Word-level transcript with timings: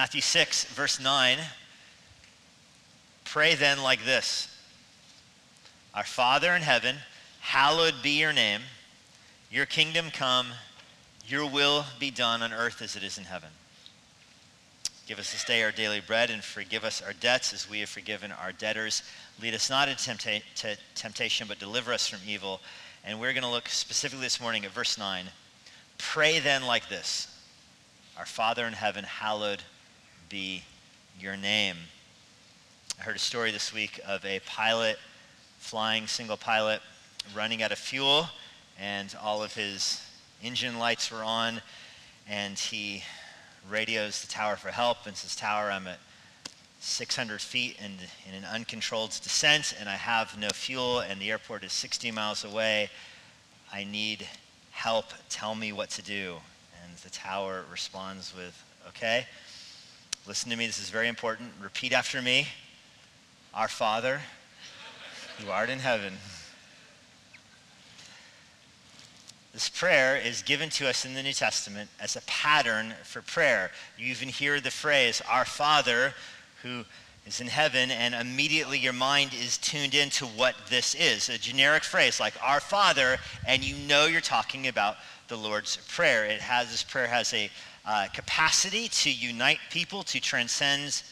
Matthew 0.00 0.22
6, 0.22 0.64
verse 0.64 0.98
9. 0.98 1.36
Pray 3.26 3.54
then 3.54 3.82
like 3.82 4.02
this 4.06 4.48
Our 5.94 6.04
Father 6.04 6.54
in 6.54 6.62
heaven, 6.62 6.96
hallowed 7.40 7.96
be 8.02 8.18
your 8.18 8.32
name. 8.32 8.62
Your 9.50 9.66
kingdom 9.66 10.06
come, 10.10 10.46
your 11.26 11.44
will 11.44 11.84
be 11.98 12.10
done 12.10 12.40
on 12.40 12.50
earth 12.50 12.80
as 12.80 12.96
it 12.96 13.02
is 13.02 13.18
in 13.18 13.24
heaven. 13.24 13.50
Give 15.06 15.18
us 15.18 15.32
this 15.32 15.44
day 15.44 15.62
our 15.62 15.70
daily 15.70 16.00
bread 16.00 16.30
and 16.30 16.42
forgive 16.42 16.82
us 16.82 17.02
our 17.02 17.12
debts 17.12 17.52
as 17.52 17.68
we 17.68 17.80
have 17.80 17.90
forgiven 17.90 18.32
our 18.32 18.52
debtors. 18.52 19.02
Lead 19.42 19.52
us 19.52 19.68
not 19.68 19.90
into 19.90 20.12
tempta- 20.12 20.78
temptation, 20.94 21.46
but 21.46 21.58
deliver 21.58 21.92
us 21.92 22.08
from 22.08 22.20
evil. 22.26 22.62
And 23.04 23.20
we're 23.20 23.34
going 23.34 23.42
to 23.42 23.50
look 23.50 23.68
specifically 23.68 24.24
this 24.24 24.40
morning 24.40 24.64
at 24.64 24.70
verse 24.70 24.96
9. 24.96 25.26
Pray 25.98 26.38
then 26.38 26.64
like 26.64 26.88
this 26.88 27.38
Our 28.16 28.24
Father 28.24 28.64
in 28.64 28.72
heaven, 28.72 29.04
hallowed 29.04 29.62
be 30.30 30.62
your 31.18 31.36
name. 31.36 31.74
I 33.00 33.02
heard 33.02 33.16
a 33.16 33.18
story 33.18 33.50
this 33.50 33.74
week 33.74 33.98
of 34.06 34.24
a 34.24 34.38
pilot, 34.46 34.96
flying 35.58 36.06
single 36.06 36.36
pilot, 36.36 36.80
running 37.34 37.64
out 37.64 37.72
of 37.72 37.78
fuel, 37.78 38.28
and 38.78 39.12
all 39.20 39.42
of 39.42 39.54
his 39.54 40.00
engine 40.40 40.78
lights 40.78 41.10
were 41.10 41.24
on, 41.24 41.60
and 42.28 42.56
he 42.56 43.02
radios 43.68 44.22
the 44.22 44.28
tower 44.28 44.54
for 44.54 44.68
help 44.68 44.98
and 45.04 45.16
says, 45.16 45.34
Tower, 45.34 45.68
I'm 45.68 45.88
at 45.88 45.98
600 46.78 47.40
feet 47.40 47.76
and 47.82 47.94
in 48.28 48.36
an 48.36 48.44
uncontrolled 48.44 49.10
descent, 49.10 49.74
and 49.80 49.88
I 49.88 49.96
have 49.96 50.38
no 50.38 50.50
fuel, 50.50 51.00
and 51.00 51.20
the 51.20 51.32
airport 51.32 51.64
is 51.64 51.72
60 51.72 52.12
miles 52.12 52.44
away. 52.44 52.88
I 53.72 53.82
need 53.82 54.28
help. 54.70 55.06
Tell 55.28 55.56
me 55.56 55.72
what 55.72 55.90
to 55.90 56.02
do. 56.02 56.36
And 56.84 56.96
the 56.98 57.10
tower 57.10 57.64
responds 57.68 58.32
with, 58.32 58.64
Okay, 58.90 59.26
listen 60.30 60.48
to 60.48 60.56
me. 60.56 60.64
This 60.64 60.78
is 60.78 60.90
very 60.90 61.08
important. 61.08 61.50
Repeat 61.60 61.92
after 61.92 62.22
me 62.22 62.46
Our 63.52 63.66
Father, 63.66 64.20
who 65.38 65.50
art 65.50 65.68
in 65.68 65.80
heaven. 65.80 66.12
This 69.52 69.68
prayer 69.68 70.16
is 70.16 70.42
given 70.42 70.70
to 70.70 70.88
us 70.88 71.04
in 71.04 71.14
the 71.14 71.22
New 71.24 71.32
Testament 71.32 71.90
as 71.98 72.14
a 72.14 72.20
pattern 72.28 72.94
for 73.02 73.22
prayer. 73.22 73.72
You 73.98 74.06
even 74.06 74.28
hear 74.28 74.60
the 74.60 74.70
phrase, 74.70 75.20
Our 75.28 75.44
Father 75.44 76.14
who 76.62 76.84
is 77.26 77.40
in 77.40 77.48
heaven, 77.48 77.90
and 77.90 78.14
immediately 78.14 78.78
your 78.78 78.92
mind 78.92 79.32
is 79.34 79.58
tuned 79.58 79.96
into 79.96 80.26
what 80.26 80.54
this 80.68 80.94
is. 80.94 81.28
A 81.28 81.38
generic 81.38 81.82
phrase 81.82 82.20
like 82.20 82.34
Our 82.40 82.60
Father, 82.60 83.18
and 83.48 83.64
you 83.64 83.74
know 83.88 84.06
you're 84.06 84.20
talking 84.20 84.68
about 84.68 84.94
the 85.26 85.36
Lord's 85.36 85.76
Prayer. 85.88 86.24
It 86.24 86.40
has, 86.40 86.70
this 86.70 86.84
prayer 86.84 87.08
has 87.08 87.34
a 87.34 87.50
uh, 87.84 88.06
capacity 88.12 88.88
to 88.88 89.10
unite 89.10 89.58
people, 89.70 90.02
to 90.04 90.20
transcend 90.20 91.02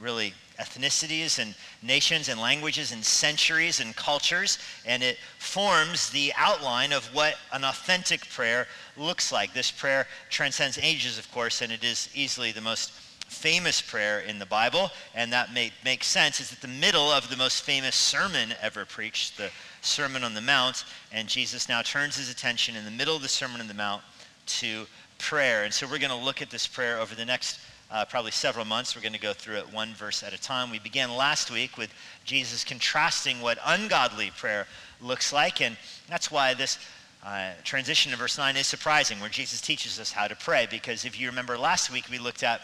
really 0.00 0.34
ethnicities 0.58 1.38
and 1.38 1.54
nations 1.82 2.28
and 2.28 2.40
languages 2.40 2.92
and 2.92 3.04
centuries 3.04 3.80
and 3.80 3.94
cultures, 3.96 4.58
and 4.86 5.02
it 5.02 5.18
forms 5.38 6.10
the 6.10 6.32
outline 6.36 6.92
of 6.92 7.04
what 7.14 7.36
an 7.52 7.64
authentic 7.64 8.28
prayer 8.30 8.66
looks 8.96 9.32
like. 9.32 9.52
This 9.52 9.70
prayer 9.70 10.06
transcends 10.30 10.78
ages, 10.82 11.18
of 11.18 11.30
course, 11.32 11.62
and 11.62 11.72
it 11.72 11.84
is 11.84 12.08
easily 12.14 12.52
the 12.52 12.60
most 12.60 12.90
famous 13.28 13.82
prayer 13.82 14.20
in 14.20 14.38
the 14.38 14.46
Bible, 14.46 14.90
and 15.14 15.32
that 15.32 15.52
may, 15.52 15.72
makes 15.84 16.06
sense. 16.06 16.40
It's 16.40 16.52
at 16.52 16.60
the 16.60 16.68
middle 16.68 17.10
of 17.10 17.28
the 17.28 17.36
most 17.36 17.62
famous 17.62 17.96
sermon 17.96 18.54
ever 18.62 18.84
preached, 18.84 19.36
the 19.36 19.50
Sermon 19.82 20.24
on 20.24 20.34
the 20.34 20.40
Mount, 20.40 20.84
and 21.12 21.28
Jesus 21.28 21.68
now 21.68 21.82
turns 21.82 22.16
his 22.16 22.30
attention 22.30 22.76
in 22.76 22.84
the 22.84 22.90
middle 22.90 23.16
of 23.16 23.22
the 23.22 23.28
Sermon 23.28 23.60
on 23.60 23.68
the 23.68 23.74
Mount 23.74 24.02
to 24.46 24.86
prayer. 25.18 25.64
And 25.64 25.72
so 25.72 25.86
we're 25.86 25.98
going 25.98 26.10
to 26.10 26.16
look 26.16 26.42
at 26.42 26.50
this 26.50 26.66
prayer 26.66 26.98
over 26.98 27.14
the 27.14 27.24
next 27.24 27.60
uh, 27.90 28.04
probably 28.04 28.30
several 28.30 28.64
months. 28.64 28.96
We're 28.96 29.02
going 29.02 29.12
to 29.12 29.20
go 29.20 29.32
through 29.32 29.56
it 29.56 29.72
one 29.72 29.94
verse 29.94 30.22
at 30.22 30.32
a 30.32 30.40
time. 30.40 30.70
We 30.70 30.78
began 30.78 31.14
last 31.14 31.50
week 31.50 31.76
with 31.76 31.92
Jesus 32.24 32.64
contrasting 32.64 33.40
what 33.40 33.58
ungodly 33.64 34.32
prayer 34.36 34.66
looks 35.00 35.32
like, 35.32 35.60
and 35.60 35.76
that's 36.08 36.30
why 36.30 36.54
this 36.54 36.78
uh, 37.24 37.50
transition 37.64 38.12
to 38.12 38.18
verse 38.18 38.38
9 38.38 38.56
is 38.56 38.66
surprising, 38.66 39.20
where 39.20 39.30
Jesus 39.30 39.60
teaches 39.60 39.98
us 39.98 40.12
how 40.12 40.28
to 40.28 40.36
pray. 40.36 40.66
Because 40.70 41.04
if 41.04 41.18
you 41.18 41.28
remember 41.28 41.58
last 41.58 41.92
week, 41.92 42.04
we 42.10 42.18
looked 42.18 42.42
at 42.42 42.60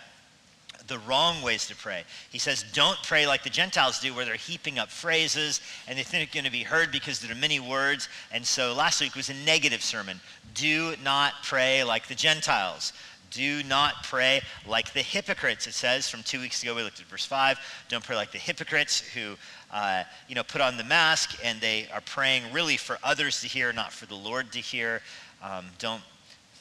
the 0.86 0.98
wrong 1.00 1.42
ways 1.42 1.66
to 1.68 1.76
pray. 1.76 2.04
He 2.30 2.38
says, 2.38 2.64
don't 2.72 2.98
pray 3.02 3.26
like 3.26 3.42
the 3.42 3.50
Gentiles 3.50 4.00
do, 4.00 4.14
where 4.14 4.24
they're 4.24 4.34
heaping 4.34 4.78
up 4.78 4.90
phrases 4.90 5.60
and 5.86 5.98
they 5.98 6.02
think 6.02 6.30
they're 6.30 6.42
going 6.42 6.50
to 6.50 6.56
be 6.56 6.64
heard 6.64 6.90
because 6.90 7.20
there 7.20 7.32
are 7.32 7.38
many 7.38 7.60
words. 7.60 8.08
And 8.30 8.44
so 8.44 8.74
last 8.74 9.00
week 9.00 9.14
was 9.14 9.28
a 9.28 9.34
negative 9.34 9.82
sermon. 9.82 10.20
Do 10.54 10.94
not 11.02 11.34
pray 11.42 11.84
like 11.84 12.08
the 12.08 12.14
Gentiles. 12.14 12.92
Do 13.30 13.62
not 13.62 14.04
pray 14.04 14.42
like 14.66 14.92
the 14.92 15.00
hypocrites. 15.00 15.66
It 15.66 15.72
says 15.72 16.08
from 16.08 16.22
two 16.22 16.40
weeks 16.40 16.62
ago, 16.62 16.74
we 16.74 16.82
looked 16.82 17.00
at 17.00 17.06
verse 17.06 17.24
5. 17.24 17.58
Don't 17.88 18.04
pray 18.04 18.14
like 18.14 18.30
the 18.30 18.38
hypocrites 18.38 19.00
who, 19.00 19.36
uh, 19.70 20.04
you 20.28 20.34
know, 20.34 20.42
put 20.42 20.60
on 20.60 20.76
the 20.76 20.84
mask 20.84 21.38
and 21.42 21.58
they 21.60 21.88
are 21.94 22.02
praying 22.02 22.42
really 22.52 22.76
for 22.76 22.98
others 23.02 23.40
to 23.40 23.48
hear, 23.48 23.72
not 23.72 23.92
for 23.92 24.04
the 24.04 24.14
Lord 24.14 24.52
to 24.52 24.58
hear. 24.58 25.00
Um, 25.42 25.66
don't 25.78 26.02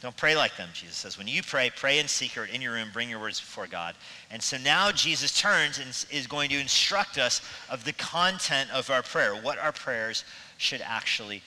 don't 0.01 0.17
pray 0.17 0.35
like 0.35 0.57
them, 0.57 0.69
Jesus 0.73 0.95
says. 0.95 1.17
When 1.17 1.27
you 1.27 1.43
pray, 1.43 1.69
pray 1.75 1.99
in 1.99 2.07
secret 2.07 2.49
in 2.49 2.59
your 2.59 2.73
room, 2.73 2.89
bring 2.91 3.09
your 3.09 3.19
words 3.19 3.39
before 3.39 3.67
God. 3.67 3.93
And 4.31 4.41
so 4.41 4.57
now 4.57 4.91
Jesus 4.91 5.39
turns 5.39 5.77
and 5.77 5.89
is 6.09 6.25
going 6.25 6.49
to 6.49 6.59
instruct 6.59 7.19
us 7.19 7.41
of 7.69 7.83
the 7.83 7.93
content 7.93 8.71
of 8.71 8.89
our 8.89 9.03
prayer, 9.03 9.35
what 9.35 9.59
our 9.59 9.71
prayers 9.71 10.25
should 10.57 10.81
actually 10.81 11.43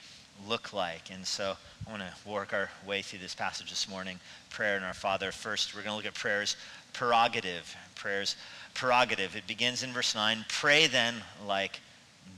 look 0.47 0.73
like. 0.73 1.11
And 1.13 1.27
so 1.27 1.57
I 1.87 1.91
want 1.91 2.03
to 2.03 2.29
work 2.29 2.53
our 2.53 2.71
way 2.87 3.03
through 3.03 3.19
this 3.19 3.35
passage 3.35 3.71
this 3.71 3.89
morning. 3.89 4.21
Prayer 4.51 4.77
in 4.77 4.85
our 4.85 4.95
Father. 4.95 5.33
First, 5.33 5.75
we're 5.75 5.83
going 5.83 5.93
to 5.93 5.97
look 5.97 6.07
at 6.07 6.15
prayer's 6.15 6.57
prerogative. 6.93 7.75
Prayer's 7.97 8.37
prerogative. 8.73 9.35
It 9.35 9.49
begins 9.49 9.83
in 9.83 9.93
verse 9.93 10.15
9. 10.15 10.45
Pray 10.49 10.87
then 10.87 11.15
like 11.45 11.81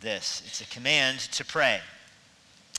this. 0.00 0.42
It's 0.46 0.62
a 0.62 0.66
command 0.66 1.18
to 1.32 1.44
pray. 1.44 1.80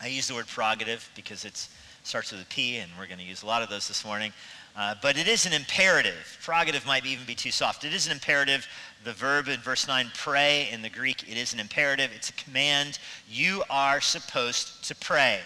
I 0.02 0.08
use 0.08 0.28
the 0.28 0.34
word 0.34 0.48
prerogative 0.48 1.10
because 1.16 1.46
it 1.46 1.68
starts 2.08 2.32
with 2.32 2.42
a 2.42 2.46
P, 2.46 2.78
and 2.78 2.90
we're 2.98 3.06
going 3.06 3.20
to 3.20 3.26
use 3.26 3.44
a 3.44 3.46
lot 3.46 3.62
of 3.62 3.70
those 3.70 3.88
this 3.88 4.06
morning. 4.06 4.32
Uh, 4.78 4.96
but 5.02 5.18
it 5.18 5.28
is 5.28 5.46
an 5.46 5.54
imperative. 5.54 6.38
Prerogative 6.44 6.86
might 6.86 7.06
even 7.06 7.26
be 7.26 7.36
too 7.36 7.52
soft. 7.52 7.84
It 7.84 7.94
is 7.94 8.06
an 8.06 8.14
imperative. 8.14 8.68
The 9.04 9.12
verb 9.12 9.48
in 9.48 9.60
verse 9.60 9.88
9, 9.88 10.12
pray, 10.16 10.70
in 10.72 10.82
the 10.82 10.90
Greek, 10.90 11.24
it 11.24 11.36
is 11.36 11.54
an 11.54 11.60
imperative. 11.60 12.12
It's 12.16 12.30
a 12.30 12.34
command. 12.34 13.00
You 13.28 13.64
are 13.70 14.00
supposed 14.00 14.84
to 14.88 14.96
pray. 14.96 15.40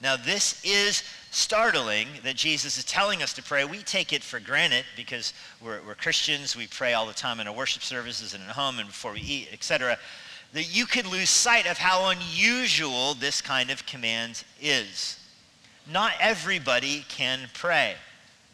Now, 0.00 0.16
this 0.16 0.64
is 0.64 1.04
startling 1.30 2.08
that 2.24 2.36
Jesus 2.36 2.78
is 2.78 2.84
telling 2.84 3.22
us 3.22 3.34
to 3.34 3.42
pray. 3.42 3.64
We 3.64 3.78
take 3.78 4.12
it 4.12 4.24
for 4.24 4.40
granted 4.40 4.84
because 4.96 5.34
we're, 5.62 5.80
we're 5.86 5.94
Christians. 5.94 6.56
We 6.56 6.66
pray 6.66 6.94
all 6.94 7.06
the 7.06 7.12
time 7.12 7.38
in 7.38 7.46
our 7.46 7.54
worship 7.54 7.82
services 7.82 8.34
and 8.34 8.42
at 8.42 8.50
home 8.50 8.78
and 8.78 8.88
before 8.88 9.12
we 9.12 9.20
eat, 9.20 9.48
etc. 9.52 9.98
That 10.54 10.74
you 10.74 10.86
could 10.86 11.06
lose 11.06 11.30
sight 11.30 11.70
of 11.70 11.78
how 11.78 12.10
unusual 12.10 13.14
this 13.14 13.42
kind 13.42 13.70
of 13.70 13.86
command 13.86 14.42
is. 14.60 15.19
Not 15.92 16.12
everybody 16.20 17.04
can 17.08 17.48
pray. 17.52 17.96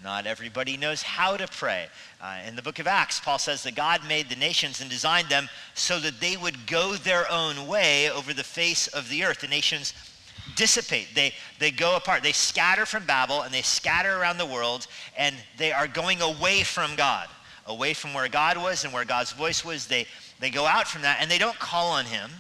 Not 0.03 0.27
everybody 0.27 0.77
knows 0.77 1.03
how 1.03 1.37
to 1.37 1.47
pray. 1.47 1.89
Uh, 2.21 2.39
in 2.47 2.57
the 2.57 2.63
book 2.63 2.79
of 2.79 2.87
Acts, 2.87 3.21
Paul 3.21 3.39
says 3.39 3.63
that 3.63 3.75
God 3.75 4.01
made 4.07 4.29
the 4.29 4.37
nations 4.37 4.81
and 4.81 4.89
designed 4.89 5.29
them 5.29 5.49
so 5.75 5.99
that 6.01 6.21
they 6.21 6.37
would 6.37 6.67
go 6.67 6.95
their 6.95 7.31
own 7.31 7.67
way 7.67 8.11
over 8.11 8.33
the 8.33 8.45
face 8.45 8.89
of 8.89 9.09
the 9.09 9.25
earth. 9.25 9.41
The 9.41 9.49
nations 9.49 9.95
dissipate, 10.55 11.09
they, 11.15 11.33
they 11.59 11.71
go 11.71 11.97
apart. 11.97 12.23
They 12.23 12.33
scatter 12.33 12.87
from 12.87 13.05
Babel 13.05 13.43
and 13.43 13.53
they 13.53 13.63
scatter 13.63 14.19
around 14.19 14.39
the 14.39 14.47
world, 14.47 14.87
and 15.17 15.35
they 15.57 15.73
are 15.73 15.89
going 15.89 16.21
away 16.23 16.63
from 16.63 16.95
God, 16.95 17.29
away 17.67 17.95
from 17.95 18.15
where 18.15 18.29
God 18.29 18.57
was 18.57 18.85
and 18.85 18.93
where 18.93 19.05
God's 19.05 19.33
voice 19.33 19.65
was. 19.65 19.87
They, 19.87 20.07
they 20.41 20.51
go 20.51 20.67
out 20.67 20.87
from 20.87 21.03
that 21.03 21.19
and 21.21 21.31
they 21.31 21.39
don't 21.39 21.59
call 21.59 21.93
on 21.93 22.05
Him. 22.05 22.31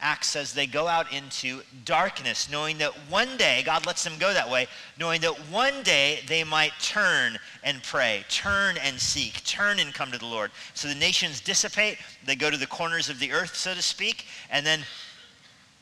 Acts 0.00 0.28
says 0.28 0.52
they 0.52 0.66
go 0.66 0.86
out 0.86 1.10
into 1.12 1.62
darkness, 1.86 2.50
knowing 2.50 2.76
that 2.78 2.92
one 3.08 3.36
day, 3.38 3.62
God 3.64 3.86
lets 3.86 4.04
them 4.04 4.18
go 4.18 4.32
that 4.34 4.50
way, 4.50 4.66
knowing 4.98 5.22
that 5.22 5.34
one 5.50 5.82
day 5.82 6.20
they 6.28 6.44
might 6.44 6.72
turn 6.82 7.38
and 7.64 7.82
pray, 7.82 8.24
turn 8.28 8.76
and 8.76 9.00
seek, 9.00 9.42
turn 9.44 9.78
and 9.78 9.94
come 9.94 10.12
to 10.12 10.18
the 10.18 10.26
Lord. 10.26 10.50
So 10.74 10.86
the 10.86 10.94
nations 10.94 11.40
dissipate, 11.40 11.96
they 12.26 12.36
go 12.36 12.50
to 12.50 12.58
the 12.58 12.66
corners 12.66 13.08
of 13.08 13.18
the 13.18 13.32
earth, 13.32 13.56
so 13.56 13.72
to 13.72 13.80
speak, 13.80 14.26
and 14.50 14.66
then 14.66 14.80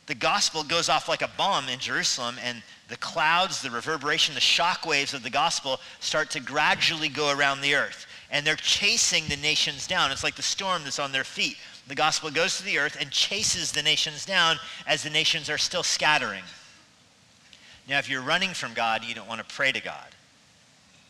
the 0.07 0.15
gospel 0.15 0.63
goes 0.63 0.89
off 0.89 1.09
like 1.09 1.23
a 1.23 1.31
bomb 1.37 1.69
in 1.69 1.79
Jerusalem, 1.79 2.37
and 2.43 2.63
the 2.89 2.97
clouds, 2.99 3.63
the 3.63 3.71
reverberation, 3.71 4.35
the 4.35 4.41
shock 4.41 4.87
waves 4.87 5.15
of 5.15 5.23
the 5.23 5.31
gospel 5.31 5.81
start 6.01 6.31
to 6.31 6.41
gradually 6.41 7.09
go 7.09 7.33
around 7.37 7.63
the 7.63 7.75
earth. 7.75 8.07
And 8.31 8.47
they're 8.47 8.57
chasing 8.57 9.25
the 9.29 9.37
nations 9.37 9.87
down. 9.87 10.11
It's 10.11 10.25
like 10.25 10.35
the 10.35 10.43
storm 10.43 10.83
that's 10.85 10.99
on 10.99 11.13
their 11.13 11.25
feet. 11.25 11.57
The 11.87 11.95
gospel 11.95 12.31
goes 12.31 12.57
to 12.59 12.65
the 12.65 12.79
earth 12.79 12.97
and 12.99 13.11
chases 13.11 13.73
the 13.73 13.83
nations 13.83 14.25
down 14.25 14.57
as 14.87 15.03
the 15.03 15.11
nations 15.11 15.51
are 15.51 15.59
still 15.59 15.83
scattering. 15.83 16.45
Now, 17.89 17.99
if 17.99 18.09
you're 18.09 18.23
running 18.23 18.55
from 18.55 18.73
God, 18.73 19.05
you 19.05 19.15
don't 19.15 19.29
want 19.29 19.47
to 19.47 19.55
pray 19.55 19.71
to 19.73 19.81
God. 19.81 20.09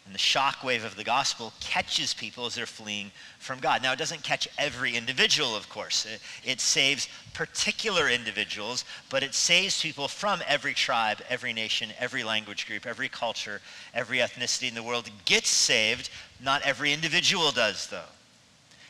And 0.07 0.15
the 0.15 0.19
shock 0.19 0.63
wave 0.63 0.85
of 0.85 0.97
the 0.97 1.05
gospel 1.05 1.53
catches 1.61 2.13
people 2.13 2.45
as 2.45 2.55
they're 2.55 2.67
fleeing 2.67 3.11
from 3.39 3.59
God. 3.59 3.83
Now, 3.83 3.93
it 3.93 3.99
doesn't 3.99 4.23
catch 4.23 4.47
every 4.59 4.97
individual, 4.97 5.57
of 5.57 5.71
course. 5.71 6.05
It, 6.05 6.21
it, 6.45 6.61
saves 6.61 7.09
particular 7.33 8.11
individuals, 8.11 8.85
but 9.09 9.23
it 9.23 9.33
saves 9.33 9.81
people 9.81 10.09
from 10.09 10.43
every 10.47 10.75
tribe, 10.75 11.23
every 11.31 11.55
nation, 11.55 11.91
every 11.99 12.23
language 12.23 12.67
group, 12.67 12.85
every 12.85 13.09
culture, 13.09 13.63
every 13.95 14.19
ethnicity 14.19 14.69
in 14.69 14.75
the 14.75 14.83
world 14.83 15.09
gets 15.25 15.49
saved. 15.49 16.11
Not 16.39 16.61
every 16.63 16.93
individual 16.93 17.51
does, 17.51 17.87
though. 17.87 18.14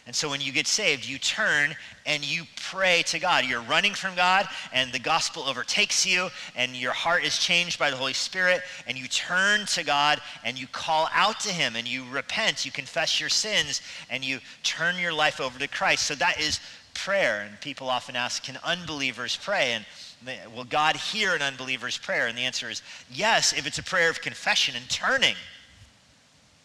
And 0.06 0.14
so 0.14 0.28
when 0.28 0.42
you 0.42 0.52
get 0.52 0.66
saved, 0.66 1.06
you 1.06 1.18
turn 1.18 1.74
and 2.04 2.22
you 2.22 2.42
pray 2.56 3.02
to 3.06 3.18
God. 3.18 3.46
You're 3.46 3.62
running 3.62 3.94
from 3.94 4.14
God, 4.14 4.46
and 4.70 4.92
the 4.92 4.98
gospel 4.98 5.44
overtakes 5.44 6.04
you, 6.04 6.28
and 6.54 6.76
your 6.76 6.92
heart 6.92 7.24
is 7.24 7.38
changed 7.38 7.78
by 7.78 7.90
the 7.90 7.96
Holy 7.96 8.12
Spirit, 8.12 8.60
and 8.86 8.98
you 8.98 9.08
turn 9.08 9.64
to 9.66 9.82
God 9.82 10.20
and 10.44 10.60
you 10.60 10.66
call 10.66 11.08
out 11.14 11.40
to 11.40 11.48
Him 11.48 11.74
and 11.74 11.88
you 11.88 12.04
repent, 12.12 12.66
you 12.66 12.72
confess 12.72 13.18
your 13.18 13.30
sins, 13.30 13.80
and 14.10 14.22
you 14.22 14.40
turn 14.62 14.98
your 14.98 15.14
life 15.14 15.40
over 15.40 15.58
to 15.58 15.68
Christ. 15.68 16.04
So 16.04 16.14
that 16.16 16.38
is 16.38 16.60
prayer. 16.92 17.46
And 17.48 17.58
people 17.60 17.88
often 17.88 18.14
ask, 18.14 18.42
can 18.42 18.58
unbelievers 18.62 19.38
pray? 19.42 19.72
And 19.72 19.86
will 20.54 20.64
God 20.64 20.96
hear 20.96 21.34
an 21.34 21.40
unbeliever's 21.40 21.96
prayer? 21.96 22.26
And 22.26 22.36
the 22.36 22.42
answer 22.42 22.68
is 22.68 22.82
yes, 23.10 23.54
if 23.54 23.66
it's 23.66 23.78
a 23.78 23.82
prayer 23.82 24.10
of 24.10 24.20
confession 24.20 24.76
and 24.76 24.88
turning. 24.90 25.36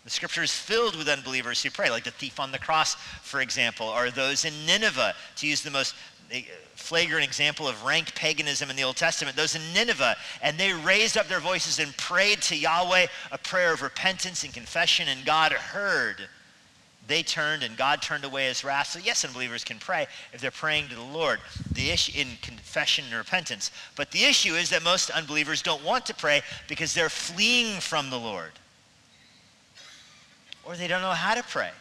The 0.06 0.10
scripture 0.10 0.44
is 0.44 0.54
filled 0.54 0.96
with 0.96 1.10
unbelievers 1.10 1.62
who 1.62 1.70
pray, 1.70 1.90
like 1.90 2.06
the 2.06 2.12
thief 2.12 2.40
on 2.40 2.52
the 2.52 2.60
cross, 2.60 2.96
for 2.96 3.42
example, 3.42 3.88
or 3.88 4.10
those 4.10 4.46
in 4.46 4.66
Nineveh, 4.66 5.14
to 5.38 5.48
use 5.48 5.62
the 5.62 5.72
most 5.72 5.94
eh, 6.32 6.44
flagrant 6.76 7.26
example 7.26 7.68
of 7.68 7.84
rank 7.84 8.16
paganism 8.16 8.70
in 8.70 8.76
the 8.76 8.84
Old 8.84 8.96
Testament, 8.96 9.36
those 9.36 9.56
in 9.56 9.74
Nineveh, 9.74 10.16
and 10.42 10.58
they 10.58 10.72
raised 10.72 11.18
up 11.18 11.28
their 11.28 11.42
voices 11.42 11.80
and 11.80 11.96
prayed 11.98 12.42
to 12.44 12.56
Yahweh 12.56 13.08
a 13.32 13.38
prayer 13.38 13.74
of 13.74 13.82
repentance 13.82 14.44
and 14.44 14.54
confession, 14.54 15.10
and 15.10 15.26
God 15.26 15.52
heard. 15.52 16.30
They 17.08 17.24
turned 17.24 17.64
and 17.64 17.76
God 17.76 18.04
turned 18.04 18.24
away 18.24 18.46
his 18.46 18.64
wrath. 18.64 18.92
So 18.92 19.00
yes, 19.00 19.26
unbelievers 19.26 19.64
can 19.64 19.80
pray 19.80 20.06
if 20.32 20.42
they're 20.42 20.52
praying 20.52 20.90
to 20.90 20.96
the 20.96 21.02
Lord, 21.02 21.40
the 21.72 21.90
issue 21.90 22.12
in 22.16 22.28
confession 22.44 23.06
and 23.06 23.16
repentance. 23.16 23.72
But 23.96 24.12
the 24.12 24.26
issue 24.26 24.54
is 24.54 24.70
that 24.70 24.84
most 24.84 25.10
unbelievers 25.10 25.64
don't 25.64 25.84
want 25.84 26.06
to 26.06 26.14
pray 26.14 26.44
because 26.68 26.94
they're 26.94 27.10
fleeing 27.10 27.80
from 27.80 28.12
the 28.12 28.20
Lord 28.20 28.52
or 30.70 30.76
they 30.76 30.88
don't 30.88 31.02
know 31.02 31.10
how 31.10 31.34
to 31.34 31.42
pray. 31.42 31.72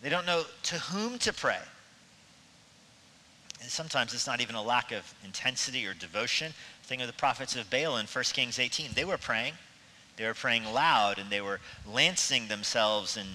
They 0.00 0.08
don't 0.08 0.24
know 0.24 0.44
to 0.62 0.76
whom 0.76 1.18
to 1.18 1.32
pray. 1.32 1.58
And 3.60 3.68
sometimes 3.68 4.14
it's 4.14 4.28
not 4.28 4.40
even 4.40 4.54
a 4.54 4.62
lack 4.62 4.92
of 4.92 5.12
intensity 5.24 5.84
or 5.84 5.92
devotion. 5.92 6.52
Think 6.84 7.00
of 7.00 7.08
the 7.08 7.12
prophets 7.12 7.56
of 7.56 7.68
Baal 7.68 7.96
in 7.96 8.06
1 8.06 8.24
Kings 8.32 8.60
18. 8.60 8.90
They 8.94 9.04
were 9.04 9.18
praying. 9.18 9.54
They 10.16 10.26
were 10.26 10.34
praying 10.34 10.64
loud 10.64 11.18
and 11.18 11.28
they 11.28 11.40
were 11.40 11.58
lancing 11.92 12.46
themselves 12.46 13.16
and 13.16 13.26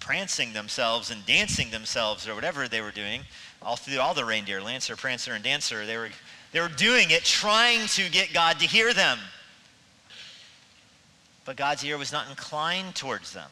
prancing 0.00 0.54
themselves 0.54 1.12
and 1.12 1.24
dancing 1.24 1.70
themselves 1.70 2.26
or 2.26 2.34
whatever 2.34 2.66
they 2.66 2.80
were 2.80 2.90
doing. 2.90 3.20
All 3.62 3.76
through 3.76 4.00
all 4.00 4.12
the 4.12 4.24
reindeer, 4.24 4.60
Lancer, 4.60 4.96
Prancer, 4.96 5.34
and 5.34 5.44
Dancer, 5.44 5.86
they 5.86 5.96
were, 5.96 6.10
they 6.50 6.60
were 6.60 6.68
doing 6.68 7.10
it 7.10 7.22
trying 7.22 7.86
to 7.86 8.10
get 8.10 8.32
God 8.32 8.58
to 8.58 8.66
hear 8.66 8.92
them. 8.92 9.20
But 11.44 11.54
God's 11.54 11.84
ear 11.84 11.96
was 11.96 12.10
not 12.10 12.28
inclined 12.28 12.96
towards 12.96 13.32
them. 13.32 13.50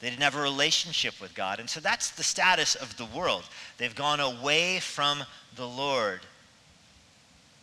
They 0.00 0.10
didn't 0.10 0.22
have 0.22 0.36
a 0.36 0.40
relationship 0.40 1.20
with 1.20 1.34
God. 1.34 1.58
And 1.58 1.68
so 1.68 1.80
that's 1.80 2.10
the 2.10 2.22
status 2.22 2.74
of 2.76 2.96
the 2.96 3.06
world. 3.06 3.44
They've 3.78 3.94
gone 3.94 4.20
away 4.20 4.78
from 4.80 5.24
the 5.56 5.66
Lord. 5.66 6.20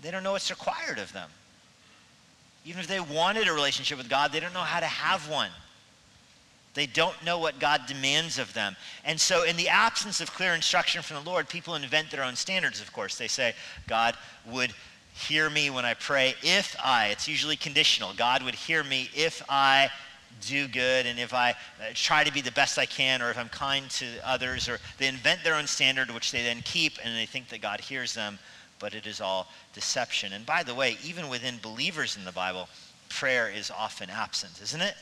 They 0.01 0.11
don't 0.11 0.23
know 0.23 0.33
what's 0.33 0.49
required 0.49 0.99
of 0.99 1.13
them. 1.13 1.29
Even 2.65 2.81
if 2.81 2.87
they 2.87 2.99
wanted 2.99 3.47
a 3.47 3.53
relationship 3.53 3.97
with 3.97 4.09
God, 4.09 4.31
they 4.31 4.39
don't 4.39 4.53
know 4.53 4.59
how 4.59 4.79
to 4.79 4.85
have 4.85 5.29
one. 5.29 5.51
They 6.73 6.87
don't 6.87 7.15
know 7.23 7.39
what 7.39 7.59
God 7.59 7.83
demands 7.87 8.37
of 8.37 8.53
them. 8.53 8.75
And 9.05 9.19
so, 9.19 9.43
in 9.43 9.55
the 9.55 9.69
absence 9.69 10.19
of 10.19 10.33
clear 10.33 10.53
instruction 10.53 11.01
from 11.01 11.23
the 11.23 11.29
Lord, 11.29 11.47
people 11.47 11.75
invent 11.75 12.11
their 12.11 12.23
own 12.23 12.35
standards, 12.35 12.81
of 12.81 12.91
course. 12.91 13.17
They 13.17 13.29
say, 13.29 13.53
God 13.87 14.17
would 14.45 14.73
hear 15.13 15.49
me 15.49 15.69
when 15.69 15.85
I 15.85 15.93
pray 15.93 16.35
if 16.43 16.75
I, 16.83 17.07
it's 17.07 17.27
usually 17.27 17.55
conditional, 17.55 18.13
God 18.13 18.43
would 18.43 18.55
hear 18.55 18.83
me 18.83 19.09
if 19.15 19.41
I 19.47 19.89
do 20.45 20.67
good 20.67 21.05
and 21.05 21.19
if 21.19 21.33
I 21.33 21.51
uh, 21.51 21.85
try 21.93 22.23
to 22.23 22.31
be 22.31 22.41
the 22.41 22.51
best 22.51 22.77
I 22.77 22.85
can 22.85 23.21
or 23.21 23.29
if 23.29 23.37
I'm 23.37 23.49
kind 23.49 23.89
to 23.91 24.05
others 24.23 24.67
or 24.67 24.79
they 24.97 25.07
invent 25.07 25.43
their 25.43 25.55
own 25.55 25.67
standard 25.67 26.11
which 26.11 26.31
they 26.31 26.43
then 26.43 26.61
keep 26.63 26.93
and 27.03 27.15
they 27.17 27.25
think 27.25 27.49
that 27.49 27.61
God 27.61 27.79
hears 27.81 28.13
them, 28.13 28.37
but 28.79 28.93
it 28.93 29.07
is 29.07 29.21
all 29.21 29.47
deception. 29.73 30.33
And 30.33 30.45
by 30.45 30.63
the 30.63 30.75
way, 30.75 30.97
even 31.03 31.29
within 31.29 31.55
believers 31.61 32.17
in 32.17 32.25
the 32.25 32.31
Bible, 32.31 32.67
prayer 33.09 33.49
is 33.49 33.71
often 33.71 34.09
absent, 34.09 34.61
isn't 34.61 34.81
it? 34.81 34.95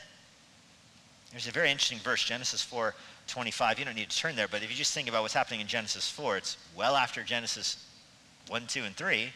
There's 1.30 1.48
a 1.48 1.52
very 1.52 1.70
interesting 1.70 1.98
verse, 1.98 2.22
Genesis 2.22 2.62
4 2.62 2.94
25. 3.26 3.78
You 3.78 3.84
don't 3.86 3.94
need 3.94 4.10
to 4.10 4.16
turn 4.16 4.36
there, 4.36 4.48
but 4.48 4.62
if 4.62 4.70
you 4.70 4.76
just 4.76 4.92
think 4.92 5.08
about 5.08 5.22
what's 5.22 5.34
happening 5.34 5.60
in 5.60 5.66
Genesis 5.66 6.10
4, 6.10 6.36
it's 6.36 6.58
well 6.76 6.94
after 6.94 7.22
Genesis 7.22 7.86
1, 8.48 8.66
2, 8.66 8.82
and 8.82 8.94
3. 8.94 9.32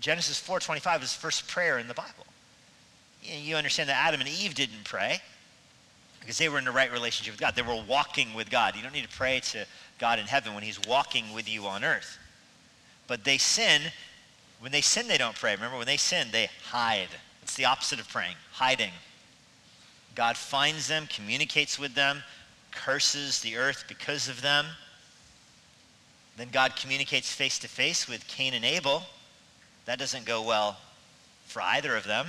Genesis 0.00 0.38
4:25 0.38 1.02
is 1.02 1.14
the 1.14 1.18
first 1.18 1.48
prayer 1.48 1.78
in 1.78 1.88
the 1.88 1.94
Bible 1.94 2.26
you 3.24 3.56
understand 3.56 3.88
that 3.88 3.96
Adam 3.96 4.20
and 4.20 4.28
Eve 4.28 4.54
didn't 4.54 4.84
pray 4.84 5.20
because 6.20 6.38
they 6.38 6.48
were 6.48 6.58
in 6.58 6.64
the 6.64 6.72
right 6.72 6.92
relationship 6.92 7.34
with 7.34 7.40
God. 7.40 7.54
They 7.54 7.62
were 7.62 7.82
walking 7.86 8.34
with 8.34 8.50
God. 8.50 8.76
You 8.76 8.82
don't 8.82 8.94
need 8.94 9.08
to 9.08 9.16
pray 9.16 9.40
to 9.40 9.66
God 9.98 10.18
in 10.18 10.26
heaven 10.26 10.54
when 10.54 10.62
he's 10.62 10.80
walking 10.86 11.32
with 11.34 11.48
you 11.48 11.66
on 11.66 11.84
earth. 11.84 12.18
But 13.06 13.24
they 13.24 13.38
sin. 13.38 13.82
When 14.60 14.72
they 14.72 14.80
sin, 14.80 15.08
they 15.08 15.18
don't 15.18 15.36
pray. 15.36 15.54
Remember, 15.54 15.76
when 15.76 15.86
they 15.86 15.96
sin, 15.96 16.28
they 16.32 16.48
hide. 16.70 17.08
It's 17.42 17.56
the 17.56 17.66
opposite 17.66 18.00
of 18.00 18.08
praying, 18.08 18.36
hiding. 18.52 18.92
God 20.14 20.36
finds 20.36 20.88
them, 20.88 21.06
communicates 21.08 21.78
with 21.78 21.94
them, 21.94 22.22
curses 22.70 23.40
the 23.40 23.56
earth 23.56 23.84
because 23.88 24.28
of 24.28 24.40
them. 24.40 24.66
Then 26.36 26.48
God 26.50 26.74
communicates 26.76 27.30
face 27.30 27.58
to 27.60 27.68
face 27.68 28.08
with 28.08 28.26
Cain 28.26 28.54
and 28.54 28.64
Abel. 28.64 29.02
That 29.84 29.98
doesn't 29.98 30.24
go 30.24 30.42
well 30.42 30.78
for 31.46 31.60
either 31.60 31.94
of 31.96 32.04
them. 32.04 32.26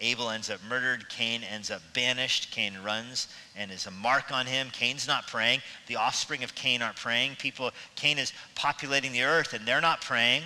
Abel 0.00 0.30
ends 0.30 0.48
up 0.48 0.60
murdered. 0.68 1.08
Cain 1.08 1.42
ends 1.42 1.70
up 1.70 1.82
banished. 1.92 2.52
Cain 2.52 2.74
runs 2.84 3.28
and 3.56 3.70
is 3.70 3.86
a 3.86 3.90
mark 3.90 4.30
on 4.30 4.46
him. 4.46 4.68
Cain's 4.70 5.08
not 5.08 5.26
praying. 5.26 5.60
The 5.88 5.96
offspring 5.96 6.44
of 6.44 6.54
Cain 6.54 6.82
aren't 6.82 6.96
praying. 6.96 7.36
People, 7.36 7.72
Cain 7.96 8.18
is 8.18 8.32
populating 8.54 9.12
the 9.12 9.24
earth 9.24 9.54
and 9.54 9.66
they're 9.66 9.80
not 9.80 10.00
praying. 10.00 10.44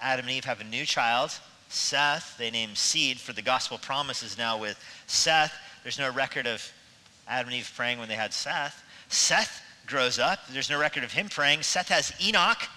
Adam 0.00 0.26
and 0.26 0.34
Eve 0.34 0.44
have 0.44 0.60
a 0.60 0.64
new 0.64 0.84
child, 0.84 1.30
Seth. 1.68 2.36
They 2.36 2.50
name 2.50 2.74
seed 2.74 3.20
for 3.20 3.32
the 3.32 3.42
gospel 3.42 3.78
promises 3.78 4.36
now 4.36 4.58
with 4.58 4.82
Seth. 5.06 5.54
There's 5.82 5.98
no 5.98 6.10
record 6.10 6.46
of 6.46 6.66
Adam 7.28 7.48
and 7.48 7.58
Eve 7.58 7.70
praying 7.76 7.98
when 7.98 8.08
they 8.08 8.14
had 8.14 8.32
Seth. 8.32 8.82
Seth 9.08 9.62
grows 9.86 10.18
up. 10.18 10.40
There's 10.48 10.70
no 10.70 10.80
record 10.80 11.04
of 11.04 11.12
him 11.12 11.28
praying. 11.28 11.62
Seth 11.62 11.88
has 11.88 12.12
Enoch. 12.20 12.68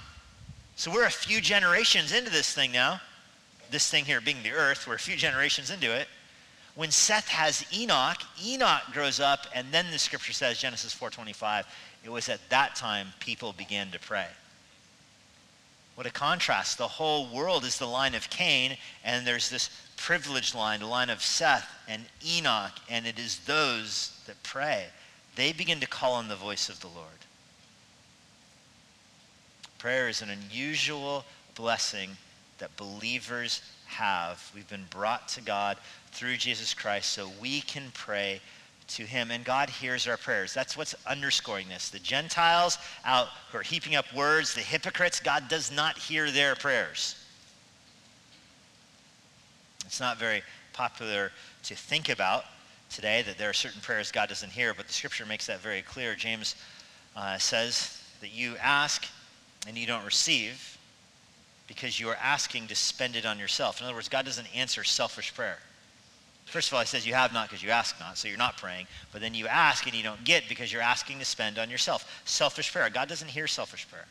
So 0.76 0.92
we're 0.92 1.06
a 1.06 1.12
few 1.12 1.42
generations 1.42 2.12
into 2.12 2.30
this 2.30 2.54
thing 2.54 2.72
now 2.72 3.00
this 3.74 3.90
thing 3.90 4.06
here 4.06 4.22
being 4.22 4.44
the 4.44 4.52
earth, 4.52 4.88
we're 4.88 4.94
a 4.94 5.00
few 5.00 5.18
generations 5.18 5.72
into 5.72 5.92
it. 5.92 6.08
When 6.76 6.92
Seth 6.92 7.28
has 7.28 7.66
Enoch, 7.74 8.22
Enoch 8.46 8.84
grows 8.94 9.20
up, 9.20 9.48
and 9.54 9.68
then 9.72 9.88
the 9.92 10.00
scripture 10.00 10.32
says, 10.32 10.60
Genesis 10.60 10.96
4.25, 10.96 11.66
it 12.06 12.12
was 12.12 12.30
at 12.30 12.50
that 12.50 12.76
time 12.76 13.08
people 13.20 13.52
began 13.54 13.90
to 13.92 14.00
pray. 14.00 14.28
What 15.96 16.08
a 16.08 16.12
contrast. 16.12 16.78
The 16.78 16.88
whole 16.88 17.28
world 17.28 17.66
is 17.66 17.78
the 17.78 17.88
line 17.88 18.16
of 18.16 18.30
Cain, 18.30 18.78
and 19.04 19.26
there's 19.26 19.50
this 19.50 19.70
privileged 19.98 20.56
line, 20.56 20.80
the 20.80 20.86
line 20.86 21.10
of 21.10 21.22
Seth 21.22 21.68
and 21.88 22.04
Enoch, 22.26 22.74
and 22.90 23.06
it 23.08 23.20
is 23.20 23.40
those 23.40 24.20
that 24.28 24.42
pray. 24.44 24.86
They 25.36 25.52
begin 25.52 25.80
to 25.80 25.88
call 25.88 26.14
on 26.14 26.28
the 26.28 26.36
voice 26.36 26.70
of 26.70 26.80
the 26.80 26.88
Lord. 26.88 27.08
Prayer 29.80 30.08
is 30.08 30.22
an 30.22 30.30
unusual 30.30 31.26
blessing 31.56 32.18
that 32.64 32.78
believers 32.78 33.62
have. 33.88 34.50
We've 34.56 34.70
been 34.70 34.86
brought 34.90 35.28
to 35.30 35.42
God 35.42 35.78
through 36.14 36.38
Jesus 36.38 36.74
Christ 36.74 37.12
so 37.12 37.30
we 37.42 37.60
can 37.60 37.92
pray 37.94 38.40
to 38.88 39.04
him 39.04 39.32
and 39.32 39.44
God 39.44 39.70
hears 39.70 40.08
our 40.08 40.16
prayers. 40.16 40.54
That's 40.54 40.78
what's 40.78 40.96
underscoring 41.06 41.68
this. 41.68 41.90
The 41.90 42.00
Gentiles 42.00 42.78
out 43.04 43.28
who 43.52 43.58
are 43.58 43.64
heaping 43.64 43.96
up 43.96 44.06
words, 44.16 44.54
the 44.54 44.62
hypocrites, 44.62 45.20
God 45.20 45.50
does 45.50 45.74
not 45.74 45.98
hear 45.98 46.32
their 46.32 46.56
prayers. 46.56 47.22
It's 49.86 50.00
not 50.00 50.18
very 50.18 50.42
popular 50.72 51.34
to 51.64 51.76
think 51.76 52.08
about 52.08 52.46
today 52.90 53.24
that 53.24 53.38
there 53.38 53.50
are 53.50 53.54
certain 53.54 53.82
prayers 53.82 54.10
God 54.10 54.30
doesn't 54.30 54.54
hear, 54.54 54.74
but 54.74 54.88
the 54.88 54.94
scripture 54.94 55.26
makes 55.26 55.48
that 55.48 55.60
very 55.60 55.82
clear. 55.82 56.16
James 56.16 56.56
uh, 57.18 57.38
says 57.38 58.02
that 58.22 58.32
you 58.32 58.56
ask 58.62 59.06
and 59.68 59.78
you 59.78 59.86
don't 59.86 60.06
receive 60.06 60.74
because 61.68 62.00
you 62.00 62.10
are 62.10 62.18
asking 62.22 62.68
to 62.68 62.76
spend 62.76 63.16
it 63.16 63.26
on 63.26 63.40
yourself. 63.40 63.80
In 63.80 63.86
other 63.86 63.96
words, 63.96 64.10
God 64.10 64.26
doesn't 64.26 64.54
answer 64.56 64.84
selfish 64.84 65.34
prayer. 65.34 65.58
First 66.46 66.70
of 66.70 66.74
all, 66.74 66.82
he 66.82 66.88
says 66.88 67.08
you 67.08 67.14
have 67.14 67.34
not 67.34 67.50
because 67.50 67.64
you 67.64 67.70
ask 67.70 68.00
not, 68.00 68.18
so 68.18 68.28
you're 68.28 68.38
not 68.38 68.58
praying. 68.58 68.88
But 69.12 69.22
then 69.22 69.34
you 69.34 69.48
ask 69.48 69.86
and 69.86 69.96
you 69.96 70.04
don't 70.04 70.24
get 70.24 70.50
because 70.50 70.72
you're 70.72 70.82
asking 70.82 71.20
to 71.20 71.26
spend 71.26 71.58
on 71.58 71.70
yourself. 71.70 72.22
Selfish 72.26 72.72
prayer. 72.72 72.90
God 72.90 73.08
doesn't 73.08 73.30
hear 73.30 73.48
selfish 73.48 73.88
prayer. 73.90 74.06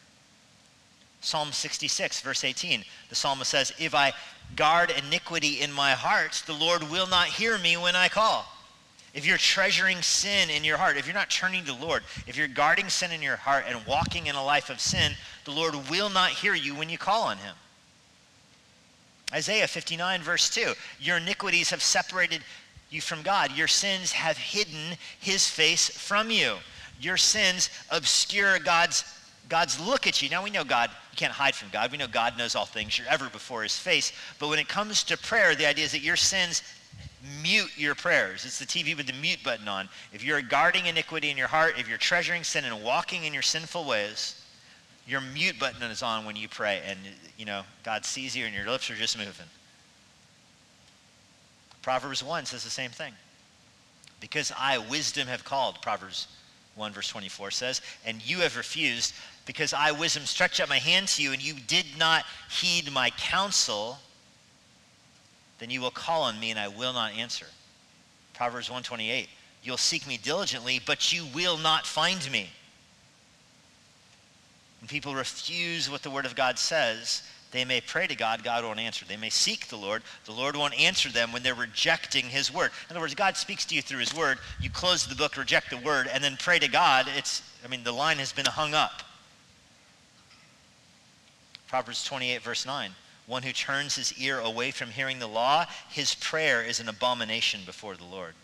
Psalm 1.20 1.52
66, 1.52 2.20
verse 2.20 2.42
18, 2.42 2.84
the 3.08 3.14
psalmist 3.14 3.50
says, 3.50 3.72
If 3.78 3.94
I 3.94 4.12
guard 4.56 4.90
iniquity 4.90 5.60
in 5.60 5.72
my 5.72 5.92
heart, 5.92 6.42
the 6.46 6.52
Lord 6.52 6.90
will 6.90 7.06
not 7.06 7.28
hear 7.28 7.58
me 7.58 7.76
when 7.76 7.94
I 7.94 8.08
call. 8.08 8.51
If 9.14 9.26
you're 9.26 9.36
treasuring 9.36 10.00
sin 10.00 10.48
in 10.48 10.64
your 10.64 10.78
heart, 10.78 10.96
if 10.96 11.06
you're 11.06 11.14
not 11.14 11.28
turning 11.28 11.64
to 11.64 11.72
the 11.72 11.84
Lord, 11.84 12.02
if 12.26 12.36
you're 12.36 12.48
guarding 12.48 12.88
sin 12.88 13.12
in 13.12 13.20
your 13.20 13.36
heart 13.36 13.64
and 13.68 13.86
walking 13.86 14.26
in 14.26 14.34
a 14.34 14.44
life 14.44 14.70
of 14.70 14.80
sin, 14.80 15.12
the 15.44 15.50
Lord 15.50 15.74
will 15.90 16.08
not 16.08 16.30
hear 16.30 16.54
you 16.54 16.74
when 16.74 16.88
you 16.88 16.96
call 16.96 17.24
on 17.24 17.36
him. 17.36 17.54
Isaiah 19.34 19.66
59, 19.66 20.22
verse 20.22 20.48
2 20.50 20.72
Your 20.98 21.18
iniquities 21.18 21.70
have 21.70 21.82
separated 21.82 22.42
you 22.90 23.00
from 23.00 23.22
God. 23.22 23.52
Your 23.52 23.68
sins 23.68 24.12
have 24.12 24.36
hidden 24.36 24.96
his 25.20 25.48
face 25.48 25.88
from 25.88 26.30
you. 26.30 26.56
Your 27.00 27.16
sins 27.16 27.70
obscure 27.90 28.58
God's 28.58 29.04
God's 29.48 29.78
look 29.80 30.06
at 30.06 30.22
you. 30.22 30.30
Now 30.30 30.42
we 30.42 30.48
know 30.48 30.64
God, 30.64 30.88
you 31.10 31.16
can't 31.16 31.32
hide 31.32 31.54
from 31.54 31.68
God. 31.70 31.92
We 31.92 31.98
know 31.98 32.06
God 32.06 32.38
knows 32.38 32.54
all 32.54 32.64
things. 32.64 32.96
You're 32.96 33.08
ever 33.08 33.28
before 33.28 33.62
his 33.62 33.76
face. 33.76 34.10
But 34.38 34.48
when 34.48 34.58
it 34.58 34.68
comes 34.68 35.04
to 35.04 35.18
prayer, 35.18 35.54
the 35.54 35.66
idea 35.66 35.84
is 35.84 35.92
that 35.92 36.00
your 36.00 36.16
sins 36.16 36.62
mute 37.42 37.70
your 37.76 37.94
prayers. 37.94 38.44
It's 38.44 38.58
the 38.58 38.66
TV 38.66 38.96
with 38.96 39.06
the 39.06 39.12
mute 39.12 39.42
button 39.44 39.68
on. 39.68 39.88
If 40.12 40.24
you're 40.24 40.42
guarding 40.42 40.86
iniquity 40.86 41.30
in 41.30 41.36
your 41.36 41.48
heart, 41.48 41.78
if 41.78 41.88
you're 41.88 41.98
treasuring 41.98 42.44
sin 42.44 42.64
and 42.64 42.82
walking 42.82 43.24
in 43.24 43.32
your 43.32 43.42
sinful 43.42 43.84
ways, 43.84 44.42
your 45.06 45.20
mute 45.20 45.58
button 45.58 45.82
is 45.90 46.02
on 46.02 46.24
when 46.24 46.36
you 46.36 46.48
pray 46.48 46.80
and 46.86 46.98
you 47.36 47.44
know 47.44 47.62
God 47.82 48.04
sees 48.04 48.36
you 48.36 48.44
and 48.44 48.54
your 48.54 48.66
lips 48.66 48.90
are 48.90 48.94
just 48.94 49.18
moving. 49.18 49.46
Proverbs 51.82 52.22
1 52.22 52.46
says 52.46 52.64
the 52.64 52.70
same 52.70 52.90
thing. 52.90 53.12
Because 54.20 54.52
I 54.56 54.78
wisdom 54.78 55.26
have 55.26 55.44
called, 55.44 55.82
Proverbs 55.82 56.28
1 56.76 56.92
verse 56.92 57.08
24 57.08 57.50
says, 57.50 57.82
and 58.06 58.24
you 58.26 58.38
have 58.38 58.56
refused 58.56 59.14
because 59.44 59.74
I 59.74 59.90
wisdom 59.90 60.24
stretched 60.24 60.60
out 60.60 60.68
my 60.68 60.78
hand 60.78 61.08
to 61.08 61.22
you 61.22 61.32
and 61.32 61.42
you 61.42 61.54
did 61.66 61.86
not 61.98 62.24
heed 62.48 62.92
my 62.92 63.10
counsel, 63.10 63.98
then 65.62 65.70
you 65.70 65.80
will 65.80 65.92
call 65.92 66.22
on 66.22 66.40
me 66.40 66.50
and 66.50 66.58
I 66.58 66.66
will 66.66 66.92
not 66.92 67.12
answer. 67.12 67.46
Proverbs 68.34 68.68
128. 68.68 69.28
You'll 69.62 69.76
seek 69.76 70.08
me 70.08 70.18
diligently, 70.20 70.80
but 70.84 71.12
you 71.12 71.24
will 71.32 71.56
not 71.56 71.86
find 71.86 72.28
me. 72.32 72.50
When 74.80 74.88
people 74.88 75.14
refuse 75.14 75.88
what 75.88 76.02
the 76.02 76.10
word 76.10 76.26
of 76.26 76.34
God 76.34 76.58
says, 76.58 77.22
they 77.52 77.64
may 77.64 77.80
pray 77.80 78.08
to 78.08 78.16
God, 78.16 78.42
God 78.42 78.64
won't 78.64 78.80
answer. 78.80 79.04
They 79.04 79.16
may 79.16 79.30
seek 79.30 79.68
the 79.68 79.76
Lord, 79.76 80.02
the 80.24 80.32
Lord 80.32 80.56
won't 80.56 80.76
answer 80.80 81.10
them 81.10 81.30
when 81.30 81.44
they're 81.44 81.54
rejecting 81.54 82.24
his 82.24 82.52
word. 82.52 82.72
In 82.90 82.96
other 82.96 83.00
words, 83.00 83.14
God 83.14 83.36
speaks 83.36 83.64
to 83.66 83.76
you 83.76 83.82
through 83.82 84.00
his 84.00 84.12
word. 84.12 84.38
You 84.60 84.68
close 84.68 85.06
the 85.06 85.14
book, 85.14 85.36
reject 85.36 85.70
the 85.70 85.76
word, 85.76 86.08
and 86.12 86.24
then 86.24 86.36
pray 86.40 86.58
to 86.58 86.66
God. 86.66 87.06
It's, 87.16 87.40
I 87.64 87.68
mean, 87.68 87.84
the 87.84 87.92
line 87.92 88.18
has 88.18 88.32
been 88.32 88.46
hung 88.46 88.74
up. 88.74 89.04
Proverbs 91.68 92.04
28, 92.04 92.42
verse 92.42 92.66
9. 92.66 92.90
One 93.26 93.42
who 93.42 93.52
turns 93.52 93.96
his 93.96 94.12
ear 94.18 94.40
away 94.40 94.70
from 94.70 94.90
hearing 94.90 95.18
the 95.18 95.26
law, 95.26 95.66
his 95.88 96.14
prayer 96.14 96.62
is 96.62 96.80
an 96.80 96.88
abomination 96.88 97.60
before 97.64 97.96
the 97.96 98.04
Lord. 98.04 98.34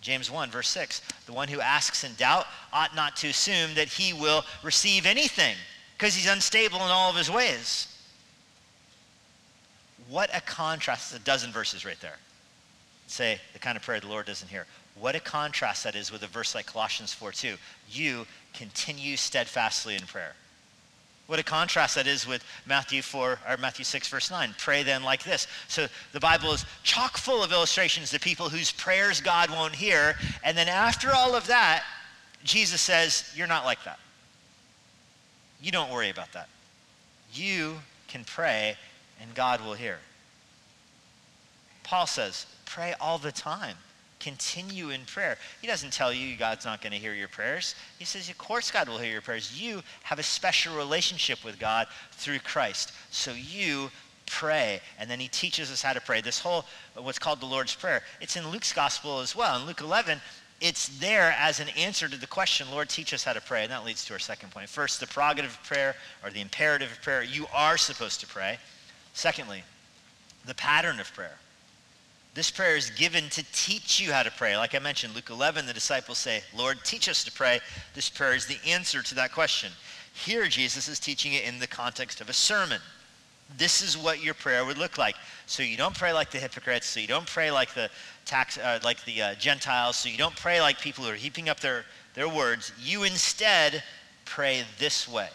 James 0.00 0.30
1, 0.30 0.50
verse 0.50 0.68
6. 0.68 1.02
The 1.26 1.32
one 1.32 1.48
who 1.48 1.60
asks 1.60 2.04
in 2.04 2.14
doubt 2.14 2.46
ought 2.72 2.94
not 2.94 3.16
to 3.16 3.28
assume 3.28 3.74
that 3.74 3.88
he 3.88 4.12
will 4.12 4.44
receive 4.62 5.04
anything 5.04 5.56
because 5.96 6.14
he's 6.14 6.28
unstable 6.28 6.76
in 6.76 6.90
all 6.90 7.10
of 7.10 7.16
his 7.16 7.30
ways. 7.30 7.88
What 10.08 10.30
a 10.32 10.40
contrast. 10.40 11.14
a 11.14 11.18
dozen 11.18 11.50
verses 11.50 11.84
right 11.84 12.00
there. 12.00 12.18
Say 13.08 13.40
the 13.52 13.58
kind 13.58 13.76
of 13.76 13.82
prayer 13.82 13.98
the 13.98 14.06
Lord 14.06 14.26
doesn't 14.26 14.48
hear. 14.48 14.66
What 14.94 15.16
a 15.16 15.20
contrast 15.20 15.84
that 15.84 15.94
is 15.94 16.12
with 16.12 16.22
a 16.22 16.26
verse 16.26 16.54
like 16.54 16.66
Colossians 16.66 17.12
4 17.12 17.32
2. 17.32 17.56
You 17.90 18.26
continue 18.54 19.16
steadfastly 19.16 19.94
in 19.94 20.02
prayer. 20.02 20.34
What 21.26 21.38
a 21.38 21.42
contrast 21.42 21.96
that 21.96 22.06
is 22.06 22.26
with 22.26 22.44
Matthew 22.66 23.02
4 23.02 23.38
or 23.48 23.56
Matthew 23.56 23.84
6 23.84 24.08
verse 24.08 24.30
9. 24.30 24.54
Pray 24.58 24.82
then 24.82 25.02
like 25.02 25.24
this. 25.24 25.48
So 25.66 25.88
the 26.12 26.20
Bible 26.20 26.52
is 26.52 26.64
chock 26.84 27.16
full 27.16 27.42
of 27.42 27.50
illustrations 27.52 28.10
to 28.10 28.20
people 28.20 28.48
whose 28.48 28.70
prayers 28.70 29.20
God 29.20 29.50
won't 29.50 29.74
hear. 29.74 30.16
And 30.44 30.56
then 30.56 30.68
after 30.68 31.10
all 31.12 31.34
of 31.34 31.48
that, 31.48 31.84
Jesus 32.44 32.80
says, 32.80 33.32
You're 33.34 33.48
not 33.48 33.64
like 33.64 33.82
that. 33.84 33.98
You 35.60 35.72
don't 35.72 35.90
worry 35.90 36.10
about 36.10 36.32
that. 36.32 36.48
You 37.32 37.76
can 38.08 38.24
pray 38.24 38.76
and 39.20 39.34
God 39.34 39.64
will 39.64 39.74
hear. 39.74 39.98
Paul 41.82 42.06
says, 42.06 42.46
pray 42.64 42.94
all 43.00 43.18
the 43.18 43.32
time. 43.32 43.76
Continue 44.26 44.90
in 44.90 45.02
prayer. 45.02 45.38
He 45.60 45.68
doesn't 45.68 45.92
tell 45.92 46.12
you 46.12 46.36
God's 46.36 46.64
not 46.64 46.82
going 46.82 46.92
to 46.92 46.98
hear 46.98 47.14
your 47.14 47.28
prayers. 47.28 47.76
He 47.96 48.04
says, 48.04 48.28
of 48.28 48.36
course, 48.36 48.72
God 48.72 48.88
will 48.88 48.98
hear 48.98 49.12
your 49.12 49.20
prayers. 49.20 49.62
You 49.62 49.82
have 50.02 50.18
a 50.18 50.24
special 50.24 50.76
relationship 50.76 51.44
with 51.44 51.60
God 51.60 51.86
through 52.10 52.40
Christ. 52.40 52.90
So 53.12 53.30
you 53.30 53.88
pray. 54.26 54.80
And 54.98 55.08
then 55.08 55.20
he 55.20 55.28
teaches 55.28 55.70
us 55.70 55.80
how 55.80 55.92
to 55.92 56.00
pray. 56.00 56.22
This 56.22 56.40
whole, 56.40 56.64
what's 56.96 57.20
called 57.20 57.38
the 57.38 57.46
Lord's 57.46 57.76
Prayer, 57.76 58.02
it's 58.20 58.34
in 58.34 58.50
Luke's 58.50 58.72
gospel 58.72 59.20
as 59.20 59.36
well. 59.36 59.60
In 59.60 59.64
Luke 59.64 59.80
11, 59.80 60.20
it's 60.60 60.88
there 60.98 61.32
as 61.38 61.60
an 61.60 61.68
answer 61.78 62.08
to 62.08 62.16
the 62.18 62.26
question, 62.26 62.68
Lord, 62.72 62.88
teach 62.88 63.14
us 63.14 63.22
how 63.22 63.32
to 63.32 63.40
pray. 63.40 63.62
And 63.62 63.70
that 63.70 63.84
leads 63.84 64.04
to 64.06 64.12
our 64.14 64.18
second 64.18 64.50
point. 64.50 64.68
First, 64.68 64.98
the 64.98 65.06
prerogative 65.06 65.52
of 65.52 65.62
prayer 65.62 65.94
or 66.24 66.30
the 66.30 66.40
imperative 66.40 66.90
of 66.90 67.00
prayer. 67.00 67.22
You 67.22 67.46
are 67.54 67.76
supposed 67.76 68.18
to 68.22 68.26
pray. 68.26 68.58
Secondly, 69.12 69.62
the 70.46 70.54
pattern 70.56 70.98
of 70.98 71.14
prayer. 71.14 71.38
This 72.36 72.50
prayer 72.50 72.76
is 72.76 72.90
given 72.90 73.30
to 73.30 73.42
teach 73.54 73.98
you 73.98 74.12
how 74.12 74.22
to 74.22 74.30
pray. 74.30 74.58
Like 74.58 74.74
I 74.74 74.78
mentioned, 74.78 75.14
Luke 75.14 75.30
11, 75.30 75.64
the 75.64 75.72
disciples 75.72 76.18
say, 76.18 76.42
Lord, 76.54 76.76
teach 76.84 77.08
us 77.08 77.24
to 77.24 77.32
pray. 77.32 77.60
This 77.94 78.10
prayer 78.10 78.34
is 78.34 78.44
the 78.44 78.58
answer 78.66 79.00
to 79.00 79.14
that 79.14 79.32
question. 79.32 79.72
Here, 80.12 80.46
Jesus 80.46 80.86
is 80.86 81.00
teaching 81.00 81.32
it 81.32 81.44
in 81.44 81.58
the 81.58 81.66
context 81.66 82.20
of 82.20 82.28
a 82.28 82.34
sermon. 82.34 82.82
This 83.56 83.80
is 83.80 83.96
what 83.96 84.22
your 84.22 84.34
prayer 84.34 84.66
would 84.66 84.76
look 84.76 84.98
like. 84.98 85.16
So 85.46 85.62
you 85.62 85.78
don't 85.78 85.96
pray 85.96 86.12
like 86.12 86.30
the 86.30 86.38
hypocrites. 86.38 86.86
So 86.86 87.00
you 87.00 87.06
don't 87.06 87.26
pray 87.26 87.50
like 87.50 87.72
the 87.72 87.88
tax, 88.26 88.58
uh, 88.58 88.80
like 88.84 89.02
the 89.06 89.22
uh, 89.22 89.34
Gentiles. 89.36 89.96
So 89.96 90.10
you 90.10 90.18
don't 90.18 90.36
pray 90.36 90.60
like 90.60 90.78
people 90.78 91.04
who 91.04 91.10
are 91.10 91.14
heaping 91.14 91.48
up 91.48 91.60
their, 91.60 91.86
their 92.12 92.28
words. 92.28 92.70
You 92.78 93.04
instead 93.04 93.82
pray 94.26 94.64
this 94.78 95.08
way. 95.08 95.30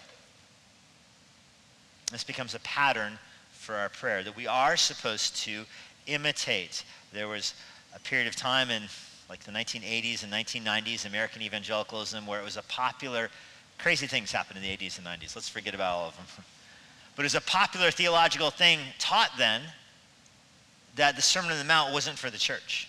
This 2.11 2.23
becomes 2.23 2.53
a 2.53 2.59
pattern 2.59 3.17
for 3.53 3.73
our 3.73 3.89
prayer 3.89 4.21
that 4.21 4.35
we 4.35 4.45
are 4.45 4.77
supposed 4.77 5.35
to 5.37 5.65
imitate. 6.07 6.83
There 7.13 7.27
was 7.27 7.53
a 7.95 7.99
period 7.99 8.27
of 8.27 8.35
time 8.35 8.69
in 8.69 8.83
like 9.29 9.43
the 9.43 9.51
1980s 9.51 10.23
and 10.23 10.33
1990s, 10.33 11.05
American 11.05 11.41
evangelicalism, 11.41 12.25
where 12.25 12.39
it 12.39 12.43
was 12.43 12.57
a 12.57 12.63
popular, 12.63 13.29
crazy 13.77 14.07
things 14.07 14.31
happened 14.31 14.57
in 14.57 14.63
the 14.63 14.75
80s 14.75 14.97
and 14.97 15.07
90s. 15.07 15.35
Let's 15.35 15.49
forget 15.49 15.73
about 15.73 15.95
all 15.95 16.07
of 16.09 16.17
them. 16.17 16.25
But 17.13 17.23
it 17.23 17.25
was 17.25 17.35
a 17.35 17.41
popular 17.41 17.91
theological 17.91 18.51
thing 18.51 18.79
taught 18.97 19.31
then 19.37 19.61
that 20.95 21.17
the 21.17 21.21
Sermon 21.21 21.51
on 21.51 21.57
the 21.57 21.65
Mount 21.65 21.93
wasn't 21.93 22.17
for 22.17 22.29
the 22.29 22.37
church. 22.37 22.87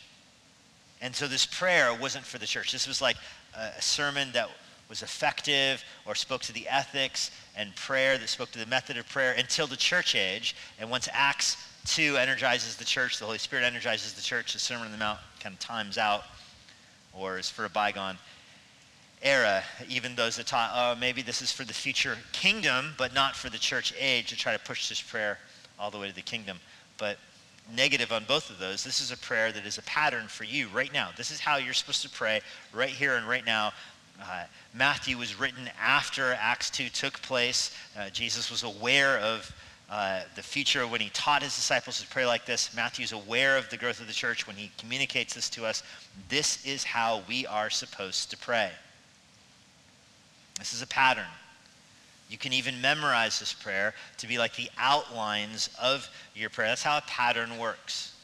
And 1.01 1.15
so 1.15 1.27
this 1.27 1.45
prayer 1.45 1.93
wasn't 1.93 2.25
for 2.25 2.39
the 2.39 2.47
church. 2.47 2.71
This 2.71 2.87
was 2.87 3.03
like 3.03 3.17
a 3.55 3.83
sermon 3.83 4.31
that 4.33 4.49
was 4.89 5.03
effective 5.03 5.85
or 6.07 6.15
spoke 6.15 6.43
to 6.43 6.53
the 6.53 6.69
ethics 6.69 7.31
and 7.57 7.75
prayer 7.75 8.17
that 8.19 8.29
spoke 8.29 8.51
to 8.53 8.59
the 8.59 8.67
method 8.67 8.97
of 8.97 9.09
prayer 9.09 9.33
until 9.33 9.67
the 9.67 9.77
church 9.77 10.15
age. 10.15 10.55
And 10.79 10.91
once 10.91 11.09
Acts 11.13 11.57
2 11.87 12.17
energizes 12.17 12.77
the 12.77 12.85
church, 12.85 13.19
the 13.19 13.25
Holy 13.25 13.39
Spirit 13.39 13.65
energizes 13.65 14.13
the 14.13 14.23
church, 14.23 14.53
the 14.53 14.59
Sermon 14.59 14.87
on 14.87 14.93
the 14.93 14.99
Mount 14.99 15.19
kind 15.41 15.53
of 15.53 15.59
times 15.59 15.99
out 15.99 16.25
or 17.13 17.39
is 17.39 17.51
for 17.51 17.65
a 17.65 17.69
bygone 17.69 18.17
era. 19.23 19.63
Even 19.89 20.15
those 20.15 20.37
that 20.37 20.47
taught, 20.47 20.71
oh, 20.75 20.99
maybe 20.99 21.23
this 21.23 21.43
is 21.43 21.53
for 21.53 21.65
the 21.65 21.75
future 21.75 22.17
kingdom, 22.33 22.95
but 22.99 23.15
not 23.15 23.37
for 23.37 23.51
the 23.51 23.59
church 23.59 23.93
age 23.99 24.29
to 24.29 24.37
try 24.37 24.53
to 24.53 24.59
push 24.59 24.89
this 24.89 25.01
prayer 25.01 25.39
all 25.79 25.91
the 25.91 25.99
way 25.99 26.09
to 26.09 26.15
the 26.15 26.23
kingdom. 26.23 26.59
But 26.99 27.19
negative 27.75 28.13
on 28.13 28.25
both 28.25 28.51
of 28.51 28.59
those. 28.59 28.85
This 28.85 29.01
is 29.01 29.13
a 29.13 29.17
prayer 29.17 29.53
that 29.53 29.67
is 29.67 29.79
a 29.79 29.83
pattern 29.83 30.27
for 30.27 30.45
you 30.45 30.69
right 30.69 30.93
now. 30.93 31.11
This 31.17 31.31
is 31.31 31.41
how 31.41 31.57
you're 31.57 31.75
supposed 31.75 32.03
to 32.03 32.11
pray 32.11 32.41
right 32.73 32.91
here 32.91 33.17
and 33.17 33.29
right 33.29 33.45
now. 33.45 33.73
Uh, 34.21 34.45
Matthew 34.75 35.17
was 35.19 35.39
written 35.39 35.71
after 35.81 36.37
Acts 36.39 36.71
2 36.71 36.89
took 36.89 37.21
place. 37.23 37.75
Uh, 37.99 38.11
Jesus 38.11 38.51
was 38.51 38.63
aware 38.63 39.19
of 39.19 39.53
uh, 39.91 40.23
the 40.37 40.43
future 40.43 40.87
when 40.87 41.01
he 41.01 41.11
taught 41.11 41.43
his 41.43 41.55
disciples 41.55 42.01
to 42.01 42.07
pray 42.09 42.25
like 42.25 42.47
this. 42.47 42.75
Matthew's 42.75 43.13
aware 43.13 43.57
of 43.57 43.69
the 43.69 43.77
growth 43.77 44.01
of 44.01 44.07
the 44.07 44.13
church 44.13 44.47
when 44.47 44.57
he 44.57 44.71
communicates 44.79 45.35
this 45.35 45.51
to 45.51 45.67
us. 45.67 45.83
This 46.29 46.65
is 46.65 46.85
how 46.85 47.23
we 47.29 47.47
are 47.47 47.69
supposed 47.69 48.31
to 48.31 48.37
pray. 48.37 48.71
This 50.59 50.73
is 50.73 50.83
a 50.83 50.87
pattern. 50.87 51.27
You 52.31 52.39
can 52.39 52.55
even 52.55 52.81
memorize 52.81 53.39
this 53.39 53.53
prayer 53.53 53.95
to 54.17 54.27
be 54.27 54.39
like 54.39 54.57
the 54.57 54.71
outlines 54.79 55.69
of 55.81 56.09
your 56.35 56.49
prayer. 56.49 56.69
That's 56.69 56.83
how 56.83 56.97
a 56.97 57.03
pattern 57.03 57.59
works. 57.59 58.15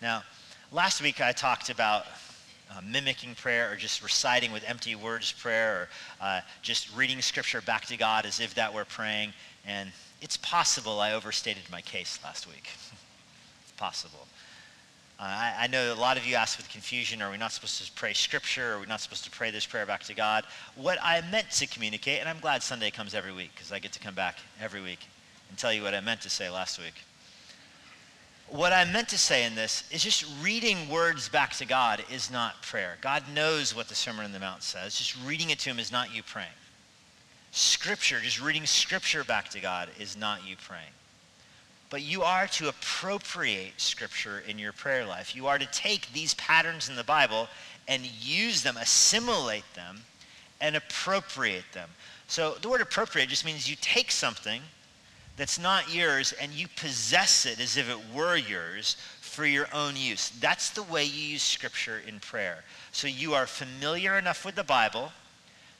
Now, 0.00 0.22
last 0.70 1.02
week 1.02 1.20
I 1.20 1.32
talked 1.32 1.68
about 1.68 2.06
uh, 2.70 2.80
mimicking 2.82 3.34
prayer 3.34 3.70
or 3.70 3.76
just 3.76 4.02
reciting 4.02 4.52
with 4.52 4.64
empty 4.66 4.94
words 4.94 5.32
prayer 5.32 5.74
or 5.74 5.88
uh, 6.20 6.40
just 6.62 6.96
reading 6.96 7.20
scripture 7.20 7.60
back 7.60 7.84
to 7.86 7.96
God 7.98 8.24
as 8.24 8.40
if 8.40 8.54
that 8.54 8.72
were 8.72 8.86
praying. 8.86 9.34
And 9.66 9.90
it's 10.20 10.36
possible 10.36 11.00
I 11.00 11.12
overstated 11.12 11.64
my 11.70 11.80
case 11.80 12.18
last 12.24 12.46
week. 12.46 12.68
it's 13.62 13.72
possible. 13.72 14.26
Uh, 15.20 15.24
I, 15.24 15.54
I, 15.60 15.66
know 15.68 15.92
a 15.92 15.94
lot 15.94 16.16
of 16.16 16.26
you 16.26 16.34
asked 16.34 16.56
with 16.56 16.68
confusion, 16.68 17.22
are 17.22 17.30
we 17.30 17.36
not 17.36 17.52
supposed 17.52 17.84
to 17.84 17.92
pray 17.92 18.12
scripture? 18.12 18.74
Are 18.74 18.80
we 18.80 18.86
not 18.86 19.00
supposed 19.00 19.22
to 19.24 19.30
pray 19.30 19.52
this 19.52 19.64
prayer 19.64 19.86
back 19.86 20.02
to 20.04 20.14
God? 20.14 20.44
What 20.74 20.98
I 21.00 21.20
meant 21.30 21.50
to 21.52 21.66
communicate, 21.66 22.18
and 22.18 22.28
I'm 22.28 22.40
glad 22.40 22.62
Sunday 22.62 22.90
comes 22.90 23.14
every 23.14 23.32
week 23.32 23.50
because 23.54 23.70
I 23.70 23.78
get 23.78 23.92
to 23.92 24.00
come 24.00 24.14
back 24.14 24.38
every 24.60 24.80
week 24.80 24.98
and 25.48 25.56
tell 25.56 25.72
you 25.72 25.82
what 25.82 25.94
I 25.94 26.00
meant 26.00 26.22
to 26.22 26.30
say 26.30 26.50
last 26.50 26.80
week. 26.80 26.94
What 28.48 28.72
I 28.72 28.84
meant 28.84 29.08
to 29.10 29.18
say 29.18 29.44
in 29.44 29.54
this 29.54 29.84
is 29.90 30.02
just 30.02 30.26
reading 30.42 30.88
words 30.88 31.28
back 31.28 31.52
to 31.54 31.64
God 31.64 32.04
is 32.12 32.30
not 32.30 32.60
prayer. 32.62 32.98
God 33.00 33.22
knows 33.32 33.76
what 33.76 33.88
the 33.88 33.94
Sermon 33.94 34.24
on 34.24 34.32
the 34.32 34.40
Mount 34.40 34.62
says. 34.62 34.96
Just 34.96 35.16
reading 35.24 35.50
it 35.50 35.58
to 35.60 35.70
him 35.70 35.78
is 35.78 35.92
not 35.92 36.14
you 36.14 36.22
praying. 36.22 36.48
Scripture, 37.52 38.18
just 38.20 38.40
reading 38.40 38.66
scripture 38.66 39.22
back 39.24 39.48
to 39.50 39.60
God 39.60 39.88
is 39.98 40.16
not 40.16 40.46
you 40.46 40.56
praying 40.56 40.92
but 41.92 42.00
you 42.00 42.22
are 42.22 42.46
to 42.46 42.70
appropriate 42.70 43.78
Scripture 43.78 44.42
in 44.48 44.58
your 44.58 44.72
prayer 44.72 45.04
life. 45.04 45.36
You 45.36 45.46
are 45.46 45.58
to 45.58 45.66
take 45.66 46.10
these 46.14 46.32
patterns 46.34 46.88
in 46.88 46.96
the 46.96 47.04
Bible 47.04 47.48
and 47.86 48.06
use 48.18 48.62
them, 48.62 48.78
assimilate 48.78 49.70
them, 49.74 50.00
and 50.58 50.74
appropriate 50.74 51.70
them. 51.74 51.90
So 52.28 52.54
the 52.62 52.70
word 52.70 52.80
appropriate 52.80 53.28
just 53.28 53.44
means 53.44 53.68
you 53.68 53.76
take 53.82 54.10
something 54.10 54.62
that's 55.36 55.58
not 55.58 55.94
yours 55.94 56.32
and 56.40 56.52
you 56.52 56.66
possess 56.76 57.44
it 57.44 57.60
as 57.60 57.76
if 57.76 57.90
it 57.90 57.98
were 58.14 58.36
yours 58.36 58.96
for 59.20 59.44
your 59.44 59.68
own 59.74 59.94
use. 59.94 60.30
That's 60.40 60.70
the 60.70 60.84
way 60.84 61.04
you 61.04 61.32
use 61.32 61.42
Scripture 61.42 62.00
in 62.08 62.20
prayer. 62.20 62.64
So 62.92 63.06
you 63.06 63.34
are 63.34 63.46
familiar 63.46 64.16
enough 64.16 64.46
with 64.46 64.54
the 64.54 64.64
Bible 64.64 65.12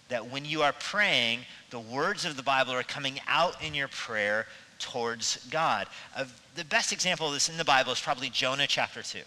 that 0.09 0.31
when 0.31 0.45
you 0.45 0.63
are 0.63 0.73
praying, 0.73 1.41
the 1.71 1.81
words 1.81 2.25
of 2.25 2.37
the 2.37 2.43
Bible 2.43 2.73
are 2.73 2.83
coming 2.83 3.19
out 3.27 3.63
in 3.63 3.75
your 3.75 3.89
prayer 3.89 4.47
towards 4.79 5.47
God. 5.51 5.87
Uh, 6.15 6.25
the 6.55 6.65
best 6.65 6.93
example 6.93 7.29
of 7.29 7.33
this 7.33 7.49
in 7.49 7.57
the 7.57 7.65
Bible 7.65 7.93
is 7.93 8.01
probably 8.01 8.29
Jonah 8.29 8.67
chapter 8.67 9.03
2. 9.03 9.21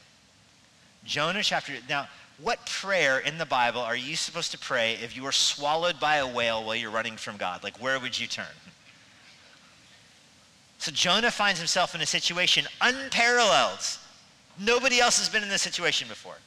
Jonah 1.05 1.43
chapter 1.43 1.73
2. 1.73 1.79
Now, 1.89 2.07
what 2.37 2.65
prayer 2.65 3.19
in 3.19 3.37
the 3.37 3.45
Bible 3.45 3.79
are 3.79 3.95
you 3.95 4.15
supposed 4.15 4.51
to 4.51 4.59
pray 4.59 4.93
if 5.01 5.15
you 5.15 5.23
were 5.23 5.31
swallowed 5.31 5.99
by 5.99 6.17
a 6.17 6.27
whale 6.27 6.63
while 6.63 6.75
you're 6.75 6.91
running 6.91 7.15
from 7.15 7.37
God? 7.37 7.63
Like, 7.63 7.81
where 7.81 7.99
would 7.99 8.19
you 8.19 8.27
turn? 8.27 8.45
So 10.77 10.91
Jonah 10.91 11.31
finds 11.31 11.59
himself 11.59 11.95
in 11.95 12.01
a 12.01 12.05
situation 12.05 12.65
unparalleled. 12.81 13.79
Nobody 14.59 14.99
else 14.99 15.17
has 15.19 15.29
been 15.29 15.43
in 15.43 15.49
this 15.49 15.61
situation 15.61 16.07
before. 16.07 16.37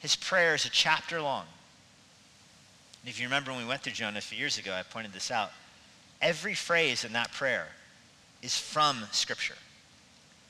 His 0.00 0.16
prayer 0.16 0.54
is 0.54 0.64
a 0.64 0.70
chapter 0.70 1.20
long. 1.20 1.44
And 3.08 3.14
if 3.14 3.18
you 3.22 3.26
remember 3.26 3.52
when 3.52 3.62
we 3.62 3.66
went 3.66 3.80
through 3.80 3.94
Jonah 3.94 4.18
a 4.18 4.20
few 4.20 4.36
years 4.36 4.58
ago, 4.58 4.70
I 4.70 4.82
pointed 4.82 5.14
this 5.14 5.30
out. 5.30 5.50
Every 6.20 6.52
phrase 6.52 7.04
in 7.04 7.14
that 7.14 7.32
prayer 7.32 7.68
is 8.42 8.54
from 8.54 9.02
Scripture. 9.12 9.54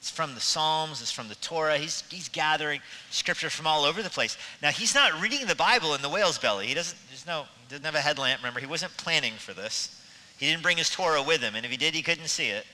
It's 0.00 0.10
from 0.10 0.34
the 0.34 0.40
Psalms, 0.40 1.00
it's 1.00 1.12
from 1.12 1.28
the 1.28 1.36
Torah. 1.36 1.78
He's, 1.78 2.02
he's 2.10 2.28
gathering 2.28 2.80
Scripture 3.10 3.48
from 3.48 3.68
all 3.68 3.84
over 3.84 4.02
the 4.02 4.10
place. 4.10 4.36
Now, 4.60 4.70
he's 4.70 4.92
not 4.92 5.22
reading 5.22 5.46
the 5.46 5.54
Bible 5.54 5.94
in 5.94 6.02
the 6.02 6.08
whale's 6.08 6.36
belly. 6.36 6.66
He 6.66 6.74
doesn't, 6.74 6.98
there's 7.08 7.28
no, 7.28 7.44
he 7.68 7.76
doesn't 7.76 7.84
have 7.84 7.94
a 7.94 8.00
headlamp. 8.00 8.40
Remember, 8.40 8.58
he 8.58 8.66
wasn't 8.66 8.96
planning 8.96 9.34
for 9.34 9.52
this. 9.52 10.02
He 10.36 10.46
didn't 10.46 10.64
bring 10.64 10.78
his 10.78 10.90
Torah 10.90 11.22
with 11.22 11.40
him, 11.40 11.54
and 11.54 11.64
if 11.64 11.70
he 11.70 11.76
did, 11.76 11.94
he 11.94 12.02
couldn't 12.02 12.26
see 12.26 12.48
it. 12.48 12.66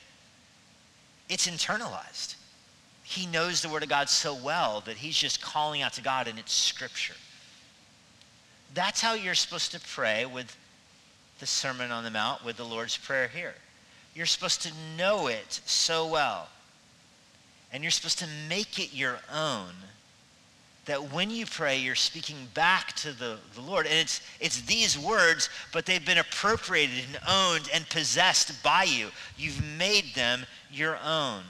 It's 1.28 1.46
internalized. 1.46 2.36
He 3.02 3.26
knows 3.26 3.60
the 3.60 3.68
Word 3.68 3.82
of 3.82 3.90
God 3.90 4.08
so 4.08 4.34
well 4.34 4.82
that 4.86 4.96
he's 4.96 5.18
just 5.18 5.42
calling 5.42 5.82
out 5.82 5.92
to 5.92 6.00
God, 6.00 6.26
and 6.26 6.38
it's 6.38 6.54
Scripture. 6.54 7.16
That's 8.74 9.00
how 9.00 9.14
you're 9.14 9.34
supposed 9.34 9.72
to 9.72 9.80
pray 9.80 10.26
with 10.26 10.56
the 11.40 11.46
Sermon 11.46 11.90
on 11.90 12.04
the 12.04 12.10
Mount 12.10 12.44
with 12.44 12.56
the 12.56 12.64
Lord's 12.64 12.96
Prayer 12.96 13.28
here. 13.28 13.54
You're 14.14 14.26
supposed 14.26 14.62
to 14.62 14.72
know 14.96 15.28
it 15.28 15.60
so 15.64 16.06
well. 16.06 16.48
And 17.72 17.82
you're 17.82 17.90
supposed 17.90 18.18
to 18.20 18.28
make 18.48 18.78
it 18.78 18.94
your 18.94 19.18
own 19.32 19.72
that 20.86 21.12
when 21.12 21.30
you 21.30 21.46
pray, 21.46 21.78
you're 21.78 21.94
speaking 21.94 22.36
back 22.52 22.92
to 22.94 23.12
the, 23.12 23.38
the 23.54 23.60
Lord. 23.60 23.86
And 23.86 23.94
it's, 23.94 24.20
it's 24.38 24.60
these 24.62 24.98
words, 24.98 25.48
but 25.72 25.86
they've 25.86 26.04
been 26.04 26.18
appropriated 26.18 27.04
and 27.06 27.18
owned 27.28 27.70
and 27.72 27.88
possessed 27.88 28.62
by 28.62 28.84
you. 28.84 29.08
You've 29.36 29.64
made 29.78 30.14
them 30.14 30.46
your 30.70 30.98
own. 31.04 31.42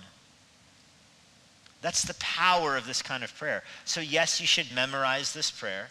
That's 1.83 2.03
the 2.03 2.15
power 2.15 2.77
of 2.77 2.87
this 2.87 3.03
kind 3.03 3.25
of 3.25 3.37
prayer. 3.37 3.63
So, 3.85 4.01
yes, 4.01 4.41
you 4.41 4.47
should 4.47 4.73
memorize 4.75 5.33
this 5.33 5.51
prayer. 5.51 5.89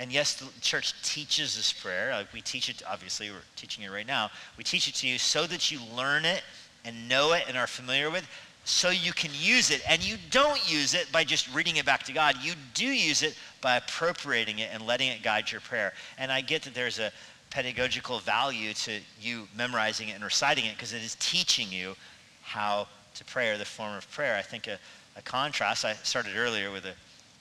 And 0.00 0.10
yes, 0.10 0.32
the 0.32 0.48
church 0.62 0.94
teaches 1.02 1.54
this 1.56 1.74
prayer. 1.74 2.10
Uh, 2.10 2.24
we 2.32 2.40
teach 2.40 2.70
it, 2.70 2.82
obviously, 2.88 3.30
we're 3.30 3.36
teaching 3.54 3.84
it 3.84 3.90
right 3.90 4.06
now. 4.06 4.30
We 4.56 4.64
teach 4.64 4.88
it 4.88 4.94
to 4.94 5.06
you 5.06 5.18
so 5.18 5.46
that 5.46 5.70
you 5.70 5.78
learn 5.94 6.24
it 6.24 6.42
and 6.86 7.06
know 7.06 7.34
it 7.34 7.44
and 7.46 7.56
are 7.56 7.66
familiar 7.66 8.10
with, 8.10 8.26
so 8.64 8.88
you 8.88 9.12
can 9.12 9.30
use 9.34 9.70
it. 9.70 9.82
And 9.86 10.02
you 10.02 10.16
don't 10.30 10.58
use 10.72 10.94
it 10.94 11.12
by 11.12 11.24
just 11.24 11.54
reading 11.54 11.76
it 11.76 11.84
back 11.84 12.04
to 12.04 12.12
God. 12.14 12.36
You 12.42 12.54
do 12.72 12.86
use 12.86 13.22
it 13.22 13.36
by 13.60 13.76
appropriating 13.76 14.60
it 14.60 14.70
and 14.72 14.86
letting 14.86 15.08
it 15.08 15.22
guide 15.22 15.52
your 15.52 15.60
prayer. 15.60 15.92
And 16.16 16.32
I 16.32 16.40
get 16.40 16.62
that 16.62 16.72
there's 16.72 16.98
a 16.98 17.12
pedagogical 17.50 18.20
value 18.20 18.72
to 18.72 19.00
you 19.20 19.48
memorizing 19.54 20.08
it 20.08 20.12
and 20.12 20.24
reciting 20.24 20.64
it 20.64 20.76
because 20.76 20.94
it 20.94 21.02
is 21.02 21.14
teaching 21.16 21.70
you 21.70 21.94
how 22.40 22.88
to 23.16 23.24
pray 23.26 23.50
or 23.50 23.58
the 23.58 23.66
form 23.66 23.94
of 23.94 24.10
prayer. 24.10 24.34
I 24.34 24.42
think 24.42 24.66
a, 24.66 24.78
a 25.16 25.20
contrast, 25.20 25.84
I 25.84 25.92
started 25.92 26.38
earlier 26.38 26.70
with 26.70 26.86
a 26.86 26.94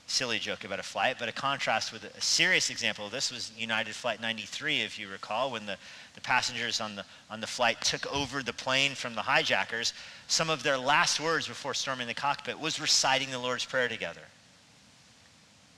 silly 0.09 0.39
joke 0.39 0.63
about 0.63 0.79
a 0.79 0.83
flight, 0.83 1.17
but 1.19 1.29
a 1.29 1.31
contrast 1.31 1.93
with 1.93 2.03
a 2.03 2.21
serious 2.21 2.69
example 2.69 3.05
of 3.05 3.11
this 3.11 3.31
was 3.31 3.51
United 3.57 3.93
Flight 3.93 4.21
93, 4.21 4.81
if 4.81 4.97
you 4.97 5.07
recall, 5.07 5.51
when 5.51 5.65
the, 5.65 5.77
the 6.15 6.21
passengers 6.21 6.81
on 6.81 6.95
the, 6.95 7.05
on 7.29 7.39
the 7.39 7.47
flight 7.47 7.79
took 7.81 8.11
over 8.13 8.41
the 8.41 8.53
plane 8.53 8.95
from 8.95 9.15
the 9.15 9.21
hijackers. 9.21 9.93
Some 10.27 10.49
of 10.49 10.63
their 10.63 10.77
last 10.77 11.19
words 11.19 11.47
before 11.47 11.73
storming 11.73 12.07
the 12.07 12.13
cockpit 12.13 12.59
was 12.59 12.79
reciting 12.79 13.29
the 13.31 13.39
Lord's 13.39 13.65
Prayer 13.65 13.87
together. 13.87 14.21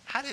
How 0.06 0.22
do 0.22 0.30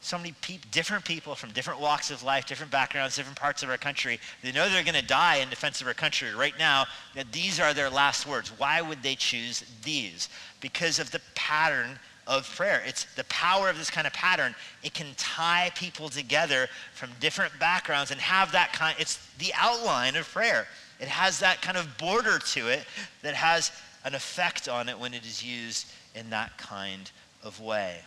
so 0.00 0.16
many 0.16 0.32
pe- 0.40 0.58
different 0.70 1.04
people 1.04 1.34
from 1.34 1.50
different 1.50 1.80
walks 1.80 2.10
of 2.10 2.22
life, 2.22 2.46
different 2.46 2.70
backgrounds, 2.70 3.16
different 3.16 3.38
parts 3.38 3.62
of 3.62 3.68
our 3.68 3.76
country, 3.76 4.20
they 4.42 4.52
know 4.52 4.68
they're 4.68 4.84
going 4.84 4.94
to 4.94 5.02
die 5.02 5.36
in 5.36 5.50
defense 5.50 5.80
of 5.80 5.86
our 5.86 5.94
country 5.94 6.32
right 6.34 6.54
now, 6.58 6.86
that 7.14 7.32
these 7.32 7.58
are 7.58 7.74
their 7.74 7.90
last 7.90 8.26
words. 8.26 8.50
Why 8.58 8.80
would 8.80 9.02
they 9.02 9.16
choose 9.16 9.64
these? 9.82 10.28
Because 10.60 10.98
of 10.98 11.10
the 11.10 11.20
pattern 11.34 11.98
of 12.28 12.54
prayer. 12.54 12.82
It's 12.86 13.04
the 13.16 13.24
power 13.24 13.70
of 13.70 13.78
this 13.78 13.90
kind 13.90 14.06
of 14.06 14.12
pattern. 14.12 14.54
It 14.84 14.92
can 14.92 15.06
tie 15.16 15.72
people 15.74 16.10
together 16.10 16.68
from 16.94 17.10
different 17.18 17.58
backgrounds 17.58 18.10
and 18.10 18.20
have 18.20 18.52
that 18.52 18.72
kind, 18.72 18.94
it's 18.98 19.16
the 19.38 19.50
outline 19.56 20.14
of 20.14 20.28
prayer. 20.28 20.68
It 21.00 21.08
has 21.08 21.40
that 21.40 21.62
kind 21.62 21.78
of 21.78 21.96
border 21.96 22.38
to 22.38 22.68
it 22.68 22.84
that 23.22 23.34
has 23.34 23.72
an 24.04 24.14
effect 24.14 24.68
on 24.68 24.88
it 24.88 24.98
when 24.98 25.14
it 25.14 25.24
is 25.24 25.42
used 25.42 25.90
in 26.14 26.28
that 26.30 26.56
kind 26.58 27.10
of 27.42 27.60
way. 27.60 28.00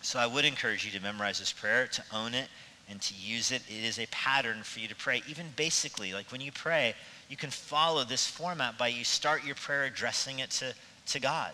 So 0.00 0.18
I 0.18 0.26
would 0.26 0.46
encourage 0.46 0.84
you 0.84 0.90
to 0.92 1.00
memorize 1.00 1.38
this 1.38 1.52
prayer, 1.52 1.86
to 1.88 2.02
own 2.12 2.32
it, 2.32 2.48
and 2.88 3.00
to 3.02 3.14
use 3.14 3.52
it. 3.52 3.62
It 3.68 3.84
is 3.84 3.98
a 3.98 4.06
pattern 4.06 4.62
for 4.62 4.80
you 4.80 4.88
to 4.88 4.96
pray. 4.96 5.22
Even 5.28 5.46
basically, 5.56 6.14
like 6.14 6.32
when 6.32 6.40
you 6.40 6.52
pray, 6.52 6.94
you 7.28 7.36
can 7.36 7.50
follow 7.50 8.02
this 8.02 8.26
format 8.26 8.78
by 8.78 8.88
you 8.88 9.04
start 9.04 9.44
your 9.44 9.56
prayer 9.56 9.84
addressing 9.84 10.38
it 10.38 10.50
to, 10.52 10.74
to 11.06 11.20
God. 11.20 11.52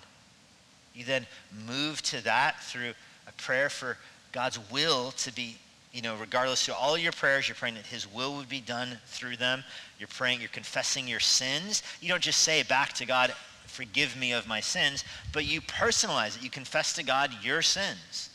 You 0.96 1.04
then 1.04 1.26
move 1.66 2.00
to 2.02 2.24
that 2.24 2.62
through 2.62 2.94
a 3.28 3.32
prayer 3.32 3.68
for 3.68 3.98
God's 4.32 4.58
will 4.70 5.12
to 5.12 5.34
be, 5.34 5.56
you 5.92 6.00
know, 6.00 6.16
regardless 6.16 6.66
of 6.68 6.74
all 6.74 6.96
your 6.96 7.12
prayers, 7.12 7.48
you're 7.48 7.54
praying 7.54 7.74
that 7.74 7.86
his 7.86 8.12
will 8.12 8.34
would 8.36 8.48
be 8.48 8.60
done 8.60 8.98
through 9.06 9.36
them. 9.36 9.62
You're 9.98 10.08
praying, 10.08 10.40
you're 10.40 10.48
confessing 10.48 11.06
your 11.06 11.20
sins. 11.20 11.82
You 12.00 12.08
don't 12.08 12.22
just 12.22 12.40
say 12.40 12.62
back 12.62 12.94
to 12.94 13.06
God, 13.06 13.34
forgive 13.66 14.16
me 14.16 14.32
of 14.32 14.48
my 14.48 14.60
sins, 14.60 15.04
but 15.32 15.44
you 15.44 15.60
personalize 15.60 16.36
it. 16.38 16.42
You 16.42 16.50
confess 16.50 16.94
to 16.94 17.04
God 17.04 17.30
your 17.42 17.60
sins. 17.60 18.30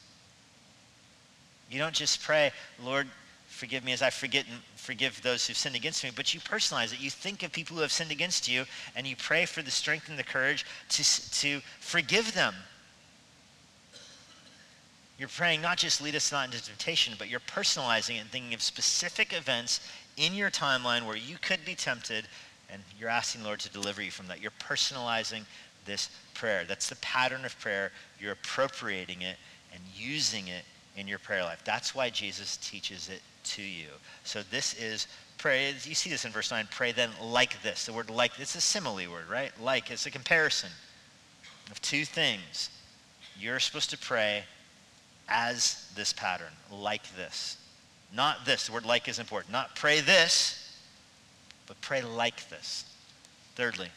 You 1.72 1.80
don't 1.80 1.96
just 1.96 2.22
pray, 2.22 2.52
Lord, 2.84 3.08
forgive 3.62 3.84
me 3.84 3.92
as 3.92 4.02
I 4.02 4.10
forget 4.10 4.46
and 4.50 4.60
forgive 4.76 5.22
those 5.22 5.46
who've 5.46 5.56
sinned 5.56 5.76
against 5.76 6.04
me, 6.04 6.10
but 6.16 6.34
you 6.34 6.40
personalize 6.40 6.94
it. 6.94 7.00
You 7.00 7.12
think 7.12 7.44
of 7.44 7.52
people 7.52 7.76
who 7.76 7.84
have 7.84 7.92
sinned 7.92 8.10
against 8.10 8.50
you, 8.50 8.66
and 8.96 9.06
you 9.06 9.16
pray 9.16 9.46
for 9.46 9.62
the 9.62 9.70
strength 9.70 10.10
and 10.10 10.18
the 10.18 10.24
courage 10.24 10.66
to, 10.90 11.32
to 11.34 11.62
forgive 11.80 12.34
them. 12.34 12.56
You're 15.20 15.30
praying 15.30 15.62
not 15.62 15.78
just 15.78 16.02
lead 16.02 16.16
us 16.16 16.32
not 16.32 16.48
into 16.48 16.66
temptation, 16.66 17.14
but 17.20 17.30
you're 17.30 17.40
personalizing 17.42 18.16
it 18.16 18.22
and 18.22 18.32
thinking 18.32 18.56
of 18.56 18.64
specific 18.64 19.32
events 19.32 19.80
in 20.18 20.34
your 20.34 20.50
timeline 20.50 21.06
where 21.06 21.16
you 21.16 21.38
could 21.40 21.64
be 21.64 21.76
tempted, 21.76 22.26
and 22.68 22.82
you're 23.00 23.10
asking 23.10 23.44
Lord 23.44 23.60
to 23.60 23.70
deliver 23.70 24.02
you 24.02 24.10
from 24.10 24.26
that. 24.26 24.42
You're 24.42 24.58
personalizing 24.60 25.44
this 25.86 26.10
prayer. 26.34 26.64
That's 26.68 26.90
the 26.90 26.96
pattern 26.96 27.46
of 27.46 27.60
prayer. 27.60 27.92
You're 28.20 28.32
appropriating 28.32 29.22
it 29.22 29.38
and 29.72 29.84
using 29.96 30.48
it 30.48 30.64
in 30.98 31.08
your 31.08 31.20
prayer 31.20 31.44
life. 31.44 31.62
That's 31.64 31.94
why 31.94 32.10
Jesus 32.10 32.58
teaches 32.58 33.08
it 33.08 33.22
to 33.44 33.62
you. 33.62 33.88
So 34.24 34.44
this 34.44 34.74
is 34.76 35.08
pray. 35.38 35.74
You 35.84 35.96
see 35.96 36.10
this 36.10 36.26
in 36.26 36.32
verse 36.32 36.52
9. 36.52 36.68
Pray 36.72 36.92
then 36.92 37.10
like 37.22 37.62
this. 37.64 37.86
The 37.86 37.94
word 37.94 38.10
like, 38.10 38.40
it's 38.40 38.56
a 38.56 38.62
simile 38.62 39.10
word, 39.10 39.30
right? 39.30 39.52
Like, 39.62 39.92
it's 39.92 40.06
a 40.06 40.12
comparison 40.12 40.70
of 41.70 41.82
two 41.82 42.06
things. 42.06 42.70
You're 43.40 43.60
supposed 43.60 43.90
to 43.90 43.98
pray 43.98 44.44
as 45.28 45.92
this 45.96 46.14
pattern, 46.14 46.52
like 46.72 47.16
this. 47.16 47.58
Not 48.14 48.46
this. 48.46 48.68
The 48.68 48.74
word 48.74 48.86
like 48.86 49.08
is 49.08 49.20
important. 49.20 49.52
Not 49.52 49.76
pray 49.76 50.02
this, 50.02 50.78
but 51.68 51.80
pray 51.82 52.02
like 52.02 52.50
this. 52.50 52.86
Thirdly, 53.56 53.90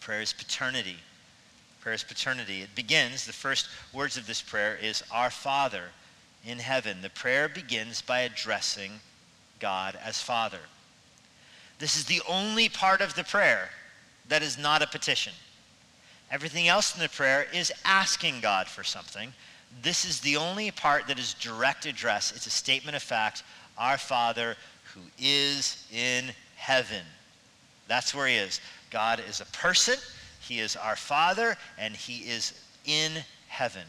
prayer 0.00 0.20
is 0.20 0.32
paternity. 0.32 0.96
Prayer 1.80 1.94
is 1.94 2.04
paternity. 2.04 2.62
It 2.62 2.74
begins, 2.74 3.26
the 3.26 3.32
first 3.32 3.68
words 3.92 4.16
of 4.16 4.26
this 4.26 4.40
prayer 4.40 4.78
is 4.80 5.02
Our 5.12 5.30
Father 5.30 5.90
in 6.46 6.58
heaven. 6.58 7.02
The 7.02 7.10
prayer 7.10 7.48
begins 7.48 8.02
by 8.02 8.20
addressing 8.20 8.92
God 9.60 9.98
as 10.02 10.20
Father. 10.20 10.60
This 11.78 11.96
is 11.96 12.04
the 12.04 12.22
only 12.28 12.68
part 12.68 13.00
of 13.00 13.14
the 13.14 13.24
prayer 13.24 13.70
that 14.28 14.42
is 14.42 14.58
not 14.58 14.82
a 14.82 14.86
petition. 14.86 15.32
Everything 16.30 16.68
else 16.68 16.94
in 16.94 17.02
the 17.02 17.08
prayer 17.08 17.46
is 17.52 17.72
asking 17.84 18.40
God 18.40 18.66
for 18.66 18.82
something. 18.82 19.32
This 19.82 20.04
is 20.04 20.20
the 20.20 20.36
only 20.36 20.70
part 20.70 21.06
that 21.08 21.18
is 21.18 21.34
direct 21.34 21.86
address. 21.86 22.32
It's 22.34 22.46
a 22.46 22.50
statement 22.50 22.96
of 22.96 23.02
fact. 23.02 23.42
Our 23.76 23.98
Father 23.98 24.56
who 24.94 25.00
is 25.18 25.86
in 25.92 26.30
heaven. 26.56 27.02
That's 27.88 28.14
where 28.14 28.28
he 28.28 28.36
is. 28.36 28.60
God 28.90 29.20
is 29.28 29.40
a 29.40 29.46
person, 29.46 29.96
he 30.40 30.60
is 30.60 30.76
our 30.76 30.96
Father, 30.96 31.56
and 31.78 31.94
he 31.94 32.18
is 32.30 32.52
in 32.84 33.12
heaven. 33.48 33.82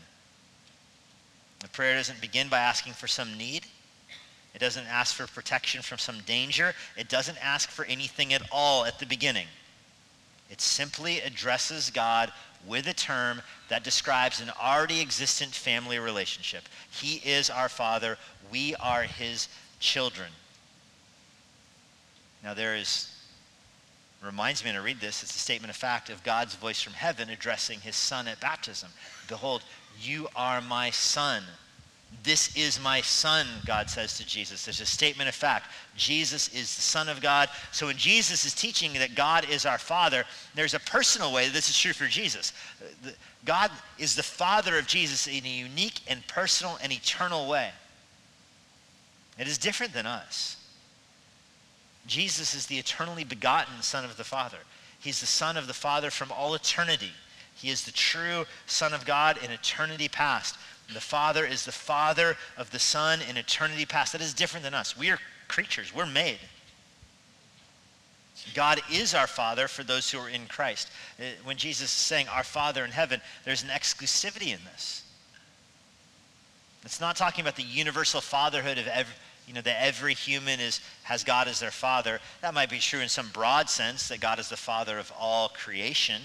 The 1.65 1.71
prayer 1.71 1.95
doesn't 1.95 2.21
begin 2.21 2.47
by 2.47 2.59
asking 2.59 2.93
for 2.93 3.07
some 3.07 3.39
need. 3.39 3.65
It 4.53 4.59
doesn't 4.59 4.85
ask 4.85 5.15
for 5.15 5.25
protection 5.25 5.81
from 5.81 5.97
some 5.97 6.19
danger. 6.27 6.75
It 6.95 7.09
doesn't 7.09 7.43
ask 7.43 7.71
for 7.71 7.85
anything 7.85 8.35
at 8.35 8.43
all 8.51 8.85
at 8.85 8.99
the 8.99 9.07
beginning. 9.07 9.47
It 10.51 10.61
simply 10.61 11.21
addresses 11.21 11.89
God 11.89 12.31
with 12.67 12.85
a 12.85 12.93
term 12.93 13.41
that 13.69 13.83
describes 13.83 14.41
an 14.41 14.51
already 14.61 15.01
existent 15.01 15.55
family 15.55 15.97
relationship. 15.97 16.69
He 16.91 17.15
is 17.27 17.49
our 17.49 17.67
Father. 17.67 18.19
We 18.51 18.75
are 18.75 19.01
His 19.01 19.47
children. 19.79 20.29
Now, 22.43 22.53
there 22.53 22.75
is, 22.75 23.09
reminds 24.23 24.63
me 24.63 24.69
I 24.69 24.77
read 24.77 24.99
this, 24.99 25.23
it's 25.23 25.35
a 25.35 25.39
statement 25.39 25.71
of 25.71 25.77
fact 25.77 26.11
of 26.11 26.23
God's 26.23 26.53
voice 26.53 26.79
from 26.79 26.93
heaven 26.93 27.31
addressing 27.31 27.79
His 27.79 27.95
Son 27.95 28.27
at 28.27 28.39
baptism. 28.39 28.91
Behold, 29.27 29.63
you 30.01 30.27
are 30.35 30.61
my 30.61 30.89
Son. 30.89 31.43
This 32.23 32.55
is 32.55 32.81
my 32.81 33.01
son, 33.01 33.45
God 33.65 33.89
says 33.89 34.17
to 34.17 34.25
Jesus. 34.25 34.65
There's 34.65 34.81
a 34.81 34.85
statement 34.85 35.29
of 35.29 35.35
fact. 35.35 35.67
Jesus 35.95 36.47
is 36.49 36.73
the 36.75 36.81
Son 36.81 37.07
of 37.07 37.21
God. 37.21 37.49
So 37.71 37.87
when 37.87 37.97
Jesus 37.97 38.45
is 38.45 38.53
teaching 38.53 38.93
that 38.93 39.15
God 39.15 39.47
is 39.49 39.65
our 39.65 39.77
Father, 39.77 40.23
there's 40.55 40.73
a 40.73 40.79
personal 40.79 41.31
way 41.31 41.49
this 41.49 41.69
is 41.69 41.77
true 41.77 41.93
for 41.93 42.07
Jesus. 42.07 42.53
God 43.43 43.69
is 43.99 44.15
the 44.15 44.23
Father 44.23 44.77
of 44.79 44.87
Jesus 44.87 45.27
in 45.27 45.45
a 45.45 45.49
unique 45.49 45.99
and 46.07 46.25
personal 46.27 46.79
and 46.81 46.91
eternal 46.91 47.47
way. 47.47 47.69
It 49.37 49.47
is 49.47 49.57
different 49.57 49.93
than 49.93 50.07
us. 50.07 50.57
Jesus 52.07 52.55
is 52.55 52.65
the 52.67 52.77
eternally 52.77 53.23
begotten 53.23 53.81
Son 53.81 54.05
of 54.05 54.17
the 54.17 54.23
Father. 54.23 54.57
He's 54.99 55.19
the 55.19 55.27
Son 55.27 55.57
of 55.57 55.67
the 55.67 55.73
Father 55.73 56.09
from 56.09 56.31
all 56.31 56.55
eternity. 56.55 57.11
He 57.65 57.71
is 57.71 57.83
the 57.83 57.91
true 57.91 58.45
Son 58.67 58.93
of 58.93 59.07
God 59.07 59.39
in 59.43 59.49
eternity 59.49 60.07
past. 60.07 60.55
The 60.93 61.01
Father 61.01 61.47
is 61.47 61.65
the 61.65 61.71
Father 61.71 62.37
of 62.57 62.69
the 62.69 62.77
Son 62.77 63.21
in 63.27 63.37
eternity 63.37 63.87
past. 63.87 64.11
That 64.11 64.21
is 64.21 64.35
different 64.35 64.63
than 64.63 64.75
us. 64.75 64.95
We 64.95 65.09
are 65.09 65.17
creatures, 65.47 65.91
we're 65.91 66.05
made. 66.05 66.37
God 68.53 68.81
is 68.91 69.15
our 69.15 69.25
Father 69.25 69.67
for 69.67 69.81
those 69.81 70.11
who 70.11 70.19
are 70.19 70.29
in 70.29 70.45
Christ. 70.45 70.91
Uh, 71.19 71.23
when 71.43 71.57
Jesus 71.57 71.87
is 71.87 71.89
saying, 71.89 72.27
Our 72.27 72.43
Father 72.43 72.85
in 72.85 72.91
heaven, 72.91 73.19
there's 73.45 73.63
an 73.63 73.69
exclusivity 73.69 74.53
in 74.53 74.59
this. 74.71 75.01
It's 76.83 77.01
not 77.01 77.15
talking 77.15 77.41
about 77.41 77.55
the 77.55 77.63
universal 77.63 78.21
fatherhood 78.21 78.77
of 78.77 78.85
every, 78.85 79.15
you 79.47 79.55
know, 79.55 79.61
that 79.61 79.83
every 79.83 80.13
human 80.13 80.59
is, 80.59 80.81
has 81.01 81.23
God 81.23 81.47
as 81.47 81.59
their 81.59 81.71
father. 81.71 82.19
That 82.41 82.53
might 82.53 82.69
be 82.69 82.77
true 82.77 82.99
in 82.99 83.09
some 83.09 83.29
broad 83.29 83.71
sense, 83.71 84.07
that 84.09 84.19
God 84.19 84.37
is 84.37 84.49
the 84.49 84.55
father 84.55 84.99
of 84.99 85.11
all 85.17 85.49
creation. 85.49 86.21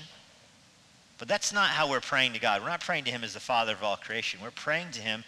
But 1.21 1.29
that's 1.29 1.53
not 1.53 1.69
how 1.69 1.89
we're 1.89 2.01
praying 2.01 2.33
to 2.33 2.41
God. 2.41 2.63
We're 2.63 2.71
not 2.71 2.81
praying 2.81 3.05
to 3.05 3.11
him 3.11 3.23
as 3.23 3.35
the 3.35 3.41
father 3.41 3.73
of 3.73 3.85
all 3.85 3.97
creation. 3.97 4.41
We're 4.43 4.51
praying 4.51 4.93
to 4.93 5.03
him 5.03 5.23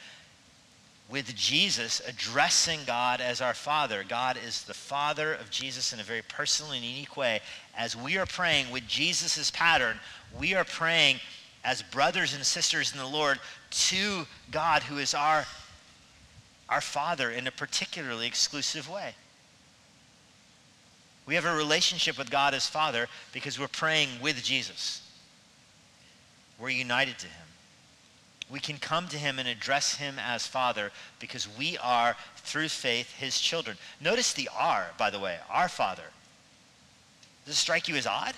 with 1.10 1.36
Jesus 1.36 2.00
addressing 2.08 2.80
God 2.86 3.20
as 3.20 3.42
our 3.42 3.52
Father. 3.52 4.02
God 4.08 4.38
is 4.42 4.62
the 4.62 4.72
Father 4.72 5.34
of 5.34 5.50
Jesus 5.50 5.92
in 5.92 6.00
a 6.00 6.02
very 6.02 6.22
personal 6.22 6.72
and 6.72 6.82
unique 6.82 7.18
way. 7.18 7.42
As 7.76 7.94
we 7.94 8.16
are 8.16 8.24
praying 8.24 8.70
with 8.70 8.88
Jesus' 8.88 9.50
pattern, 9.50 10.00
we 10.40 10.54
are 10.54 10.64
praying 10.64 11.20
as 11.62 11.82
brothers 11.82 12.32
and 12.32 12.44
sisters 12.46 12.92
in 12.92 12.98
the 12.98 13.06
Lord 13.06 13.38
to 13.70 14.26
God 14.50 14.84
who 14.84 14.96
is 14.96 15.12
our, 15.12 15.44
our 16.70 16.80
Father 16.80 17.30
in 17.30 17.46
a 17.46 17.52
particularly 17.52 18.26
exclusive 18.26 18.88
way. 18.88 19.14
We 21.26 21.34
have 21.34 21.44
a 21.44 21.54
relationship 21.54 22.16
with 22.16 22.30
God 22.30 22.54
as 22.54 22.66
Father 22.66 23.08
because 23.34 23.60
we're 23.60 23.68
praying 23.68 24.08
with 24.22 24.42
Jesus. 24.42 25.01
We're 26.58 26.70
united 26.70 27.18
to 27.18 27.26
him. 27.26 27.46
We 28.50 28.60
can 28.60 28.76
come 28.76 29.08
to 29.08 29.16
him 29.16 29.38
and 29.38 29.48
address 29.48 29.96
him 29.96 30.16
as 30.18 30.46
Father 30.46 30.90
because 31.18 31.48
we 31.56 31.78
are, 31.78 32.16
through 32.36 32.68
faith, 32.68 33.14
his 33.16 33.40
children. 33.40 33.78
Notice 34.00 34.34
the 34.34 34.50
R, 34.56 34.90
by 34.98 35.08
the 35.08 35.18
way, 35.18 35.38
our 35.48 35.68
Father. 35.68 36.02
Does 37.46 37.54
it 37.54 37.58
strike 37.58 37.88
you 37.88 37.96
as 37.96 38.06
odd? 38.06 38.34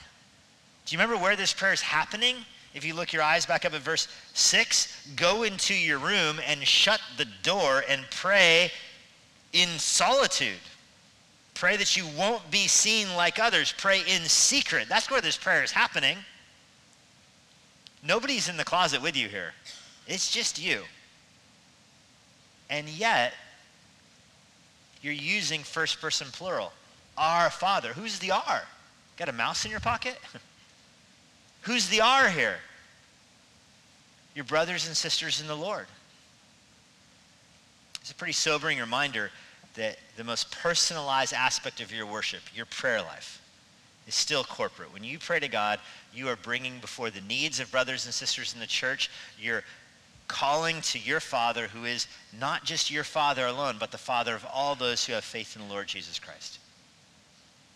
Do 0.86 0.94
you 0.94 1.00
remember 1.00 1.20
where 1.20 1.36
this 1.36 1.52
prayer 1.52 1.72
is 1.72 1.80
happening? 1.80 2.36
If 2.74 2.84
you 2.84 2.94
look 2.94 3.12
your 3.12 3.22
eyes 3.22 3.46
back 3.46 3.64
up 3.64 3.74
at 3.74 3.80
verse 3.80 4.08
6, 4.34 5.10
go 5.16 5.42
into 5.42 5.74
your 5.74 5.98
room 5.98 6.40
and 6.46 6.66
shut 6.66 7.00
the 7.16 7.26
door 7.42 7.84
and 7.88 8.02
pray 8.10 8.70
in 9.52 9.68
solitude. 9.78 10.60
Pray 11.54 11.76
that 11.76 11.96
you 11.96 12.06
won't 12.18 12.50
be 12.50 12.66
seen 12.66 13.14
like 13.16 13.38
others. 13.38 13.72
Pray 13.78 14.00
in 14.00 14.22
secret. 14.22 14.88
That's 14.88 15.10
where 15.10 15.20
this 15.20 15.36
prayer 15.36 15.62
is 15.62 15.70
happening. 15.70 16.18
Nobody's 18.06 18.48
in 18.48 18.56
the 18.56 18.64
closet 18.64 19.00
with 19.00 19.16
you 19.16 19.28
here. 19.28 19.52
It's 20.06 20.30
just 20.30 20.62
you. 20.62 20.82
And 22.68 22.88
yet, 22.88 23.32
you're 25.00 25.12
using 25.12 25.62
first 25.62 26.00
person 26.00 26.26
plural. 26.30 26.72
Our 27.16 27.50
Father. 27.50 27.92
Who's 27.94 28.18
the 28.18 28.32
R? 28.32 28.62
Got 29.16 29.28
a 29.28 29.32
mouse 29.32 29.64
in 29.64 29.70
your 29.70 29.80
pocket? 29.80 30.18
Who's 31.62 31.88
the 31.88 32.00
R 32.00 32.28
here? 32.28 32.56
Your 34.34 34.44
brothers 34.44 34.86
and 34.86 34.96
sisters 34.96 35.40
in 35.40 35.46
the 35.46 35.56
Lord. 35.56 35.86
It's 38.00 38.10
a 38.10 38.14
pretty 38.14 38.32
sobering 38.32 38.78
reminder 38.78 39.30
that 39.76 39.98
the 40.16 40.24
most 40.24 40.50
personalized 40.50 41.32
aspect 41.32 41.80
of 41.80 41.92
your 41.92 42.06
worship, 42.06 42.42
your 42.54 42.66
prayer 42.66 43.00
life, 43.00 43.40
is 44.06 44.14
still 44.14 44.44
corporate. 44.44 44.92
When 44.92 45.04
you 45.04 45.18
pray 45.18 45.40
to 45.40 45.48
God, 45.48 45.80
you 46.12 46.28
are 46.28 46.36
bringing 46.36 46.78
before 46.78 47.10
the 47.10 47.20
needs 47.22 47.60
of 47.60 47.70
brothers 47.70 48.04
and 48.04 48.14
sisters 48.14 48.54
in 48.54 48.60
the 48.60 48.66
church. 48.66 49.10
You're 49.38 49.64
calling 50.28 50.80
to 50.82 50.98
your 50.98 51.20
Father 51.20 51.68
who 51.68 51.84
is 51.84 52.06
not 52.38 52.64
just 52.64 52.90
your 52.90 53.04
Father 53.04 53.46
alone, 53.46 53.76
but 53.78 53.90
the 53.90 53.98
Father 53.98 54.34
of 54.34 54.46
all 54.52 54.74
those 54.74 55.04
who 55.04 55.12
have 55.12 55.24
faith 55.24 55.56
in 55.56 55.66
the 55.66 55.72
Lord 55.72 55.86
Jesus 55.86 56.18
Christ. 56.18 56.58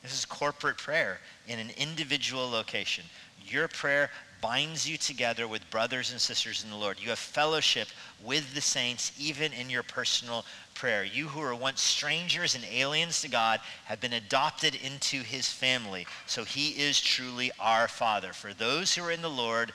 This 0.03 0.15
is 0.15 0.25
corporate 0.25 0.79
prayer 0.79 1.21
in 1.47 1.59
an 1.59 1.71
individual 1.77 2.49
location. 2.49 3.05
Your 3.47 3.69
prayer 3.69 4.11
binds 4.41 4.89
you 4.89 4.97
together 4.97 5.49
with 5.49 5.71
brothers 5.71 6.13
and 6.13 6.21
sisters 6.21 6.65
in 6.65 6.71
the 6.71 6.77
Lord. 6.77 6.99
You 7.01 7.11
have 7.11 7.19
fellowship 7.19 7.89
with 8.25 8.55
the 8.55 8.61
saints, 8.61 9.13
even 9.19 9.53
in 9.53 9.71
your 9.71 9.83
personal 9.83 10.45
prayer. 10.75 11.05
You 11.05 11.29
who 11.29 11.41
were 11.41 11.55
once 11.55 11.81
strangers 11.81 12.55
and 12.55 12.65
aliens 12.73 13.21
to 13.23 13.29
God 13.29 13.61
have 13.87 14.01
been 14.01 14.13
adopted 14.13 14.75
into 14.77 15.23
his 15.23 15.49
family. 15.49 16.07
So 16.27 16.45
he 16.45 16.71
is 16.71 17.01
truly 17.01 17.51
our 17.59 17.89
Father. 17.89 18.33
For 18.33 18.53
those 18.53 18.95
who 18.95 19.05
are 19.05 19.11
in 19.11 19.23
the 19.23 19.31
Lord, 19.31 19.73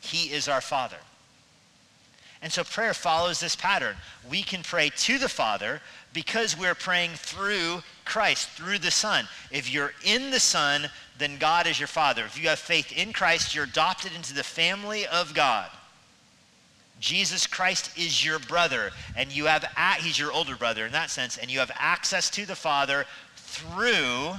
he 0.00 0.32
is 0.32 0.48
our 0.48 0.60
Father. 0.60 0.98
And 2.42 2.52
so 2.52 2.64
prayer 2.64 2.92
follows 2.92 3.38
this 3.38 3.54
pattern. 3.54 3.96
We 4.28 4.42
can 4.42 4.62
pray 4.62 4.90
to 4.90 5.18
the 5.18 5.28
Father 5.28 5.80
because 6.12 6.58
we're 6.58 6.74
praying 6.74 7.12
through 7.12 7.82
Christ, 8.04 8.48
through 8.50 8.78
the 8.78 8.90
Son. 8.90 9.26
If 9.50 9.72
you're 9.72 9.94
in 10.04 10.30
the 10.30 10.40
Son, 10.40 10.90
then 11.18 11.38
God 11.38 11.66
is 11.66 11.78
your 11.78 11.88
Father. 11.88 12.24
If 12.24 12.40
you 12.40 12.48
have 12.48 12.58
faith 12.58 12.92
in 12.92 13.12
Christ, 13.12 13.54
you're 13.54 13.64
adopted 13.64 14.12
into 14.14 14.34
the 14.34 14.42
family 14.42 15.06
of 15.06 15.34
God. 15.34 15.70
Jesus 17.00 17.46
Christ 17.46 17.96
is 17.98 18.24
your 18.24 18.38
brother, 18.38 18.92
and 19.16 19.32
you 19.32 19.46
have 19.46 19.64
a- 19.76 19.94
he's 19.94 20.18
your 20.18 20.30
older 20.30 20.54
brother 20.54 20.86
in 20.86 20.92
that 20.92 21.10
sense, 21.10 21.36
and 21.36 21.50
you 21.50 21.58
have 21.58 21.72
access 21.74 22.30
to 22.30 22.46
the 22.46 22.54
Father 22.54 23.06
through 23.36 24.38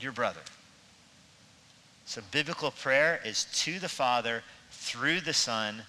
your 0.00 0.12
brother. 0.12 0.40
So 2.06 2.22
biblical 2.30 2.70
prayer 2.70 3.20
is 3.24 3.44
to 3.44 3.78
the 3.78 3.88
Father 3.88 4.42
through 4.72 5.20
the 5.20 5.34
Son 5.34 5.86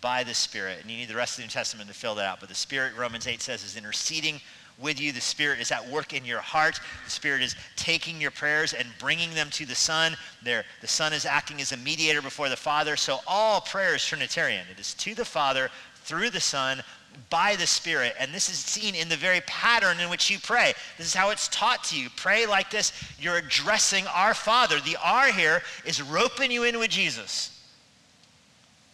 by 0.00 0.24
the 0.24 0.34
Spirit. 0.34 0.78
And 0.80 0.90
you 0.90 0.96
need 0.96 1.08
the 1.08 1.16
rest 1.16 1.34
of 1.34 1.42
the 1.42 1.46
New 1.46 1.52
Testament 1.52 1.88
to 1.88 1.94
fill 1.94 2.14
that 2.16 2.26
out. 2.26 2.40
But 2.40 2.48
the 2.48 2.54
Spirit, 2.54 2.92
Romans 2.96 3.26
8 3.26 3.40
says, 3.42 3.64
is 3.64 3.76
interceding 3.76 4.40
with 4.80 5.00
you. 5.00 5.12
The 5.12 5.20
Spirit 5.20 5.60
is 5.60 5.70
at 5.72 5.86
work 5.88 6.14
in 6.14 6.24
your 6.24 6.40
heart. 6.40 6.80
The 7.04 7.10
Spirit 7.10 7.42
is 7.42 7.54
taking 7.76 8.20
your 8.20 8.30
prayers 8.30 8.72
and 8.72 8.88
bringing 8.98 9.34
them 9.34 9.50
to 9.50 9.66
the 9.66 9.74
Son. 9.74 10.16
There, 10.42 10.64
the 10.80 10.88
Son 10.88 11.12
is 11.12 11.26
acting 11.26 11.60
as 11.60 11.72
a 11.72 11.76
mediator 11.76 12.22
before 12.22 12.48
the 12.48 12.56
Father. 12.56 12.96
So 12.96 13.18
all 13.26 13.60
prayer 13.60 13.94
is 13.94 14.04
Trinitarian. 14.04 14.64
It 14.70 14.80
is 14.80 14.94
to 14.94 15.14
the 15.14 15.24
Father, 15.24 15.70
through 15.96 16.30
the 16.30 16.40
Son, 16.40 16.82
by 17.28 17.56
the 17.56 17.66
Spirit. 17.66 18.14
And 18.18 18.32
this 18.32 18.48
is 18.48 18.56
seen 18.58 18.94
in 18.94 19.08
the 19.08 19.16
very 19.16 19.40
pattern 19.42 20.00
in 20.00 20.08
which 20.08 20.30
you 20.30 20.38
pray. 20.38 20.72
This 20.96 21.06
is 21.06 21.14
how 21.14 21.30
it's 21.30 21.48
taught 21.48 21.84
to 21.84 22.00
you. 22.00 22.08
Pray 22.16 22.46
like 22.46 22.70
this. 22.70 22.92
You're 23.20 23.36
addressing 23.36 24.06
our 24.06 24.34
Father. 24.34 24.80
The 24.80 24.96
R 25.02 25.30
here 25.30 25.62
is 25.84 26.00
roping 26.00 26.50
you 26.50 26.64
in 26.64 26.78
with 26.78 26.90
Jesus. 26.90 27.59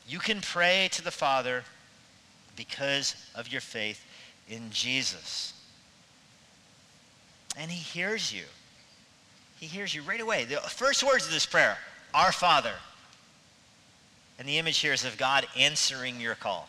You 0.09 0.19
can 0.19 0.41
pray 0.41 0.89
to 0.93 1.03
the 1.03 1.11
Father 1.11 1.65
because 2.57 3.15
of 3.35 3.49
your 3.49 3.61
faith 3.61 4.05
in 4.49 4.71
Jesus. 4.71 5.53
And 7.57 7.71
he 7.71 7.79
hears 7.79 8.33
you. 8.33 8.45
He 9.59 9.67
hears 9.67 9.95
you 9.95 10.03
right 10.03 10.21
away. 10.21 10.45
The 10.45 10.57
first 10.57 11.03
words 11.03 11.27
of 11.27 11.33
this 11.33 11.47
prayer, 11.47 11.79
Our 12.15 12.33
Father. 12.33 12.75
And 14.39 14.47
the 14.47 14.59
image 14.59 14.79
here 14.79 14.93
is 14.93 15.05
of 15.05 15.17
God 15.17 15.47
answering 15.57 16.21
your 16.21 16.35
call. 16.35 16.69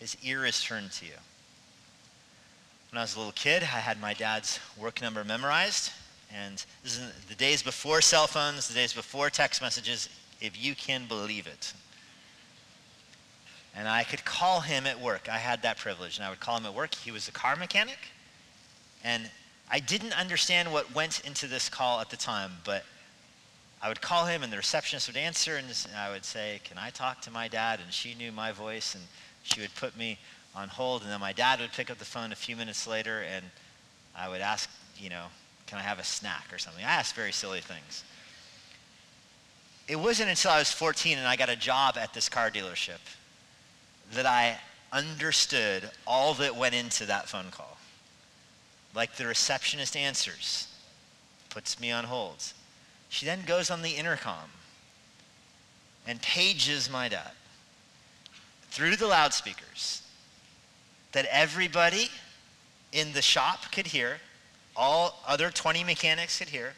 His 0.00 0.16
ear 0.22 0.44
is 0.44 0.62
turned 0.62 0.92
to 0.92 1.06
you. 1.06 1.12
When 2.90 2.98
I 2.98 3.02
was 3.02 3.14
a 3.14 3.18
little 3.18 3.32
kid, 3.32 3.62
I 3.62 3.80
had 3.80 4.00
my 4.00 4.14
dad's 4.14 4.58
work 4.76 5.00
number 5.00 5.22
memorized. 5.24 5.92
And 6.34 6.62
this 6.82 6.98
is 6.98 7.12
the 7.28 7.34
days 7.34 7.62
before 7.62 8.00
cell 8.00 8.26
phones, 8.26 8.68
the 8.68 8.74
days 8.74 8.92
before 8.92 9.30
text 9.30 9.62
messages, 9.62 10.08
if 10.40 10.62
you 10.62 10.74
can 10.74 11.06
believe 11.06 11.46
it. 11.46 11.72
And 13.74 13.88
I 13.88 14.04
could 14.04 14.24
call 14.24 14.60
him 14.60 14.86
at 14.86 15.00
work. 15.00 15.28
I 15.28 15.38
had 15.38 15.62
that 15.62 15.78
privilege. 15.78 16.16
And 16.16 16.26
I 16.26 16.30
would 16.30 16.40
call 16.40 16.56
him 16.56 16.66
at 16.66 16.74
work. 16.74 16.94
He 16.94 17.10
was 17.10 17.28
a 17.28 17.32
car 17.32 17.56
mechanic. 17.56 17.98
And 19.04 19.30
I 19.70 19.80
didn't 19.80 20.18
understand 20.18 20.72
what 20.72 20.94
went 20.94 21.20
into 21.26 21.46
this 21.46 21.68
call 21.68 22.00
at 22.00 22.10
the 22.10 22.16
time, 22.16 22.52
but 22.64 22.84
I 23.82 23.88
would 23.88 24.00
call 24.00 24.26
him 24.26 24.42
and 24.42 24.52
the 24.52 24.56
receptionist 24.56 25.08
would 25.08 25.16
answer 25.16 25.56
and 25.56 25.66
I 25.96 26.10
would 26.10 26.24
say, 26.24 26.60
Can 26.64 26.78
I 26.78 26.90
talk 26.90 27.20
to 27.22 27.30
my 27.30 27.48
dad? 27.48 27.80
And 27.82 27.92
she 27.92 28.14
knew 28.14 28.32
my 28.32 28.50
voice 28.50 28.94
and 28.94 29.04
she 29.42 29.60
would 29.60 29.74
put 29.76 29.96
me 29.96 30.18
on 30.54 30.68
hold. 30.68 31.02
And 31.02 31.10
then 31.10 31.20
my 31.20 31.32
dad 31.32 31.60
would 31.60 31.72
pick 31.72 31.90
up 31.90 31.98
the 31.98 32.04
phone 32.04 32.32
a 32.32 32.36
few 32.36 32.56
minutes 32.56 32.86
later 32.86 33.22
and 33.22 33.44
I 34.16 34.28
would 34.28 34.40
ask, 34.40 34.68
you 34.96 35.10
know, 35.10 35.26
Can 35.66 35.78
I 35.78 35.82
have 35.82 35.98
a 35.98 36.04
snack 36.04 36.46
or 36.52 36.58
something? 36.58 36.84
I 36.84 36.88
asked 36.88 37.14
very 37.14 37.32
silly 37.32 37.60
things. 37.60 38.04
It 39.86 39.96
wasn't 39.96 40.28
until 40.28 40.50
I 40.50 40.58
was 40.58 40.72
14 40.72 41.18
and 41.18 41.26
I 41.26 41.36
got 41.36 41.48
a 41.48 41.56
job 41.56 41.96
at 41.96 42.12
this 42.12 42.28
car 42.28 42.50
dealership 42.50 42.98
that 44.12 44.26
I 44.26 44.58
understood 44.92 45.90
all 46.06 46.34
that 46.34 46.56
went 46.56 46.74
into 46.74 47.06
that 47.06 47.28
phone 47.28 47.50
call. 47.50 47.76
Like 48.94 49.16
the 49.16 49.26
receptionist 49.26 49.96
answers, 49.96 50.68
puts 51.50 51.80
me 51.80 51.90
on 51.90 52.04
hold. 52.04 52.42
She 53.08 53.26
then 53.26 53.42
goes 53.46 53.70
on 53.70 53.82
the 53.82 53.90
intercom 53.90 54.50
and 56.06 56.20
pages 56.22 56.90
my 56.90 57.08
dad 57.08 57.32
through 58.70 58.96
the 58.96 59.06
loudspeakers 59.06 60.02
that 61.12 61.26
everybody 61.30 62.08
in 62.92 63.12
the 63.12 63.22
shop 63.22 63.72
could 63.72 63.88
hear, 63.88 64.18
all 64.76 65.20
other 65.26 65.50
20 65.50 65.84
mechanics 65.84 66.38
could 66.38 66.48
hear, 66.48 66.74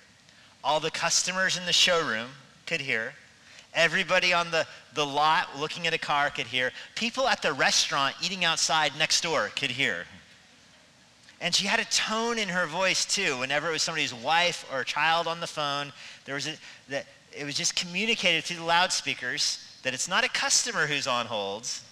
all 0.62 0.80
the 0.80 0.90
customers 0.90 1.56
in 1.56 1.66
the 1.66 1.72
showroom 1.72 2.28
could 2.66 2.80
hear, 2.80 3.14
everybody 3.74 4.32
on 4.32 4.50
the, 4.50 4.66
the 4.94 5.04
lot 5.04 5.58
looking 5.58 5.86
at 5.86 5.94
a 5.94 5.98
car 5.98 6.30
could 6.30 6.46
hear, 6.46 6.72
people 6.94 7.28
at 7.28 7.42
the 7.42 7.52
restaurant 7.52 8.14
eating 8.22 8.44
outside 8.44 8.92
next 8.98 9.22
door 9.22 9.50
could 9.56 9.70
hear. 9.70 10.04
And 11.40 11.54
she 11.54 11.66
had 11.66 11.80
a 11.80 11.84
tone 11.86 12.38
in 12.38 12.50
her 12.50 12.66
voice 12.66 13.04
too. 13.04 13.38
Whenever 13.38 13.68
it 13.68 13.72
was 13.72 13.82
somebody's 13.82 14.12
wife 14.12 14.66
or 14.72 14.84
child 14.84 15.26
on 15.26 15.40
the 15.40 15.46
phone, 15.46 15.92
there 16.26 16.34
was 16.34 16.46
a, 16.46 16.52
that 16.88 17.06
it 17.36 17.44
was 17.44 17.54
just 17.54 17.74
communicated 17.76 18.44
through 18.44 18.58
the 18.58 18.64
loudspeakers 18.64 19.66
that 19.82 19.94
it's 19.94 20.08
not 20.08 20.24
a 20.24 20.28
customer 20.28 20.86
who's 20.86 21.06
on 21.06 21.26
holds. 21.26 21.82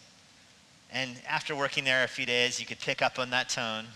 And 0.93 1.17
after 1.27 1.55
working 1.57 1.85
there 1.85 2.05
a 2.05 2.09
few 2.09 2.27
days, 2.27 2.61
you 2.61 2.67
could 2.67 2.81
pick 2.81 3.01
up 3.01 3.19
on 3.19 3.31
that 3.31 3.49
tone. 3.49 3.87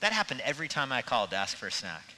That 0.00 0.12
happened 0.12 0.40
every 0.44 0.66
time 0.66 0.92
I 0.92 1.02
called 1.02 1.30
to 1.30 1.36
ask 1.36 1.56
for 1.56 1.66
a 1.66 1.72
snack. 1.72 2.14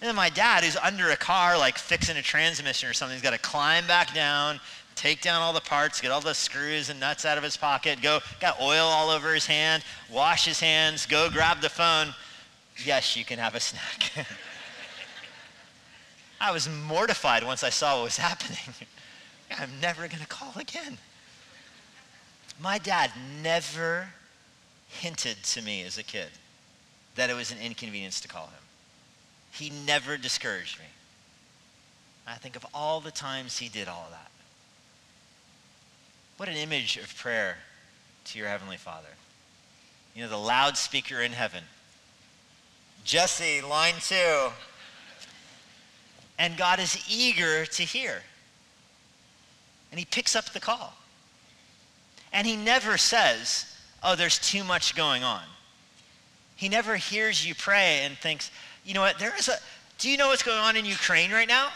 And 0.00 0.08
then 0.08 0.14
my 0.14 0.30
dad, 0.30 0.62
who's 0.62 0.76
under 0.76 1.10
a 1.10 1.16
car, 1.16 1.58
like 1.58 1.76
fixing 1.76 2.16
a 2.16 2.22
transmission 2.22 2.88
or 2.88 2.92
something, 2.92 3.16
he's 3.16 3.22
got 3.22 3.32
to 3.32 3.38
climb 3.38 3.86
back 3.86 4.14
down, 4.14 4.60
take 4.94 5.20
down 5.20 5.42
all 5.42 5.52
the 5.52 5.60
parts, 5.60 6.00
get 6.00 6.12
all 6.12 6.20
the 6.20 6.34
screws 6.34 6.88
and 6.88 7.00
nuts 7.00 7.24
out 7.24 7.36
of 7.36 7.42
his 7.42 7.56
pocket, 7.56 8.00
go, 8.00 8.20
got 8.38 8.60
oil 8.60 8.86
all 8.86 9.10
over 9.10 9.34
his 9.34 9.46
hand, 9.46 9.82
wash 10.10 10.44
his 10.44 10.60
hands, 10.60 11.04
go 11.04 11.28
grab 11.30 11.60
the 11.60 11.68
phone. 11.68 12.14
Yes, 12.84 13.16
you 13.16 13.24
can 13.24 13.40
have 13.40 13.56
a 13.56 13.60
snack. 13.60 14.12
I 16.40 16.52
was 16.52 16.68
mortified 16.68 17.42
once 17.42 17.64
I 17.64 17.70
saw 17.70 17.96
what 17.96 18.04
was 18.04 18.18
happening. 18.18 18.74
I'm 19.58 19.70
never 19.80 20.06
going 20.06 20.20
to 20.20 20.28
call 20.28 20.52
again. 20.56 20.98
My 22.60 22.78
dad 22.78 23.10
never 23.42 24.10
hinted 24.88 25.42
to 25.42 25.62
me 25.62 25.82
as 25.82 25.98
a 25.98 26.04
kid 26.04 26.28
that 27.16 27.30
it 27.30 27.34
was 27.34 27.50
an 27.50 27.58
inconvenience 27.58 28.20
to 28.20 28.28
call 28.28 28.46
him. 28.46 28.67
He 29.58 29.70
never 29.86 30.16
discouraged 30.16 30.78
me. 30.78 30.84
I 32.26 32.34
think 32.34 32.56
of 32.56 32.64
all 32.72 33.00
the 33.00 33.10
times 33.10 33.58
he 33.58 33.68
did 33.68 33.88
all 33.88 34.04
of 34.04 34.10
that. 34.12 34.30
What 36.36 36.48
an 36.48 36.56
image 36.56 36.96
of 36.96 37.16
prayer 37.16 37.56
to 38.26 38.38
your 38.38 38.48
Heavenly 38.48 38.76
Father. 38.76 39.08
You 40.14 40.22
know, 40.22 40.28
the 40.28 40.36
loudspeaker 40.36 41.20
in 41.20 41.32
heaven. 41.32 41.64
Jesse, 43.04 43.60
line 43.60 43.94
two. 44.00 44.50
And 46.38 46.56
God 46.56 46.78
is 46.78 47.04
eager 47.10 47.66
to 47.66 47.82
hear. 47.82 48.22
And 49.90 49.98
he 49.98 50.04
picks 50.04 50.36
up 50.36 50.50
the 50.50 50.60
call. 50.60 50.94
And 52.32 52.46
he 52.46 52.56
never 52.56 52.96
says, 52.96 53.76
oh, 54.02 54.14
there's 54.14 54.38
too 54.38 54.62
much 54.62 54.94
going 54.94 55.24
on. 55.24 55.42
He 56.54 56.68
never 56.68 56.96
hears 56.96 57.46
you 57.46 57.54
pray 57.54 58.02
and 58.04 58.16
thinks, 58.16 58.50
you 58.88 58.94
know 58.94 59.02
what, 59.02 59.18
there 59.18 59.36
is 59.36 59.48
a, 59.48 59.52
do 59.98 60.08
you 60.08 60.16
know 60.16 60.28
what's 60.28 60.42
going 60.42 60.56
on 60.56 60.74
in 60.74 60.86
Ukraine 60.86 61.30
right 61.30 61.46
now? 61.46 61.68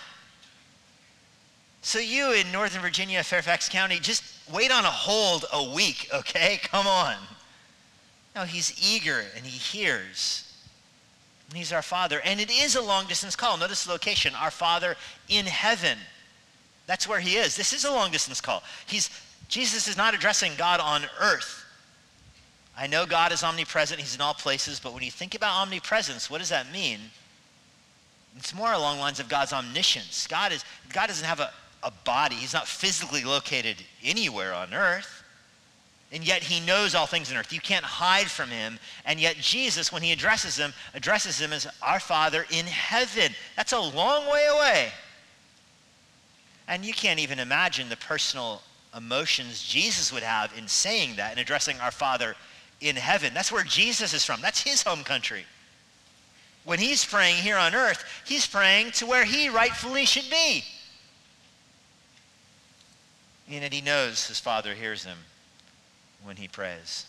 So 1.82 1.98
you 1.98 2.32
in 2.32 2.50
Northern 2.50 2.80
Virginia, 2.80 3.22
Fairfax 3.22 3.68
County, 3.68 3.98
just 3.98 4.24
wait 4.50 4.72
on 4.72 4.86
a 4.86 4.90
hold 4.90 5.44
a 5.52 5.62
week, 5.74 6.08
okay? 6.14 6.58
Come 6.62 6.86
on. 6.86 7.16
No, 8.34 8.44
he's 8.44 8.72
eager 8.82 9.26
and 9.36 9.44
he 9.44 9.58
hears. 9.58 10.56
And 11.50 11.58
he's 11.58 11.70
our 11.70 11.82
Father. 11.82 12.22
And 12.24 12.40
it 12.40 12.50
is 12.50 12.76
a 12.76 12.80
long 12.80 13.06
distance 13.08 13.36
call. 13.36 13.58
Notice 13.58 13.84
the 13.84 13.92
location 13.92 14.34
our 14.34 14.50
Father 14.50 14.96
in 15.28 15.44
heaven. 15.44 15.98
That's 16.86 17.06
where 17.06 17.20
he 17.20 17.36
is. 17.36 17.56
This 17.56 17.74
is 17.74 17.84
a 17.84 17.92
long 17.92 18.10
distance 18.10 18.40
call. 18.40 18.62
He's, 18.86 19.10
Jesus 19.48 19.86
is 19.86 19.98
not 19.98 20.14
addressing 20.14 20.52
God 20.56 20.80
on 20.80 21.02
earth. 21.20 21.61
I 22.76 22.86
know 22.86 23.04
God 23.04 23.32
is 23.32 23.44
omnipresent, 23.44 24.00
he's 24.00 24.14
in 24.14 24.20
all 24.20 24.34
places, 24.34 24.80
but 24.80 24.94
when 24.94 25.02
you 25.02 25.10
think 25.10 25.34
about 25.34 25.60
omnipresence, 25.60 26.30
what 26.30 26.38
does 26.38 26.48
that 26.48 26.72
mean? 26.72 26.98
It's 28.36 28.54
more 28.54 28.72
along 28.72 28.98
lines 28.98 29.20
of 29.20 29.28
God's 29.28 29.52
omniscience. 29.52 30.26
God, 30.26 30.52
is, 30.52 30.64
God 30.92 31.08
doesn't 31.08 31.26
have 31.26 31.40
a, 31.40 31.50
a 31.82 31.90
body, 32.04 32.36
he's 32.36 32.54
not 32.54 32.66
physically 32.66 33.24
located 33.24 33.76
anywhere 34.02 34.54
on 34.54 34.72
earth. 34.72 35.22
And 36.12 36.26
yet 36.26 36.42
he 36.42 36.64
knows 36.64 36.94
all 36.94 37.06
things 37.06 37.30
on 37.30 37.38
earth. 37.38 37.54
You 37.54 37.60
can't 37.60 37.84
hide 37.84 38.26
from 38.30 38.50
him. 38.50 38.78
And 39.06 39.18
yet 39.18 39.36
Jesus, 39.36 39.90
when 39.90 40.02
he 40.02 40.12
addresses 40.12 40.58
him, 40.58 40.74
addresses 40.92 41.40
him 41.40 41.54
as 41.54 41.66
our 41.80 42.00
Father 42.00 42.44
in 42.50 42.66
heaven. 42.66 43.32
That's 43.56 43.72
a 43.72 43.80
long 43.80 44.30
way 44.30 44.46
away. 44.54 44.92
And 46.68 46.84
you 46.84 46.92
can't 46.92 47.18
even 47.18 47.38
imagine 47.38 47.88
the 47.88 47.96
personal 47.96 48.60
emotions 48.94 49.62
Jesus 49.62 50.12
would 50.12 50.22
have 50.22 50.52
in 50.56 50.68
saying 50.68 51.16
that 51.16 51.30
and 51.30 51.40
addressing 51.40 51.80
our 51.80 51.90
Father 51.90 52.36
in 52.82 52.96
heaven. 52.96 53.32
That's 53.32 53.52
where 53.52 53.64
Jesus 53.64 54.12
is 54.12 54.24
from. 54.24 54.40
That's 54.40 54.62
his 54.62 54.82
home 54.82 55.04
country. 55.04 55.46
When 56.64 56.78
he's 56.78 57.04
praying 57.04 57.36
here 57.36 57.56
on 57.56 57.74
earth, 57.74 58.04
he's 58.26 58.46
praying 58.46 58.92
to 58.92 59.06
where 59.06 59.24
he 59.24 59.48
rightfully 59.48 60.04
should 60.04 60.28
be. 60.30 60.64
And 63.50 63.72
he 63.72 63.80
knows 63.80 64.26
his 64.26 64.40
Father 64.40 64.74
hears 64.74 65.04
him 65.04 65.18
when 66.24 66.36
he 66.36 66.48
prays. 66.48 67.06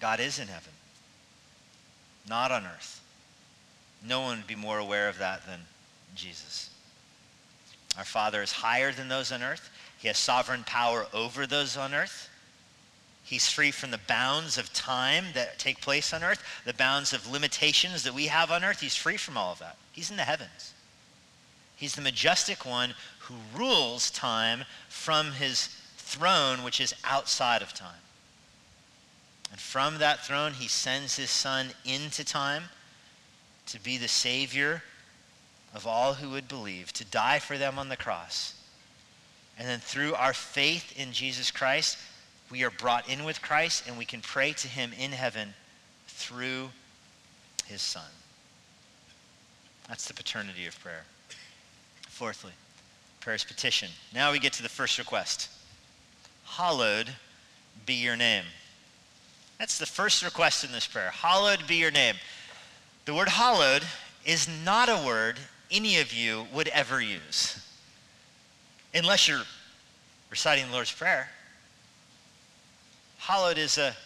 God 0.00 0.20
is 0.20 0.38
in 0.38 0.48
heaven, 0.48 0.72
not 2.28 2.50
on 2.50 2.64
earth. 2.64 3.00
No 4.06 4.20
one 4.20 4.38
would 4.38 4.46
be 4.46 4.54
more 4.54 4.78
aware 4.78 5.08
of 5.08 5.18
that 5.18 5.46
than 5.46 5.60
Jesus. 6.14 6.70
Our 7.96 8.04
Father 8.04 8.42
is 8.42 8.52
higher 8.52 8.92
than 8.92 9.08
those 9.08 9.32
on 9.32 9.42
earth. 9.42 9.70
He 9.98 10.08
has 10.08 10.18
sovereign 10.18 10.64
power 10.64 11.06
over 11.14 11.46
those 11.46 11.76
on 11.76 11.94
earth. 11.94 12.28
He's 13.24 13.48
free 13.48 13.70
from 13.70 13.90
the 13.90 13.98
bounds 14.06 14.58
of 14.58 14.72
time 14.74 15.24
that 15.32 15.58
take 15.58 15.80
place 15.80 16.12
on 16.12 16.22
earth, 16.22 16.44
the 16.66 16.74
bounds 16.74 17.14
of 17.14 17.30
limitations 17.30 18.02
that 18.02 18.12
we 18.12 18.26
have 18.26 18.50
on 18.50 18.62
earth. 18.62 18.80
He's 18.80 18.96
free 18.96 19.16
from 19.16 19.38
all 19.38 19.52
of 19.52 19.58
that. 19.60 19.76
He's 19.92 20.10
in 20.10 20.18
the 20.18 20.24
heavens. 20.24 20.74
He's 21.74 21.94
the 21.94 22.02
majestic 22.02 22.66
one 22.66 22.94
who 23.20 23.34
rules 23.56 24.10
time 24.10 24.64
from 24.88 25.32
his 25.32 25.68
throne, 25.96 26.62
which 26.62 26.80
is 26.80 26.94
outside 27.02 27.62
of 27.62 27.72
time. 27.72 28.00
And 29.50 29.58
from 29.58 29.98
that 29.98 30.24
throne, 30.26 30.52
he 30.52 30.68
sends 30.68 31.16
his 31.16 31.30
son 31.30 31.68
into 31.84 32.24
time 32.24 32.64
to 33.66 33.82
be 33.82 33.96
the 33.96 34.08
Savior 34.08 34.82
of 35.74 35.86
all 35.86 36.14
who 36.14 36.30
would 36.30 36.46
believe, 36.46 36.92
to 36.92 37.04
die 37.04 37.38
for 37.38 37.56
them 37.56 37.78
on 37.78 37.88
the 37.88 37.96
cross. 37.96 38.54
And 39.58 39.66
then 39.66 39.80
through 39.80 40.14
our 40.14 40.34
faith 40.34 40.92
in 40.98 41.12
Jesus 41.12 41.50
Christ, 41.50 41.98
we 42.54 42.62
are 42.62 42.70
brought 42.70 43.08
in 43.08 43.24
with 43.24 43.42
Christ 43.42 43.82
and 43.88 43.98
we 43.98 44.04
can 44.04 44.20
pray 44.20 44.52
to 44.52 44.68
him 44.68 44.92
in 44.96 45.10
heaven 45.10 45.54
through 46.06 46.70
his 47.66 47.82
Son. 47.82 48.04
That's 49.88 50.06
the 50.06 50.14
paternity 50.14 50.64
of 50.68 50.78
prayer. 50.78 51.02
Fourthly, 52.08 52.52
Prayer's 53.18 53.42
petition. 53.42 53.88
Now 54.14 54.30
we 54.30 54.38
get 54.38 54.52
to 54.52 54.62
the 54.62 54.68
first 54.68 54.98
request. 54.98 55.50
Hallowed 56.44 57.08
be 57.86 57.94
your 57.94 58.14
name. 58.14 58.44
That's 59.58 59.76
the 59.76 59.86
first 59.86 60.22
request 60.22 60.62
in 60.62 60.70
this 60.70 60.86
prayer. 60.86 61.10
Hallowed 61.10 61.66
be 61.66 61.74
your 61.74 61.90
name. 61.90 62.14
The 63.04 63.14
word 63.14 63.30
hallowed 63.30 63.82
is 64.24 64.48
not 64.64 64.88
a 64.88 65.04
word 65.04 65.40
any 65.72 65.98
of 65.98 66.12
you 66.12 66.46
would 66.54 66.68
ever 66.68 67.00
use 67.00 67.60
unless 68.94 69.26
you're 69.26 69.42
reciting 70.30 70.68
the 70.68 70.72
Lord's 70.72 70.92
Prayer. 70.92 71.30
Hallowed 73.24 73.56
is 73.56 73.78
a 73.78 73.96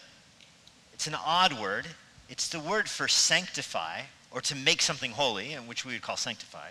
it's 0.93 1.05
an 1.05 1.15
odd 1.15 1.51
word. 1.59 1.87
It's 2.29 2.47
the 2.47 2.59
word 2.59 2.87
for 2.87 3.09
sanctify 3.09 4.01
or 4.31 4.39
to 4.39 4.55
make 4.55 4.81
something 4.81 5.11
holy, 5.11 5.55
which 5.55 5.83
we 5.83 5.91
would 5.91 6.01
call 6.01 6.15
sanctify, 6.15 6.69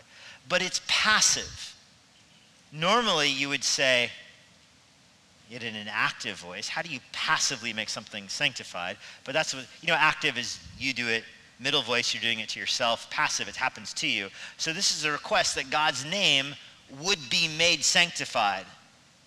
but 0.49 0.63
it's 0.63 0.81
passive. 0.87 1.77
Normally 2.73 3.29
you 3.29 3.51
would 3.51 3.65
say 3.65 4.11
it 5.51 5.63
in 5.63 5.75
an 5.75 5.89
active 5.91 6.39
voice. 6.39 6.69
How 6.69 6.81
do 6.81 6.89
you 6.89 7.01
passively 7.13 7.75
make 7.75 7.91
something 7.91 8.29
sanctified? 8.29 8.97
But 9.25 9.35
that's 9.35 9.55
what, 9.55 9.67
you 9.83 9.89
know, 9.89 9.95
active 9.95 10.39
is 10.39 10.59
you 10.79 10.95
do 10.95 11.07
it. 11.07 11.25
Middle 11.61 11.83
voice, 11.83 12.15
you're 12.15 12.23
doing 12.23 12.39
it 12.39 12.49
to 12.51 12.61
yourself. 12.61 13.11
Passive, 13.11 13.47
it 13.49 13.57
happens 13.57 13.93
to 13.95 14.07
you. 14.07 14.29
So 14.57 14.73
this 14.73 14.97
is 14.97 15.05
a 15.05 15.13
request 15.13 15.55
that 15.57 15.69
God's 15.69 16.07
name 16.07 16.55
would 17.03 17.19
be 17.29 17.49
made 17.59 17.85
sanctified 17.85 18.65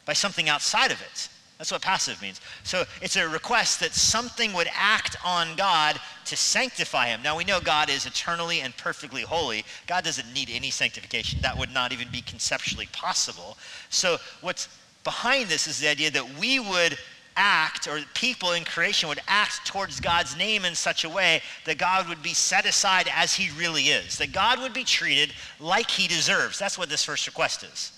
by 0.08 0.14
something 0.14 0.50
outside 0.50 0.92
of 0.92 1.02
it. 1.02 1.30
That's 1.62 1.72
what 1.72 1.84
passive 1.84 2.20
means. 2.24 2.42
So 2.64 2.86
it's 3.04 3.18
a 3.18 3.30
request 3.30 3.82
that 3.82 3.94
something 3.94 4.52
would 4.54 4.68
act 4.74 5.16
on 5.24 5.56
God 5.56 6.02
to 6.26 6.36
sanctify 6.36 7.10
him. 7.10 7.22
Now 7.22 7.38
we 7.38 7.44
know 7.44 7.60
God 7.62 7.88
is 7.88 8.08
eternally 8.08 8.62
and 8.62 8.76
perfectly 8.78 9.22
holy. 9.22 9.64
God 9.86 10.04
doesn't 10.04 10.34
need 10.34 10.50
any 10.52 10.72
sanctification. 10.72 11.40
That 11.42 11.56
would 11.56 11.72
not 11.72 11.92
even 11.92 12.08
be 12.12 12.22
conceptually 12.22 12.88
possible. 12.92 13.60
So 13.92 14.18
what's 14.42 14.70
behind 15.04 15.50
this 15.50 15.68
is 15.68 15.80
the 15.80 15.88
idea 15.88 16.10
that 16.10 16.40
we 16.40 16.60
would 16.60 16.98
act, 17.38 17.88
or 17.88 18.00
people 18.16 18.54
in 18.54 18.64
creation 18.64 19.08
would 19.08 19.22
act 19.28 19.64
towards 19.64 20.00
God's 20.00 20.36
name 20.36 20.66
in 20.66 20.74
such 20.74 21.04
a 21.04 21.10
way 21.10 21.44
that 21.66 21.78
God 21.78 22.10
would 22.10 22.24
be 22.24 22.34
set 22.34 22.66
aside 22.66 23.08
as 23.14 23.36
he 23.36 23.52
really 23.56 23.84
is, 23.84 24.18
that 24.18 24.32
God 24.32 24.60
would 24.62 24.74
be 24.74 24.84
treated 24.84 25.32
like 25.60 25.92
he 25.92 26.08
deserves. 26.08 26.58
That's 26.58 26.80
what 26.80 26.90
this 26.90 27.06
first 27.06 27.28
request 27.28 27.62
is. 27.62 27.92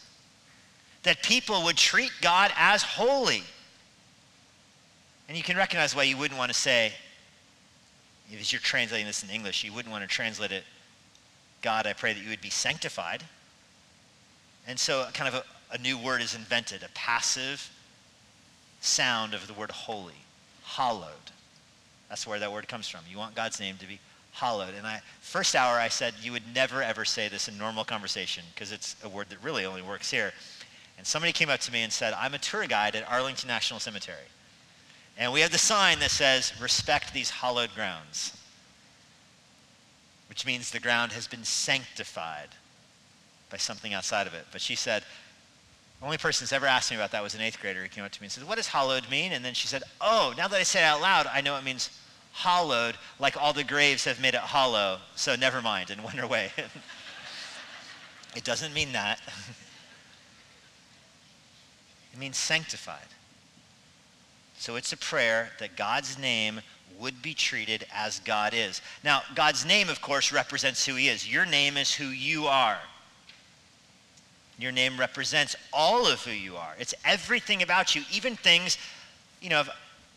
That 1.04 1.23
people 1.23 1.63
would 1.63 1.78
treat 1.78 2.12
God 2.21 2.52
as 2.58 2.84
holy. 2.84 3.43
And 5.27 5.38
you 5.38 5.43
can 5.43 5.57
recognize 5.57 5.95
why 5.95 6.03
you 6.03 6.17
wouldn't 6.17 6.38
want 6.38 6.51
to 6.51 6.57
say, 6.57 6.93
if 8.29 8.51
you're 8.51 8.62
translating 8.62 9.05
this 9.05 9.23
in 9.23 9.29
English, 9.29 9.63
you 9.63 9.71
wouldn't 9.73 9.91
want 9.91 10.03
to 10.03 10.09
translate 10.09 10.51
it, 10.51 10.63
God, 11.62 11.88
I 11.88 11.93
pray 11.93 12.13
that 12.13 12.21
you 12.21 12.29
would 12.29 12.41
be 12.41 12.49
sanctified. 12.49 13.23
And 14.67 14.79
so, 14.79 15.07
kind 15.13 15.33
of 15.33 15.45
a, 15.71 15.75
a 15.75 15.77
new 15.77 15.97
word 15.97 16.21
is 16.21 16.36
invented, 16.36 16.83
a 16.83 16.89
passive 16.93 17.71
sound 18.81 19.33
of 19.33 19.47
the 19.47 19.53
word 19.53 19.71
holy, 19.71 20.25
hallowed. 20.63 21.31
That's 22.09 22.27
where 22.27 22.39
that 22.39 22.51
word 22.51 22.67
comes 22.67 22.88
from. 22.88 23.01
You 23.09 23.17
want 23.17 23.33
God's 23.33 23.59
name 23.59 23.77
to 23.77 23.88
be 23.88 23.99
hallowed. 24.33 24.73
And 24.77 24.86
I, 24.86 25.01
first 25.21 25.55
hour, 25.55 25.77
I 25.77 25.88
said 25.88 26.13
you 26.21 26.31
would 26.31 26.43
never 26.53 26.83
ever 26.83 27.05
say 27.05 27.27
this 27.27 27.47
in 27.47 27.57
normal 27.57 27.86
conversation 27.86 28.43
because 28.53 28.71
it's 28.71 28.95
a 29.03 29.09
word 29.09 29.29
that 29.29 29.41
really 29.41 29.65
only 29.65 29.81
works 29.81 30.12
here. 30.12 30.33
And 30.97 31.07
somebody 31.07 31.33
came 31.33 31.49
up 31.49 31.59
to 31.62 31.71
me 31.71 31.81
and 31.81 31.91
said, 31.91 32.13
I'm 32.13 32.33
a 32.33 32.38
tour 32.38 32.67
guide 32.67 32.95
at 32.95 33.09
Arlington 33.09 33.47
National 33.47 33.79
Cemetery. 33.79 34.27
And 35.17 35.32
we 35.32 35.41
have 35.41 35.52
the 35.52 35.58
sign 35.58 35.99
that 35.99 36.12
says, 36.12 36.54
respect 36.60 37.13
these 37.13 37.30
hallowed 37.30 37.73
grounds, 37.76 38.36
which 40.28 40.45
means 40.45 40.71
the 40.71 40.80
ground 40.80 41.12
has 41.12 41.28
been 41.28 41.43
sanctified 41.43 42.49
by 43.49 43.58
something 43.58 43.93
outside 43.93 44.26
of 44.26 44.34
it. 44.34 44.45
But 44.52 44.62
she 44.62 44.76
said, 44.76 45.04
the 45.99 46.06
only 46.06 46.17
person 46.17 46.43
who's 46.43 46.52
ever 46.52 46.65
asked 46.65 46.89
me 46.89 46.97
about 46.97 47.12
that 47.12 47.21
was 47.21 47.36
an 47.36 47.41
eighth 47.41 47.62
grader 47.62 47.82
who 47.82 47.88
came 47.88 48.04
up 48.04 48.12
to 48.12 48.21
me 48.21 48.26
and 48.26 48.32
said, 48.32 48.47
what 48.47 48.56
does 48.56 48.67
hallowed 48.67 49.10
mean? 49.10 49.32
And 49.32 49.45
then 49.45 49.54
she 49.54 49.67
said, 49.67 49.84
oh, 50.02 50.34
now 50.36 50.47
that 50.47 50.60
I 50.60 50.63
say 50.63 50.80
it 50.82 50.86
out 50.86 51.02
loud, 51.02 51.28
I 51.28 51.41
know 51.41 51.56
it 51.58 51.63
means 51.63 51.91
hollowed, 52.34 52.95
like 53.19 53.39
all 53.41 53.54
the 53.54 53.63
graves 53.63 54.06
have 54.06 54.19
made 54.19 54.34
it 54.34 54.39
hollow, 54.41 54.97
so 55.15 55.36
never 55.36 55.62
mind, 55.62 55.91
and 55.91 56.04
went 56.04 56.17
her 56.17 56.28
way. 56.28 56.52
it 58.36 58.43
doesn't 58.43 58.73
mean 58.73 58.91
that. 58.93 59.21
it 62.13 62.19
means 62.19 62.36
sanctified. 62.38 63.06
So 64.63 64.78
it's 64.78 64.93
a 64.93 64.97
prayer 64.97 65.49
that 65.60 65.76
God's 65.76 66.17
name 66.17 66.62
would 66.97 67.21
be 67.21 67.34
treated 67.34 67.86
as 67.93 68.19
God 68.19 68.54
is. 68.54 68.82
Now, 69.04 69.23
God's 69.36 69.65
name, 69.65 69.89
of 69.89 70.02
course, 70.02 70.32
represents 70.32 70.86
who 70.86 70.95
he 70.95 71.10
is. 71.10 71.30
Your 71.30 71.45
name 71.45 71.76
is 71.76 71.93
who 71.93 72.06
you 72.06 72.45
are. 72.45 72.80
Your 74.58 74.71
name 74.71 74.97
represents 74.97 75.58
all 75.73 76.08
of 76.08 76.21
who 76.21 76.32
you 76.32 76.56
are. 76.56 76.76
It's 76.80 76.93
everything 77.04 77.62
about 77.62 77.93
you, 77.93 78.04
even 78.10 78.38
things, 78.38 78.78
you 79.41 79.49
know, 79.49 79.60
if, 79.60 79.69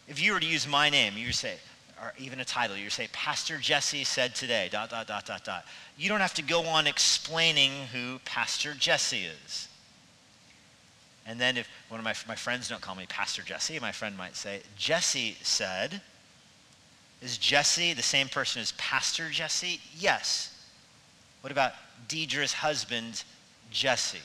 if 0.06 0.22
you 0.22 0.32
were 0.32 0.38
to 0.38 0.46
use 0.46 0.64
my 0.64 0.90
name, 0.90 1.14
you 1.16 1.26
would 1.26 1.34
say, 1.34 1.56
or 2.00 2.12
even 2.16 2.38
a 2.38 2.44
title, 2.44 2.76
you 2.76 2.88
say, 2.88 3.08
Pastor 3.12 3.58
Jesse 3.58 4.04
said 4.04 4.36
today, 4.36 4.68
dot, 4.70 4.90
dot, 4.90 5.08
dot, 5.08 5.26
dot, 5.26 5.44
dot. 5.44 5.64
You 5.98 6.08
don't 6.08 6.20
have 6.20 6.34
to 6.34 6.42
go 6.42 6.62
on 6.66 6.86
explaining 6.86 7.72
who 7.92 8.20
Pastor 8.24 8.74
Jesse 8.74 9.24
is. 9.24 9.66
And 11.26 11.40
then 11.40 11.56
if 11.56 11.68
one 11.88 11.98
of 11.98 12.04
my, 12.04 12.14
my 12.28 12.36
friends 12.36 12.68
don't 12.68 12.80
call 12.80 12.94
me 12.94 13.06
Pastor 13.08 13.42
Jesse, 13.42 13.78
my 13.80 13.92
friend 13.92 14.16
might 14.16 14.36
say, 14.36 14.62
Jesse 14.76 15.36
said, 15.42 16.00
is 17.20 17.38
Jesse 17.38 17.94
the 17.94 18.02
same 18.02 18.28
person 18.28 18.62
as 18.62 18.72
Pastor 18.72 19.28
Jesse? 19.30 19.80
Yes. 19.96 20.52
What 21.40 21.50
about 21.50 21.72
Deidre's 22.08 22.52
husband, 22.52 23.24
Jesse? 23.70 24.20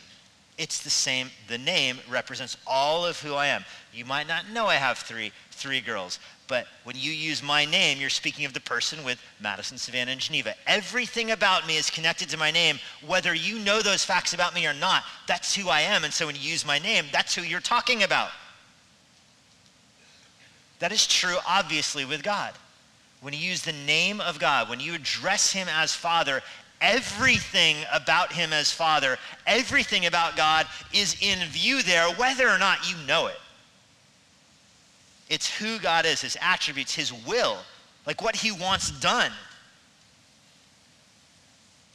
It's 0.57 0.83
the 0.83 0.89
same. 0.89 1.31
The 1.47 1.57
name 1.57 1.99
represents 2.09 2.57
all 2.67 3.05
of 3.05 3.19
who 3.19 3.33
I 3.33 3.47
am. 3.47 3.65
You 3.93 4.05
might 4.05 4.27
not 4.27 4.49
know 4.49 4.67
I 4.67 4.75
have 4.75 4.99
three, 4.99 5.31
three 5.51 5.81
girls, 5.81 6.19
but 6.51 6.67
when 6.83 6.97
you 6.97 7.13
use 7.13 7.41
my 7.41 7.63
name, 7.63 8.01
you're 8.01 8.09
speaking 8.09 8.43
of 8.43 8.51
the 8.51 8.59
person 8.59 9.05
with 9.05 9.23
Madison, 9.39 9.77
Savannah, 9.77 10.11
and 10.11 10.19
Geneva. 10.19 10.53
Everything 10.67 11.31
about 11.31 11.65
me 11.65 11.77
is 11.77 11.89
connected 11.89 12.27
to 12.27 12.37
my 12.37 12.51
name, 12.51 12.77
whether 13.07 13.33
you 13.33 13.57
know 13.59 13.81
those 13.81 14.03
facts 14.03 14.33
about 14.33 14.53
me 14.53 14.67
or 14.67 14.73
not. 14.73 15.05
That's 15.29 15.55
who 15.55 15.69
I 15.69 15.79
am. 15.79 16.03
And 16.03 16.13
so 16.13 16.25
when 16.25 16.35
you 16.35 16.41
use 16.41 16.65
my 16.65 16.77
name, 16.77 17.05
that's 17.09 17.33
who 17.33 17.41
you're 17.41 17.61
talking 17.61 18.03
about. 18.03 18.31
That 20.79 20.91
is 20.91 21.07
true, 21.07 21.37
obviously, 21.47 22.03
with 22.03 22.21
God. 22.21 22.51
When 23.21 23.33
you 23.33 23.39
use 23.39 23.61
the 23.61 23.71
name 23.71 24.19
of 24.19 24.37
God, 24.37 24.67
when 24.67 24.81
you 24.81 24.93
address 24.93 25.53
him 25.53 25.69
as 25.71 25.95
Father, 25.95 26.41
everything 26.81 27.77
about 27.93 28.33
him 28.33 28.51
as 28.51 28.73
Father, 28.73 29.17
everything 29.47 30.05
about 30.05 30.35
God 30.35 30.67
is 30.93 31.15
in 31.21 31.39
view 31.47 31.81
there, 31.81 32.09
whether 32.15 32.49
or 32.49 32.59
not 32.59 32.89
you 32.89 32.97
know 33.07 33.27
it. 33.27 33.37
It's 35.31 35.49
who 35.49 35.79
God 35.79 36.05
is, 36.05 36.19
his 36.19 36.37
attributes, 36.41 36.93
his 36.93 37.13
will, 37.13 37.59
like 38.05 38.21
what 38.21 38.35
he 38.35 38.51
wants 38.51 38.91
done. 38.91 39.31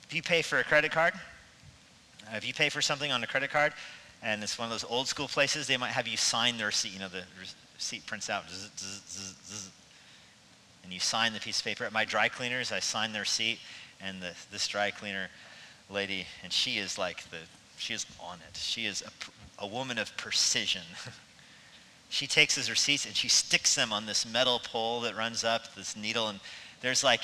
If 0.09 0.15
you 0.15 0.23
pay 0.23 0.41
for 0.41 0.59
a 0.59 0.65
credit 0.65 0.91
card, 0.91 1.13
uh, 2.27 2.37
if 2.37 2.49
you 2.49 2.55
pay 2.55 2.71
for 2.71 2.81
something 2.81 3.13
on 3.13 3.23
a 3.23 3.27
credit 3.27 3.51
card, 3.51 3.75
and 4.23 4.43
it's 4.43 4.59
one 4.59 4.65
of 4.65 4.71
those 4.73 4.91
old 4.91 5.07
school 5.07 5.29
places, 5.29 5.67
they 5.67 5.77
might 5.77 5.91
have 5.91 6.09
you 6.09 6.17
sign 6.17 6.57
the 6.57 6.65
receipt. 6.65 6.95
You 6.95 6.99
know, 6.99 7.09
the 7.09 7.25
receipt 7.77 8.07
prints 8.07 8.31
out, 8.31 8.45
and 10.83 10.91
you 10.91 10.99
sign 10.99 11.35
the 11.35 11.41
piece 11.41 11.59
of 11.59 11.65
paper. 11.67 11.85
At 11.85 11.93
my 11.93 12.07
dry 12.07 12.31
cleaners, 12.31 12.73
I 12.73 12.81
sign 12.81 13.13
the 13.13 13.21
receipt, 13.21 13.59
and 14.01 14.23
the, 14.23 14.33
this 14.51 14.67
dry 14.67 14.91
cleaner 14.91 15.29
lady, 15.91 16.25
and 16.43 16.51
she 16.51 16.79
is 16.79 16.97
like 16.97 17.29
the, 17.29 17.41
she 17.77 17.93
is 17.93 18.07
on 18.19 18.39
it. 18.39 18.57
She 18.57 18.87
is 18.87 19.03
a, 19.03 19.63
a 19.63 19.67
woman 19.67 19.99
of 19.99 20.17
precision. 20.17 20.85
she 22.09 22.27
takes 22.27 22.55
his 22.55 22.71
receipts 22.71 23.05
and 23.07 23.15
she 23.15 23.29
sticks 23.29 23.75
them 23.75 23.93
on 23.93 24.07
this 24.07 24.25
metal 24.25 24.61
pole 24.61 25.01
that 25.03 25.17
runs 25.17 25.45
up, 25.45 25.75
this 25.75 25.97
needle, 25.97 26.29
and 26.29 26.41
there's 26.81 27.03
like, 27.03 27.21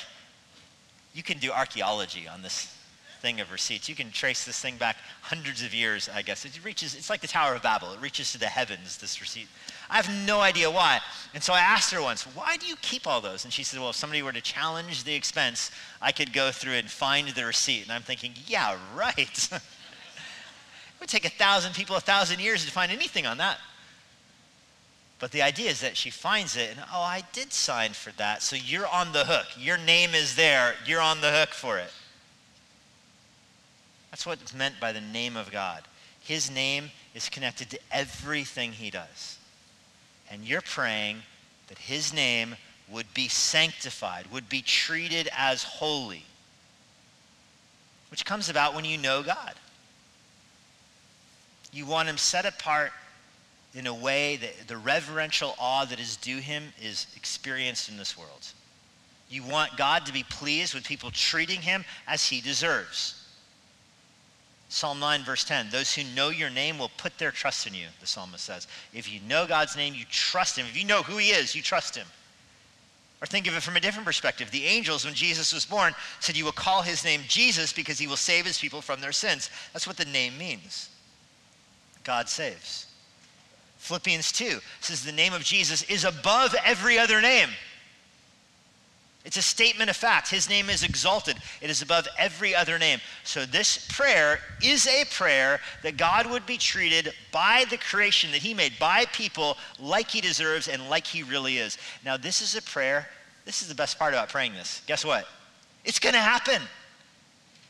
you 1.13 1.23
can 1.23 1.37
do 1.37 1.51
archaeology 1.51 2.27
on 2.27 2.41
this 2.41 2.75
thing 3.23 3.39
of 3.39 3.53
receipts. 3.53 3.87
You 3.87 3.95
can 3.95 4.11
trace 4.11 4.43
this 4.43 4.59
thing 4.59 4.75
back 4.75 4.97
hundreds 5.21 5.63
of 5.63 5.73
years, 5.73 6.09
I 6.13 6.23
guess. 6.23 6.43
It 6.43 6.59
reaches, 6.63 6.93
it's 6.93 7.09
like 7.09 7.21
the 7.21 7.27
Tower 7.27 7.55
of 7.55 7.63
Babel. 7.63 7.93
It 7.93 8.01
reaches 8.01 8.33
to 8.33 8.37
the 8.37 8.47
heavens, 8.47 8.97
this 8.97 9.21
receipt. 9.21 9.47
I 9.89 9.95
have 9.95 10.09
no 10.27 10.41
idea 10.41 10.69
why. 10.69 10.99
And 11.33 11.41
so 11.41 11.53
I 11.53 11.59
asked 11.59 11.93
her 11.93 12.01
once, 12.01 12.23
why 12.23 12.57
do 12.57 12.65
you 12.65 12.75
keep 12.81 13.07
all 13.07 13.21
those? 13.21 13.45
And 13.45 13.53
she 13.53 13.63
said, 13.63 13.79
well, 13.79 13.91
if 13.91 13.95
somebody 13.95 14.21
were 14.21 14.33
to 14.33 14.41
challenge 14.41 15.05
the 15.05 15.15
expense, 15.15 15.71
I 16.01 16.11
could 16.11 16.33
go 16.33 16.51
through 16.51 16.73
and 16.73 16.89
find 16.89 17.29
the 17.29 17.45
receipt. 17.45 17.83
And 17.83 17.93
I'm 17.93 18.01
thinking, 18.01 18.33
yeah, 18.45 18.77
right. 18.93 19.17
it 19.51 19.61
would 20.99 21.07
take 21.07 21.23
a 21.23 21.29
thousand 21.29 21.75
people 21.75 21.95
a 21.95 22.01
thousand 22.01 22.41
years 22.41 22.65
to 22.65 22.71
find 22.71 22.91
anything 22.91 23.25
on 23.25 23.37
that. 23.37 23.57
But 25.23 25.31
the 25.31 25.41
idea 25.41 25.69
is 25.69 25.79
that 25.79 25.95
she 25.95 26.09
finds 26.09 26.57
it 26.57 26.71
and, 26.71 26.81
oh, 26.93 26.99
I 26.99 27.23
did 27.31 27.53
sign 27.53 27.93
for 27.93 28.11
that. 28.17 28.41
So 28.41 28.57
you're 28.57 28.85
on 28.85 29.13
the 29.13 29.23
hook. 29.23 29.45
Your 29.57 29.77
name 29.77 30.13
is 30.13 30.35
there. 30.35 30.75
You're 30.85 30.99
on 30.99 31.21
the 31.21 31.31
hook 31.31 31.51
for 31.51 31.77
it. 31.77 31.91
That's 34.11 34.25
what's 34.25 34.53
meant 34.53 34.81
by 34.81 34.91
the 34.91 34.99
name 34.99 35.37
of 35.37 35.49
God. 35.49 35.83
His 36.19 36.51
name 36.51 36.91
is 37.15 37.29
connected 37.29 37.69
to 37.69 37.79
everything 37.89 38.73
he 38.73 38.89
does. 38.89 39.37
And 40.29 40.43
you're 40.43 40.59
praying 40.59 41.19
that 41.69 41.77
his 41.77 42.13
name 42.13 42.57
would 42.89 43.13
be 43.13 43.29
sanctified, 43.29 44.25
would 44.29 44.49
be 44.49 44.61
treated 44.61 45.29
as 45.37 45.63
holy, 45.63 46.25
which 48.11 48.25
comes 48.25 48.49
about 48.49 48.75
when 48.75 48.83
you 48.83 48.97
know 48.97 49.23
God. 49.23 49.53
You 51.71 51.85
want 51.85 52.09
him 52.09 52.17
set 52.17 52.45
apart 52.45 52.91
in 53.75 53.87
a 53.87 53.93
way 53.93 54.35
that 54.37 54.67
the 54.67 54.77
reverential 54.77 55.55
awe 55.59 55.85
that 55.85 55.99
is 55.99 56.15
due 56.17 56.37
him 56.37 56.73
is 56.81 57.07
experienced 57.15 57.89
in 57.89 57.97
this 57.97 58.17
world. 58.17 58.47
You 59.29 59.43
want 59.43 59.77
God 59.77 60.05
to 60.05 60.13
be 60.13 60.23
pleased 60.23 60.75
with 60.75 60.83
people 60.83 61.09
treating 61.11 61.61
him 61.61 61.83
as 62.07 62.27
he 62.27 62.39
deserves. 62.39 63.19
Psalm 64.69 64.99
9, 64.99 65.23
verse 65.23 65.43
10 65.43 65.69
Those 65.71 65.93
who 65.93 66.03
know 66.15 66.29
your 66.29 66.49
name 66.49 66.77
will 66.77 66.91
put 66.97 67.17
their 67.17 67.31
trust 67.31 67.65
in 67.67 67.73
you, 67.73 67.87
the 67.99 68.07
psalmist 68.07 68.43
says. 68.43 68.67
If 68.93 69.11
you 69.11 69.19
know 69.27 69.47
God's 69.47 69.75
name, 69.75 69.93
you 69.95 70.05
trust 70.09 70.57
him. 70.57 70.65
If 70.67 70.79
you 70.79 70.85
know 70.85 71.03
who 71.03 71.17
he 71.17 71.29
is, 71.29 71.55
you 71.55 71.61
trust 71.61 71.95
him. 71.95 72.07
Or 73.21 73.25
think 73.25 73.47
of 73.47 73.55
it 73.55 73.63
from 73.63 73.77
a 73.77 73.79
different 73.79 74.05
perspective. 74.05 74.51
The 74.51 74.65
angels, 74.65 75.05
when 75.05 75.13
Jesus 75.13 75.53
was 75.53 75.65
born, 75.65 75.95
said, 76.19 76.35
You 76.35 76.45
will 76.45 76.51
call 76.51 76.81
his 76.81 77.05
name 77.05 77.21
Jesus 77.27 77.71
because 77.71 77.97
he 77.97 78.07
will 78.07 78.17
save 78.17 78.45
his 78.45 78.59
people 78.59 78.81
from 78.81 78.99
their 78.99 79.11
sins. 79.11 79.49
That's 79.71 79.87
what 79.87 79.95
the 79.95 80.05
name 80.05 80.37
means. 80.37 80.89
God 82.03 82.27
saves. 82.27 82.87
Philippians 83.83 84.31
2 84.31 84.59
says, 84.79 85.03
The 85.03 85.11
name 85.11 85.33
of 85.33 85.43
Jesus 85.43 85.83
is 85.83 86.05
above 86.05 86.55
every 86.63 86.97
other 86.97 87.19
name. 87.19 87.49
It's 89.25 89.35
a 89.35 89.41
statement 89.41 89.89
of 89.89 89.97
fact. 89.97 90.29
His 90.29 90.49
name 90.49 90.69
is 90.69 90.83
exalted, 90.83 91.35
it 91.59 91.69
is 91.69 91.81
above 91.81 92.07
every 92.17 92.55
other 92.55 92.79
name. 92.79 92.99
So, 93.25 93.45
this 93.45 93.85
prayer 93.91 94.39
is 94.61 94.87
a 94.87 95.03
prayer 95.11 95.59
that 95.81 95.97
God 95.97 96.31
would 96.31 96.45
be 96.45 96.57
treated 96.57 97.13
by 97.33 97.65
the 97.69 97.77
creation 97.77 98.31
that 98.31 98.41
He 98.41 98.53
made, 98.53 98.79
by 98.79 99.03
people 99.11 99.57
like 99.77 100.09
He 100.09 100.21
deserves 100.21 100.69
and 100.69 100.89
like 100.89 101.05
He 101.05 101.21
really 101.21 101.57
is. 101.57 101.77
Now, 102.05 102.15
this 102.15 102.41
is 102.41 102.55
a 102.55 102.61
prayer. 102.61 103.09
This 103.43 103.61
is 103.61 103.67
the 103.67 103.75
best 103.75 103.99
part 103.99 104.13
about 104.13 104.29
praying 104.29 104.53
this. 104.53 104.81
Guess 104.87 105.03
what? 105.03 105.27
It's 105.83 105.99
going 105.99 106.15
to 106.15 106.21
happen. 106.21 106.61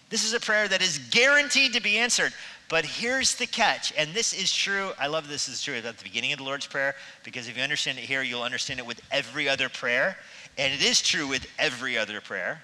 This 0.10 0.26
is 0.26 0.34
a 0.34 0.40
prayer 0.40 0.68
that 0.68 0.84
is 0.84 1.00
guaranteed 1.10 1.74
to 1.74 1.82
be 1.82 1.98
answered. 1.98 2.34
But 2.74 2.86
here's 2.86 3.36
the 3.36 3.46
catch, 3.46 3.94
and 3.96 4.16
this 4.16 4.34
is 4.34 4.52
true. 4.52 4.94
I 4.98 5.06
love 5.06 5.28
this 5.28 5.48
is 5.48 5.62
true 5.62 5.76
at 5.76 5.84
the 5.84 5.94
beginning 6.04 6.34
of 6.34 6.40
the 6.40 6.44
Lord's 6.44 6.66
Prayer 6.66 6.96
because 7.24 7.48
if 7.48 7.56
you 7.56 7.62
understand 7.62 8.00
it 8.00 8.06
here, 8.06 8.24
you'll 8.24 8.42
understand 8.42 8.80
it 8.80 8.86
with 8.88 9.00
every 9.12 9.48
other 9.48 9.70
prayer. 9.70 10.18
And 10.58 10.74
it 10.74 10.82
is 10.82 11.00
true 11.00 11.28
with 11.28 11.46
every 11.60 12.00
other 12.00 12.20
prayer, 12.20 12.64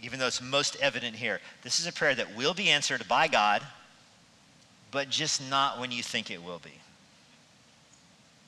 even 0.00 0.20
though 0.20 0.28
it's 0.28 0.40
most 0.40 0.76
evident 0.76 1.16
here. 1.16 1.40
This 1.62 1.80
is 1.80 1.88
a 1.88 1.92
prayer 1.92 2.14
that 2.14 2.36
will 2.36 2.54
be 2.54 2.70
answered 2.70 3.08
by 3.08 3.26
God, 3.26 3.62
but 4.92 5.10
just 5.10 5.42
not 5.50 5.80
when 5.80 5.90
you 5.90 6.04
think 6.04 6.30
it 6.30 6.40
will 6.40 6.60
be. 6.60 6.78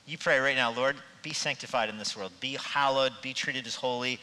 You 0.07 0.17
pray 0.17 0.39
right 0.39 0.55
now, 0.55 0.71
Lord, 0.71 0.95
be 1.25 1.33
sanctified 1.33 1.89
in 1.89 1.99
this 1.99 2.17
world, 2.17 2.31
be 2.39 2.57
hallowed, 2.63 3.15
be 3.21 3.35
treated 3.35 3.67
as 3.67 3.75
holy. 3.75 4.21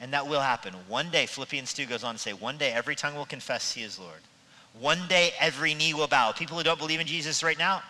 And 0.00 0.12
that 0.12 0.26
will 0.26 0.40
happen. 0.40 0.74
One 0.88 1.08
day, 1.10 1.26
Philippians 1.26 1.72
2 1.72 1.86
goes 1.86 2.02
on 2.02 2.16
to 2.16 2.20
say, 2.20 2.32
one 2.32 2.58
day 2.58 2.72
every 2.72 2.96
tongue 2.96 3.14
will 3.14 3.26
confess 3.26 3.74
he 3.74 3.84
is 3.84 3.96
Lord. 3.96 4.22
One 4.80 5.06
day 5.08 5.32
every 5.38 5.74
knee 5.74 5.94
will 5.94 6.08
bow. 6.08 6.32
People 6.32 6.56
who 6.56 6.62
don't 6.62 6.78
believe 6.78 7.00
in 7.00 7.06
Jesus 7.06 7.42
right 7.42 7.58
now, 7.58 7.82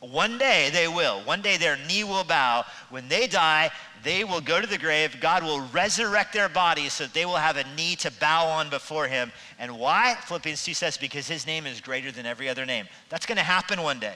one 0.00 0.38
day 0.38 0.70
they 0.72 0.88
will. 0.88 1.20
One 1.20 1.42
day 1.42 1.56
their 1.56 1.76
knee 1.76 2.04
will 2.04 2.24
bow. 2.24 2.64
When 2.88 3.08
they 3.08 3.26
die, 3.26 3.70
they 4.02 4.24
will 4.24 4.40
go 4.40 4.60
to 4.60 4.66
the 4.66 4.78
grave. 4.78 5.20
God 5.20 5.42
will 5.42 5.60
resurrect 5.60 6.32
their 6.32 6.48
bodies 6.48 6.94
so 6.94 7.04
that 7.04 7.12
they 7.12 7.26
will 7.26 7.36
have 7.36 7.58
a 7.58 7.64
knee 7.76 7.96
to 7.96 8.10
bow 8.10 8.46
on 8.46 8.70
before 8.70 9.08
him. 9.08 9.30
And 9.58 9.78
why? 9.78 10.16
Philippians 10.24 10.64
2 10.64 10.72
says, 10.72 10.96
because 10.96 11.28
his 11.28 11.46
name 11.46 11.66
is 11.66 11.82
greater 11.82 12.10
than 12.10 12.24
every 12.24 12.48
other 12.48 12.64
name. 12.64 12.86
That's 13.10 13.26
going 13.26 13.36
to 13.36 13.44
happen 13.44 13.82
one 13.82 14.00
day. 14.00 14.14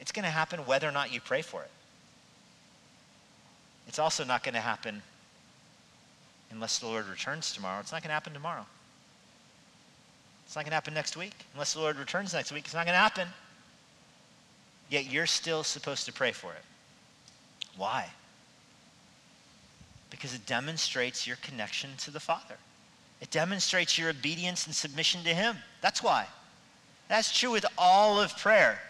It's 0.00 0.12
going 0.12 0.24
to 0.24 0.30
happen 0.30 0.60
whether 0.60 0.88
or 0.88 0.92
not 0.92 1.12
you 1.12 1.20
pray 1.20 1.42
for 1.42 1.62
it. 1.62 1.70
It's 3.86 3.98
also 3.98 4.24
not 4.24 4.42
going 4.42 4.54
to 4.54 4.60
happen 4.60 5.02
unless 6.50 6.78
the 6.78 6.86
Lord 6.86 7.06
returns 7.06 7.52
tomorrow. 7.52 7.80
It's 7.80 7.92
not 7.92 8.02
going 8.02 8.08
to 8.08 8.14
happen 8.14 8.32
tomorrow. 8.32 8.64
It's 10.50 10.56
not 10.56 10.62
going 10.62 10.70
to 10.70 10.74
happen 10.74 10.94
next 10.94 11.16
week. 11.16 11.32
Unless 11.54 11.74
the 11.74 11.78
Lord 11.78 11.96
returns 11.96 12.34
next 12.34 12.50
week, 12.50 12.64
it's 12.64 12.74
not 12.74 12.84
going 12.84 12.94
to 12.94 12.98
happen. 12.98 13.28
Yet 14.88 15.06
you're 15.08 15.24
still 15.24 15.62
supposed 15.62 16.06
to 16.06 16.12
pray 16.12 16.32
for 16.32 16.52
it. 16.52 16.64
Why? 17.76 18.08
Because 20.10 20.34
it 20.34 20.44
demonstrates 20.46 21.24
your 21.24 21.36
connection 21.36 21.90
to 21.98 22.10
the 22.10 22.18
Father. 22.18 22.56
It 23.20 23.30
demonstrates 23.30 23.96
your 23.96 24.10
obedience 24.10 24.66
and 24.66 24.74
submission 24.74 25.22
to 25.22 25.32
Him. 25.32 25.56
That's 25.82 26.02
why. 26.02 26.26
That's 27.06 27.32
true 27.32 27.52
with 27.52 27.66
all 27.78 28.20
of 28.20 28.36
prayer. 28.36 28.80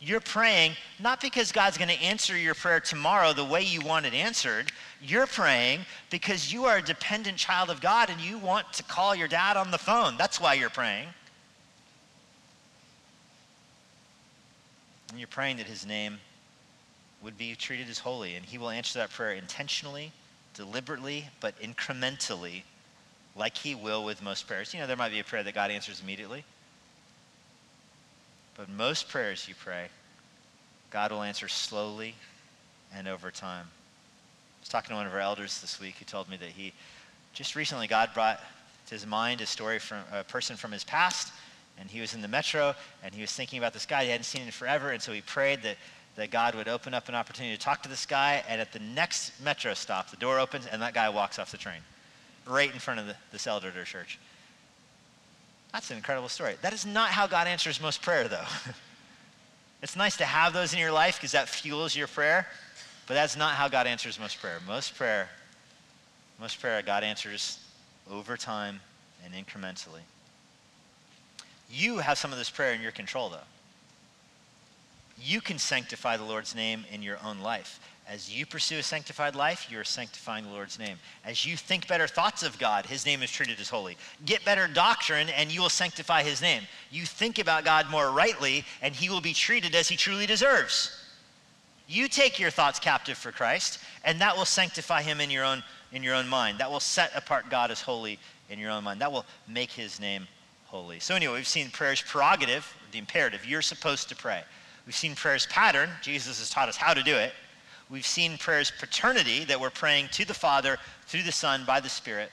You're 0.00 0.20
praying 0.20 0.72
not 1.00 1.20
because 1.20 1.50
God's 1.50 1.76
going 1.76 1.88
to 1.88 2.02
answer 2.02 2.36
your 2.36 2.54
prayer 2.54 2.78
tomorrow 2.78 3.32
the 3.32 3.44
way 3.44 3.62
you 3.62 3.80
want 3.80 4.06
it 4.06 4.14
answered. 4.14 4.70
You're 5.02 5.26
praying 5.26 5.80
because 6.08 6.52
you 6.52 6.66
are 6.66 6.76
a 6.76 6.82
dependent 6.82 7.36
child 7.36 7.68
of 7.68 7.80
God 7.80 8.08
and 8.08 8.20
you 8.20 8.38
want 8.38 8.72
to 8.74 8.82
call 8.84 9.14
your 9.14 9.28
dad 9.28 9.56
on 9.56 9.70
the 9.70 9.78
phone. 9.78 10.16
That's 10.16 10.40
why 10.40 10.54
you're 10.54 10.70
praying. 10.70 11.08
And 15.10 15.18
you're 15.18 15.26
praying 15.26 15.56
that 15.56 15.66
his 15.66 15.84
name 15.84 16.18
would 17.22 17.36
be 17.36 17.54
treated 17.54 17.88
as 17.88 17.98
holy, 17.98 18.36
and 18.36 18.44
he 18.44 18.58
will 18.58 18.70
answer 18.70 18.98
that 19.00 19.10
prayer 19.10 19.32
intentionally, 19.32 20.12
deliberately, 20.54 21.26
but 21.40 21.60
incrementally, 21.60 22.62
like 23.34 23.56
he 23.56 23.74
will 23.74 24.04
with 24.04 24.22
most 24.22 24.46
prayers. 24.46 24.72
You 24.72 24.80
know, 24.80 24.86
there 24.86 24.96
might 24.96 25.10
be 25.10 25.18
a 25.18 25.24
prayer 25.24 25.42
that 25.42 25.54
God 25.54 25.70
answers 25.70 26.00
immediately. 26.00 26.44
But 28.58 28.68
most 28.68 29.08
prayers 29.08 29.46
you 29.48 29.54
pray, 29.54 29.86
God 30.90 31.12
will 31.12 31.22
answer 31.22 31.46
slowly 31.46 32.16
and 32.92 33.06
over 33.06 33.30
time. 33.30 33.66
I 33.66 34.60
was 34.60 34.68
talking 34.68 34.88
to 34.88 34.96
one 34.96 35.06
of 35.06 35.14
our 35.14 35.20
elders 35.20 35.60
this 35.60 35.80
week 35.80 35.94
who 35.98 36.04
told 36.04 36.28
me 36.28 36.36
that 36.38 36.48
he 36.48 36.72
just 37.32 37.54
recently 37.54 37.86
God 37.86 38.10
brought 38.14 38.40
to 38.88 38.94
his 38.94 39.06
mind 39.06 39.40
a 39.40 39.46
story 39.46 39.78
from 39.78 39.98
a 40.12 40.24
person 40.24 40.56
from 40.56 40.72
his 40.72 40.82
past, 40.82 41.32
and 41.78 41.88
he 41.88 42.00
was 42.00 42.14
in 42.14 42.20
the 42.20 42.26
metro 42.26 42.74
and 43.04 43.14
he 43.14 43.20
was 43.20 43.32
thinking 43.32 43.60
about 43.60 43.72
this 43.72 43.86
guy 43.86 44.02
he 44.02 44.10
hadn't 44.10 44.24
seen 44.24 44.42
in 44.42 44.50
forever, 44.50 44.90
and 44.90 45.00
so 45.00 45.12
he 45.12 45.20
prayed 45.20 45.62
that 45.62 45.76
that 46.16 46.32
God 46.32 46.56
would 46.56 46.66
open 46.66 46.94
up 46.94 47.08
an 47.08 47.14
opportunity 47.14 47.56
to 47.56 47.62
talk 47.62 47.84
to 47.84 47.88
this 47.88 48.04
guy, 48.04 48.42
and 48.48 48.60
at 48.60 48.72
the 48.72 48.80
next 48.80 49.40
metro 49.40 49.72
stop, 49.72 50.10
the 50.10 50.16
door 50.16 50.40
opens 50.40 50.66
and 50.66 50.82
that 50.82 50.92
guy 50.92 51.08
walks 51.08 51.38
off 51.38 51.52
the 51.52 51.56
train, 51.56 51.80
right 52.44 52.72
in 52.72 52.80
front 52.80 52.98
of 52.98 53.06
the, 53.06 53.14
this 53.30 53.46
elder 53.46 53.68
at 53.68 53.76
our 53.76 53.84
church. 53.84 54.18
That's 55.72 55.90
an 55.90 55.96
incredible 55.96 56.28
story. 56.28 56.54
That 56.62 56.72
is 56.72 56.86
not 56.86 57.10
how 57.10 57.26
God 57.26 57.46
answers 57.46 57.80
most 57.80 58.02
prayer, 58.02 58.26
though. 58.26 58.44
it's 59.82 59.96
nice 59.96 60.16
to 60.16 60.24
have 60.24 60.52
those 60.52 60.72
in 60.72 60.78
your 60.78 60.92
life 60.92 61.16
because 61.16 61.32
that 61.32 61.48
fuels 61.48 61.94
your 61.94 62.06
prayer, 62.06 62.46
but 63.06 63.14
that's 63.14 63.36
not 63.36 63.54
how 63.54 63.68
God 63.68 63.86
answers 63.86 64.18
most 64.18 64.40
prayer. 64.40 64.58
Most 64.66 64.96
prayer, 64.96 65.28
most 66.40 66.60
prayer, 66.60 66.82
God 66.82 67.04
answers 67.04 67.58
over 68.10 68.36
time 68.36 68.80
and 69.24 69.34
incrementally. 69.34 70.00
You 71.70 71.98
have 71.98 72.16
some 72.16 72.32
of 72.32 72.38
this 72.38 72.48
prayer 72.48 72.72
in 72.72 72.80
your 72.80 72.92
control, 72.92 73.28
though. 73.28 73.38
You 75.20 75.40
can 75.40 75.58
sanctify 75.58 76.16
the 76.16 76.24
Lord's 76.24 76.54
name 76.54 76.84
in 76.90 77.02
your 77.02 77.18
own 77.24 77.40
life. 77.40 77.80
As 78.10 78.34
you 78.34 78.46
pursue 78.46 78.78
a 78.78 78.82
sanctified 78.82 79.36
life, 79.36 79.68
you're 79.70 79.84
sanctifying 79.84 80.44
the 80.44 80.50
Lord's 80.50 80.78
name. 80.78 80.96
As 81.26 81.44
you 81.44 81.58
think 81.58 81.86
better 81.86 82.06
thoughts 82.06 82.42
of 82.42 82.58
God, 82.58 82.86
his 82.86 83.04
name 83.04 83.22
is 83.22 83.30
treated 83.30 83.60
as 83.60 83.68
holy. 83.68 83.98
Get 84.24 84.46
better 84.46 84.66
doctrine, 84.66 85.28
and 85.28 85.52
you 85.52 85.60
will 85.60 85.68
sanctify 85.68 86.22
his 86.22 86.40
name. 86.40 86.62
You 86.90 87.04
think 87.04 87.38
about 87.38 87.66
God 87.66 87.90
more 87.90 88.10
rightly, 88.10 88.64
and 88.80 88.94
he 88.94 89.10
will 89.10 89.20
be 89.20 89.34
treated 89.34 89.74
as 89.74 89.88
he 89.88 89.96
truly 89.96 90.24
deserves. 90.24 90.90
You 91.86 92.08
take 92.08 92.38
your 92.38 92.50
thoughts 92.50 92.78
captive 92.78 93.18
for 93.18 93.30
Christ, 93.30 93.78
and 94.04 94.18
that 94.22 94.34
will 94.34 94.46
sanctify 94.46 95.02
him 95.02 95.20
in 95.20 95.30
your 95.30 95.44
own, 95.44 95.62
in 95.92 96.02
your 96.02 96.14
own 96.14 96.28
mind. 96.28 96.60
That 96.60 96.70
will 96.70 96.80
set 96.80 97.14
apart 97.14 97.50
God 97.50 97.70
as 97.70 97.82
holy 97.82 98.18
in 98.48 98.58
your 98.58 98.70
own 98.70 98.84
mind. 98.84 99.02
That 99.02 99.12
will 99.12 99.26
make 99.46 99.70
his 99.70 100.00
name 100.00 100.26
holy. 100.64 100.98
So, 100.98 101.14
anyway, 101.14 101.34
we've 101.34 101.46
seen 101.46 101.70
prayer's 101.70 102.00
prerogative, 102.00 102.74
the 102.90 102.98
imperative. 102.98 103.44
You're 103.44 103.60
supposed 103.60 104.08
to 104.08 104.16
pray. 104.16 104.44
We've 104.86 104.96
seen 104.96 105.14
prayer's 105.14 105.44
pattern. 105.46 105.90
Jesus 106.00 106.38
has 106.38 106.48
taught 106.48 106.70
us 106.70 106.76
how 106.76 106.94
to 106.94 107.02
do 107.02 107.14
it. 107.14 107.34
We've 107.90 108.06
seen 108.06 108.36
prayer's 108.36 108.70
paternity, 108.70 109.44
that 109.44 109.60
we're 109.60 109.70
praying 109.70 110.08
to 110.12 110.26
the 110.26 110.34
Father 110.34 110.76
through 111.06 111.22
the 111.22 111.32
Son 111.32 111.64
by 111.66 111.80
the 111.80 111.88
Spirit. 111.88 112.30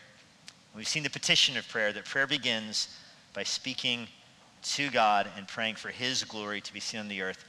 We've 0.75 0.87
seen 0.87 1.03
the 1.03 1.09
petition 1.09 1.55
of 1.55 1.67
prayer, 1.69 1.93
that 1.93 2.03
prayer 2.05 2.27
begins 2.27 2.89
by 3.33 3.43
speaking 3.43 4.07
to 4.63 4.89
God 4.89 5.29
and 5.37 5.47
praying 5.47 5.75
for 5.75 5.89
His 5.89 6.23
glory 6.25 6.59
to 6.59 6.73
be 6.73 6.81
seen 6.81 6.99
on 6.99 7.07
the 7.07 7.21
earth. 7.21 7.45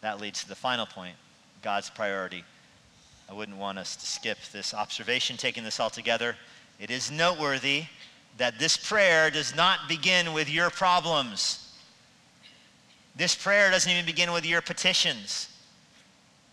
That 0.00 0.20
leads 0.20 0.42
to 0.42 0.48
the 0.48 0.54
final 0.54 0.86
point 0.86 1.16
God's 1.62 1.90
priority. 1.90 2.44
I 3.28 3.34
wouldn't 3.34 3.58
want 3.58 3.78
us 3.78 3.96
to 3.96 4.06
skip 4.06 4.38
this 4.52 4.72
observation, 4.72 5.36
taking 5.36 5.64
this 5.64 5.78
all 5.78 5.90
together. 5.90 6.36
It 6.80 6.90
is 6.90 7.10
noteworthy 7.10 7.84
that 8.38 8.58
this 8.58 8.76
prayer 8.76 9.30
does 9.30 9.54
not 9.54 9.88
begin 9.88 10.32
with 10.32 10.48
your 10.48 10.70
problems. 10.70 11.76
This 13.14 13.34
prayer 13.34 13.70
doesn't 13.70 13.90
even 13.90 14.06
begin 14.06 14.32
with 14.32 14.46
your 14.46 14.62
petitions. 14.62 15.48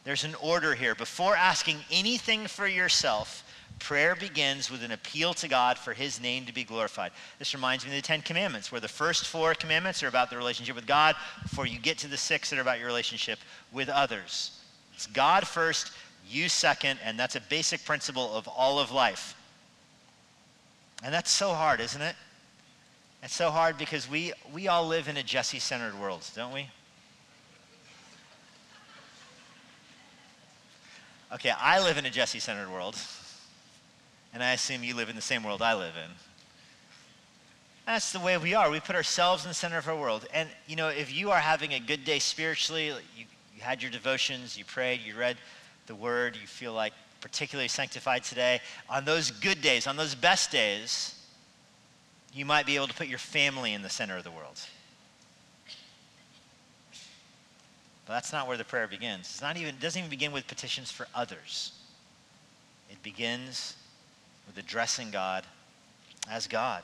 There's 0.04 0.24
an 0.24 0.36
order 0.36 0.76
here. 0.76 0.96
Before 0.96 1.36
asking 1.36 1.78
anything 1.92 2.48
for 2.48 2.68
yourself, 2.68 3.44
prayer 3.80 4.16
begins 4.16 4.70
with 4.70 4.84
an 4.84 4.92
appeal 4.92 5.34
to 5.36 5.48
God 5.48 5.78
for 5.78 5.94
his 5.94 6.22
name 6.22 6.46
to 6.46 6.54
be 6.54 6.64
glorified. 6.64 7.12
This 7.38 7.54
reminds 7.54 7.86
me 7.86 7.92
of 7.92 7.96
the 7.96 8.02
Ten 8.02 8.22
Commandments, 8.22 8.72
where 8.72 8.82
the 8.82 8.88
first 8.88 9.28
four 9.28 9.54
commandments 9.54 10.04
are 10.04 10.08
about 10.08 10.30
the 10.30 10.38
relationship 10.38 10.76
with 10.76 10.88
God 10.88 11.16
before 11.44 11.66
you 11.66 11.80
get 11.80 11.98
to 12.00 12.08
the 12.08 12.18
six 12.18 12.50
that 12.50 12.60
are 12.60 12.62
about 12.62 12.80
your 12.80 12.88
relationship 12.88 13.40
with 13.72 13.90
others. 13.90 14.60
It's 14.96 15.08
God 15.08 15.48
first, 15.48 15.92
you 16.30 16.50
second, 16.50 17.00
and 17.04 17.20
that's 17.20 17.36
a 17.36 17.42
basic 17.42 17.86
principle 17.86 18.34
of 18.36 18.48
all 18.48 18.80
of 18.80 18.92
life. 18.92 19.36
And 21.04 21.14
that's 21.14 21.32
so 21.32 21.54
hard, 21.54 21.80
isn't 21.80 22.02
it? 22.02 22.16
It's 23.24 23.36
so 23.36 23.50
hard 23.50 23.78
because 23.78 24.10
we, 24.10 24.34
we 24.54 24.68
all 24.68 24.88
live 24.88 25.08
in 25.08 25.18
a 25.18 25.24
Jesse 25.24 25.60
centered 25.60 26.00
world, 26.00 26.26
don't 26.36 26.54
we? 26.54 26.70
Okay, 31.32 31.52
I 31.52 31.80
live 31.80 31.98
in 31.98 32.08
a 32.08 32.10
Jesse 32.10 32.40
centered 32.40 32.72
world, 32.72 32.98
and 34.34 34.42
I 34.42 34.54
assume 34.54 34.84
you 34.84 34.96
live 34.96 35.10
in 35.10 35.16
the 35.16 35.22
same 35.22 35.44
world 35.44 35.62
I 35.62 35.76
live 35.76 35.94
in. 35.96 36.12
That's 37.86 38.12
the 38.12 38.20
way 38.20 38.36
we 38.38 38.56
are. 38.56 38.72
We 38.72 38.80
put 38.80 38.96
ourselves 38.96 39.44
in 39.44 39.50
the 39.50 39.56
center 39.56 39.78
of 39.78 39.88
our 39.88 39.96
world. 39.96 40.26
And, 40.34 40.50
you 40.68 40.76
know, 40.76 40.90
if 40.90 41.14
you 41.14 41.30
are 41.30 41.40
having 41.40 41.74
a 41.74 41.80
good 41.80 42.04
day 42.04 42.18
spiritually, 42.18 42.88
you, 43.16 43.26
you 43.56 43.62
had 43.62 43.82
your 43.82 43.92
devotions, 43.92 44.58
you 44.58 44.66
prayed, 44.66 45.02
you 45.02 45.16
read 45.16 45.38
the 45.86 45.94
word, 45.94 46.36
you 46.36 46.48
feel 46.48 46.74
like 46.74 46.94
particularly 47.22 47.68
sanctified 47.68 48.24
today, 48.24 48.60
on 48.90 49.06
those 49.06 49.30
good 49.30 49.62
days, 49.62 49.86
on 49.86 49.98
those 49.98 50.16
best 50.16 50.52
days, 50.52 51.16
you 52.34 52.46
might 52.46 52.66
be 52.66 52.76
able 52.76 52.88
to 52.88 52.94
put 52.94 53.08
your 53.08 53.20
family 53.20 53.74
in 53.74 53.84
the 53.84 53.90
center 53.90 54.18
of 54.18 54.24
the 54.24 54.32
world. 54.32 54.60
But 58.10 58.16
that's 58.16 58.34
not 58.34 58.48
where 58.48 58.58
the 58.58 58.64
prayer 58.64 58.88
begins. 58.88 59.28
It's 59.28 59.42
not 59.44 59.56
even, 59.56 59.76
it 59.76 59.80
doesn't 59.80 60.00
even 60.00 60.10
begin 60.10 60.32
with 60.32 60.48
petitions 60.48 60.90
for 60.90 61.06
others. 61.14 61.74
It 62.90 63.04
begins 63.04 63.76
with 64.48 64.58
addressing 64.58 65.12
God 65.12 65.46
as 66.28 66.48
God. 66.48 66.82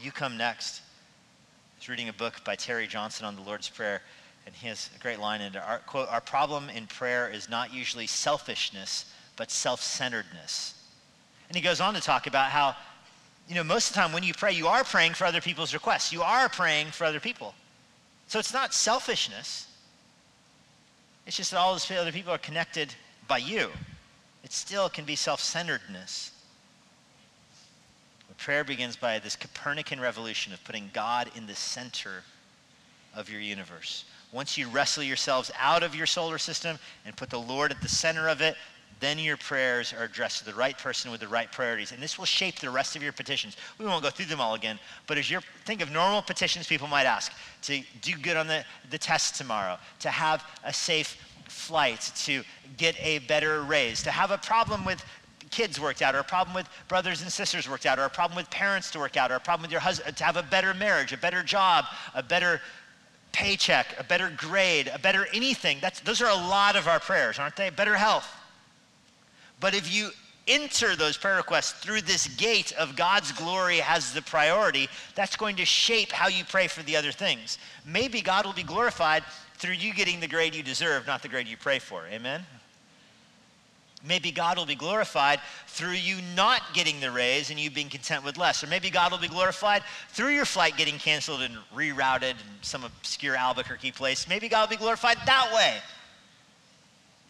You 0.00 0.10
come 0.10 0.38
next. 0.38 0.80
I 0.80 1.80
was 1.80 1.88
reading 1.90 2.08
a 2.08 2.14
book 2.14 2.42
by 2.46 2.56
Terry 2.56 2.86
Johnson 2.86 3.26
on 3.26 3.36
the 3.36 3.42
Lord's 3.42 3.68
Prayer, 3.68 4.00
and 4.46 4.54
he 4.54 4.68
has 4.68 4.88
a 4.96 4.98
great 5.00 5.20
line 5.20 5.42
in 5.42 5.54
it. 5.54 5.62
Our, 5.62 5.80
quote, 5.80 6.10
our 6.10 6.22
problem 6.22 6.70
in 6.70 6.86
prayer 6.86 7.28
is 7.28 7.50
not 7.50 7.70
usually 7.70 8.06
selfishness, 8.06 9.04
but 9.36 9.50
self-centeredness. 9.50 10.82
And 11.48 11.56
he 11.56 11.60
goes 11.60 11.82
on 11.82 11.92
to 11.92 12.00
talk 12.00 12.26
about 12.26 12.50
how, 12.50 12.74
you 13.46 13.54
know, 13.54 13.64
most 13.64 13.90
of 13.90 13.96
the 13.96 14.00
time 14.00 14.14
when 14.14 14.22
you 14.22 14.32
pray, 14.32 14.54
you 14.54 14.66
are 14.66 14.82
praying 14.82 15.12
for 15.12 15.26
other 15.26 15.42
people's 15.42 15.74
requests. 15.74 16.10
You 16.10 16.22
are 16.22 16.48
praying 16.48 16.86
for 16.86 17.04
other 17.04 17.20
people. 17.20 17.54
So 18.28 18.38
it's 18.38 18.54
not 18.54 18.72
selfishness. 18.72 19.66
It's 21.30 21.36
just 21.36 21.52
that 21.52 21.58
all 21.58 21.70
those 21.70 21.88
other 21.92 22.10
people 22.10 22.34
are 22.34 22.38
connected 22.38 22.92
by 23.28 23.38
you. 23.38 23.70
It 24.42 24.50
still 24.50 24.88
can 24.88 25.04
be 25.04 25.14
self-centeredness. 25.14 26.32
Prayer 28.36 28.64
begins 28.64 28.96
by 28.96 29.20
this 29.20 29.36
Copernican 29.36 30.00
revolution 30.00 30.52
of 30.52 30.64
putting 30.64 30.90
God 30.92 31.30
in 31.36 31.46
the 31.46 31.54
center 31.54 32.24
of 33.14 33.30
your 33.30 33.40
universe. 33.40 34.06
Once 34.32 34.58
you 34.58 34.66
wrestle 34.66 35.04
yourselves 35.04 35.52
out 35.56 35.84
of 35.84 35.94
your 35.94 36.04
solar 36.04 36.36
system 36.36 36.80
and 37.06 37.16
put 37.16 37.30
the 37.30 37.38
Lord 37.38 37.70
at 37.70 37.80
the 37.80 37.88
center 37.88 38.28
of 38.28 38.40
it, 38.40 38.56
then 39.00 39.18
your 39.18 39.36
prayers 39.36 39.92
are 39.92 40.04
addressed 40.04 40.38
to 40.38 40.44
the 40.44 40.54
right 40.54 40.76
person 40.78 41.10
with 41.10 41.20
the 41.20 41.28
right 41.28 41.50
priorities. 41.50 41.92
And 41.92 42.02
this 42.02 42.18
will 42.18 42.26
shape 42.26 42.60
the 42.60 42.70
rest 42.70 42.96
of 42.96 43.02
your 43.02 43.12
petitions. 43.12 43.56
We 43.78 43.86
won't 43.86 44.02
go 44.02 44.10
through 44.10 44.26
them 44.26 44.40
all 44.40 44.54
again, 44.54 44.78
but 45.06 45.18
as 45.18 45.30
you 45.30 45.40
think 45.64 45.80
of 45.80 45.90
normal 45.90 46.22
petitions 46.22 46.66
people 46.66 46.86
might 46.86 47.06
ask 47.06 47.32
to 47.62 47.82
do 48.02 48.12
good 48.16 48.36
on 48.36 48.46
the, 48.46 48.64
the 48.90 48.98
test 48.98 49.36
tomorrow, 49.36 49.78
to 50.00 50.10
have 50.10 50.44
a 50.64 50.72
safe 50.72 51.16
flight, 51.48 52.12
to 52.24 52.42
get 52.76 52.94
a 53.00 53.18
better 53.20 53.62
raise, 53.62 54.02
to 54.02 54.10
have 54.10 54.30
a 54.30 54.38
problem 54.38 54.84
with 54.84 55.04
kids 55.50 55.80
worked 55.80 56.00
out, 56.02 56.14
or 56.14 56.18
a 56.18 56.24
problem 56.24 56.54
with 56.54 56.68
brothers 56.86 57.22
and 57.22 57.32
sisters 57.32 57.68
worked 57.68 57.86
out, 57.86 57.98
or 57.98 58.04
a 58.04 58.10
problem 58.10 58.36
with 58.36 58.48
parents 58.50 58.90
to 58.92 58.98
work 58.98 59.16
out, 59.16 59.32
or 59.32 59.34
a 59.34 59.40
problem 59.40 59.62
with 59.62 59.72
your 59.72 59.80
husband 59.80 60.16
to 60.16 60.24
have 60.24 60.36
a 60.36 60.42
better 60.44 60.72
marriage, 60.74 61.12
a 61.12 61.16
better 61.16 61.42
job, 61.42 61.86
a 62.14 62.22
better 62.22 62.60
paycheck, 63.32 63.86
a 63.98 64.04
better 64.04 64.32
grade, 64.36 64.90
a 64.92 64.98
better 64.98 65.26
anything. 65.32 65.78
That's, 65.80 66.00
those 66.00 66.20
are 66.20 66.30
a 66.30 66.34
lot 66.34 66.76
of 66.76 66.86
our 66.86 67.00
prayers, 67.00 67.38
aren't 67.38 67.56
they? 67.56 67.70
Better 67.70 67.96
health. 67.96 68.28
But 69.60 69.74
if 69.74 69.92
you 69.92 70.10
enter 70.48 70.96
those 70.96 71.16
prayer 71.16 71.36
requests 71.36 71.72
through 71.72 72.00
this 72.00 72.26
gate 72.26 72.72
of 72.72 72.96
God's 72.96 73.30
glory 73.32 73.80
as 73.82 74.12
the 74.12 74.22
priority, 74.22 74.88
that's 75.14 75.36
going 75.36 75.56
to 75.56 75.64
shape 75.64 76.10
how 76.10 76.28
you 76.28 76.44
pray 76.44 76.66
for 76.66 76.82
the 76.82 76.96
other 76.96 77.12
things. 77.12 77.58
Maybe 77.86 78.20
God 78.20 78.46
will 78.46 78.52
be 78.52 78.62
glorified 78.62 79.22
through 79.56 79.74
you 79.74 79.92
getting 79.94 80.20
the 80.20 80.28
grade 80.28 80.54
you 80.54 80.62
deserve, 80.62 81.06
not 81.06 81.22
the 81.22 81.28
grade 81.28 81.46
you 81.46 81.56
pray 81.56 81.78
for. 81.78 82.06
Amen? 82.06 82.44
Maybe 84.02 84.30
God 84.32 84.56
will 84.56 84.66
be 84.66 84.74
glorified 84.74 85.40
through 85.66 85.90
you 85.90 86.16
not 86.34 86.62
getting 86.72 87.00
the 87.00 87.10
raise 87.10 87.50
and 87.50 87.60
you 87.60 87.70
being 87.70 87.90
content 87.90 88.24
with 88.24 88.38
less. 88.38 88.64
Or 88.64 88.66
maybe 88.66 88.88
God 88.88 89.12
will 89.12 89.18
be 89.18 89.28
glorified 89.28 89.82
through 90.08 90.30
your 90.30 90.46
flight 90.46 90.78
getting 90.78 90.96
canceled 90.96 91.42
and 91.42 91.54
rerouted 91.74 92.30
in 92.30 92.62
some 92.62 92.82
obscure 92.82 93.36
Albuquerque 93.36 93.92
place. 93.92 94.26
Maybe 94.26 94.48
God 94.48 94.62
will 94.62 94.76
be 94.76 94.80
glorified 94.80 95.18
that 95.26 95.52
way. 95.54 95.76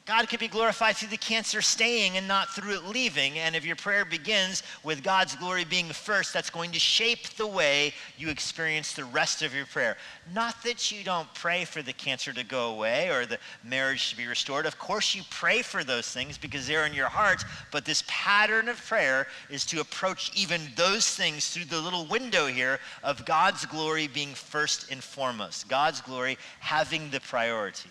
God 0.07 0.29
could 0.29 0.41
be 0.41 0.49
glorified 0.49 0.97
through 0.97 1.11
the 1.11 1.17
cancer 1.17 1.63
staying 1.63 2.17
and 2.17 2.27
not 2.27 2.49
through 2.49 2.75
it 2.75 2.85
leaving. 2.85 3.39
And 3.39 3.55
if 3.55 3.65
your 3.65 3.77
prayer 3.77 4.05
begins 4.05 4.63
with 4.83 5.05
God's 5.05 5.37
glory 5.37 5.65
being 5.65 5.89
first, 5.91 6.33
that's 6.33 6.51
going 6.51 6.73
to 6.73 6.81
shape 6.81 7.29
the 7.37 7.47
way 7.47 7.93
you 8.19 8.29
experience 8.29 8.93
the 8.93 9.05
rest 9.05 9.43
of 9.43 9.55
your 9.55 9.67
prayer. 9.67 9.97
Not 10.35 10.63
that 10.65 10.91
you 10.91 11.05
don't 11.05 11.33
pray 11.35 11.65
for 11.65 11.83
the 11.83 11.93
cancer 11.93 12.33
to 12.33 12.43
go 12.43 12.71
away 12.73 13.11
or 13.11 13.27
the 13.27 13.39
marriage 13.63 14.11
to 14.11 14.17
be 14.17 14.27
restored. 14.27 14.67
Of 14.67 14.79
course, 14.79 15.15
you 15.15 15.23
pray 15.31 15.63
for 15.63 15.85
those 15.85 16.11
things 16.11 16.39
because 16.39 16.67
they're 16.67 16.87
in 16.87 16.95
your 16.95 17.09
heart. 17.09 17.45
But 17.71 17.85
this 17.85 18.03
pattern 18.09 18.69
of 18.69 18.85
prayer 18.85 19.27
is 19.49 19.65
to 19.67 19.81
approach 19.81 20.33
even 20.35 20.63
those 20.77 21.09
things 21.15 21.51
through 21.51 21.67
the 21.67 21.81
little 21.81 22.07
window 22.07 22.47
here 22.47 22.81
of 23.05 23.27
God's 23.27 23.67
glory 23.67 24.09
being 24.09 24.35
first 24.35 24.91
and 24.91 25.05
foremost, 25.05 25.69
God's 25.69 26.01
glory 26.01 26.39
having 26.59 27.11
the 27.11 27.21
priority. 27.21 27.91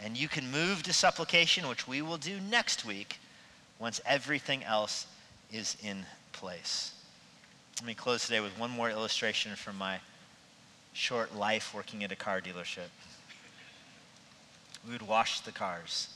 And 0.00 0.16
you 0.16 0.28
can 0.28 0.50
move 0.50 0.82
to 0.84 0.92
supplication, 0.92 1.68
which 1.68 1.88
we 1.88 2.02
will 2.02 2.18
do 2.18 2.40
next 2.40 2.84
week 2.84 3.18
once 3.78 4.00
everything 4.06 4.62
else 4.64 5.06
is 5.52 5.76
in 5.82 6.04
place. 6.32 6.94
Let 7.80 7.86
me 7.86 7.94
close 7.94 8.24
today 8.26 8.40
with 8.40 8.58
one 8.58 8.70
more 8.70 8.90
illustration 8.90 9.54
from 9.56 9.76
my 9.76 9.98
short 10.92 11.36
life 11.36 11.72
working 11.74 12.02
at 12.04 12.12
a 12.12 12.16
car 12.16 12.40
dealership. 12.40 12.88
We 14.86 14.92
would 14.92 15.02
wash 15.02 15.40
the 15.40 15.52
cars 15.52 16.08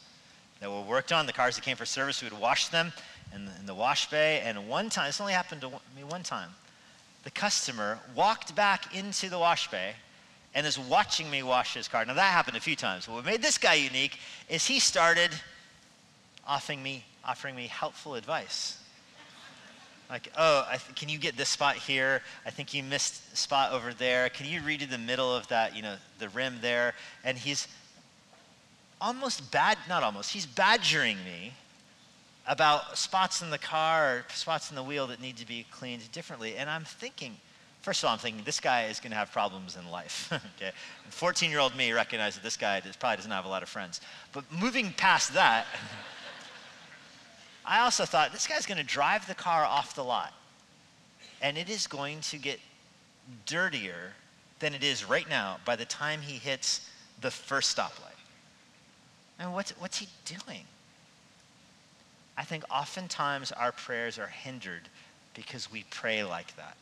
that 0.60 0.70
were 0.70 0.80
worked 0.80 1.12
on, 1.12 1.26
the 1.26 1.32
cars 1.32 1.56
that 1.56 1.64
came 1.64 1.76
for 1.76 1.84
service, 1.84 2.22
we 2.22 2.28
would 2.28 2.38
wash 2.38 2.68
them 2.68 2.92
in 3.34 3.46
the, 3.46 3.52
in 3.60 3.66
the 3.66 3.74
wash 3.74 4.08
bay. 4.10 4.40
And 4.44 4.68
one 4.68 4.90
time, 4.90 5.06
this 5.06 5.20
only 5.20 5.32
happened 5.32 5.60
to 5.62 5.70
me 5.96 6.04
one 6.08 6.22
time, 6.22 6.50
the 7.24 7.30
customer 7.30 7.98
walked 8.14 8.54
back 8.54 8.94
into 8.94 9.28
the 9.28 9.38
wash 9.38 9.70
bay 9.70 9.94
and 10.54 10.66
is 10.66 10.78
watching 10.78 11.30
me 11.30 11.42
wash 11.42 11.74
his 11.74 11.88
car. 11.88 12.04
Now, 12.04 12.14
that 12.14 12.32
happened 12.32 12.56
a 12.56 12.60
few 12.60 12.76
times. 12.76 13.08
What 13.08 13.24
made 13.24 13.42
this 13.42 13.58
guy 13.58 13.74
unique 13.74 14.18
is 14.48 14.66
he 14.66 14.78
started 14.80 15.30
offering 16.46 16.82
me, 16.82 17.04
offering 17.24 17.56
me 17.56 17.66
helpful 17.66 18.14
advice. 18.14 18.78
Like, 20.10 20.30
oh, 20.36 20.66
th- 20.68 20.94
can 20.94 21.08
you 21.08 21.16
get 21.16 21.38
this 21.38 21.48
spot 21.48 21.76
here? 21.76 22.20
I 22.44 22.50
think 22.50 22.74
you 22.74 22.82
missed 22.82 23.34
spot 23.34 23.72
over 23.72 23.94
there. 23.94 24.28
Can 24.28 24.46
you 24.46 24.60
redo 24.60 24.88
the 24.88 24.98
middle 24.98 25.34
of 25.34 25.48
that, 25.48 25.74
you 25.74 25.80
know, 25.80 25.94
the 26.18 26.28
rim 26.28 26.58
there? 26.60 26.92
And 27.24 27.38
he's 27.38 27.66
almost 29.00 29.50
bad, 29.50 29.78
not 29.88 30.02
almost, 30.02 30.30
he's 30.30 30.46
badgering 30.46 31.16
me 31.24 31.54
about 32.46 32.98
spots 32.98 33.40
in 33.40 33.50
the 33.50 33.58
car 33.58 34.24
spots 34.28 34.70
in 34.70 34.76
the 34.76 34.82
wheel 34.82 35.06
that 35.06 35.20
need 35.20 35.36
to 35.36 35.46
be 35.46 35.64
cleaned 35.70 36.10
differently. 36.12 36.56
And 36.56 36.68
I'm 36.68 36.84
thinking, 36.84 37.36
First 37.82 38.02
of 38.02 38.06
all, 38.06 38.12
I'm 38.12 38.18
thinking 38.20 38.44
this 38.44 38.60
guy 38.60 38.84
is 38.84 39.00
going 39.00 39.10
to 39.10 39.16
have 39.16 39.32
problems 39.32 39.76
in 39.76 39.90
life. 39.90 40.32
okay, 40.56 40.70
14 41.10 41.50
year 41.50 41.58
old 41.58 41.76
me 41.76 41.90
recognized 41.92 42.36
that 42.36 42.44
this 42.44 42.56
guy 42.56 42.80
probably 43.00 43.16
doesn't 43.16 43.30
have 43.30 43.44
a 43.44 43.48
lot 43.48 43.64
of 43.64 43.68
friends. 43.68 44.00
But 44.32 44.44
moving 44.52 44.92
past 44.96 45.34
that, 45.34 45.66
I 47.66 47.80
also 47.80 48.04
thought 48.04 48.32
this 48.32 48.46
guy's 48.46 48.66
going 48.66 48.78
to 48.78 48.84
drive 48.84 49.26
the 49.26 49.34
car 49.34 49.64
off 49.64 49.96
the 49.96 50.04
lot, 50.04 50.32
and 51.40 51.58
it 51.58 51.68
is 51.68 51.88
going 51.88 52.20
to 52.22 52.38
get 52.38 52.60
dirtier 53.46 54.12
than 54.60 54.74
it 54.74 54.84
is 54.84 55.04
right 55.04 55.28
now 55.28 55.58
by 55.64 55.74
the 55.74 55.84
time 55.84 56.20
he 56.20 56.34
hits 56.34 56.88
the 57.20 57.30
first 57.30 57.76
stoplight. 57.76 58.12
And 59.40 59.52
what's, 59.52 59.72
what's 59.72 59.98
he 59.98 60.06
doing? 60.24 60.64
I 62.36 62.44
think 62.44 62.64
oftentimes 62.70 63.50
our 63.50 63.72
prayers 63.72 64.18
are 64.20 64.28
hindered 64.28 64.88
because 65.34 65.70
we 65.70 65.84
pray 65.90 66.22
like 66.22 66.54
that. 66.56 66.76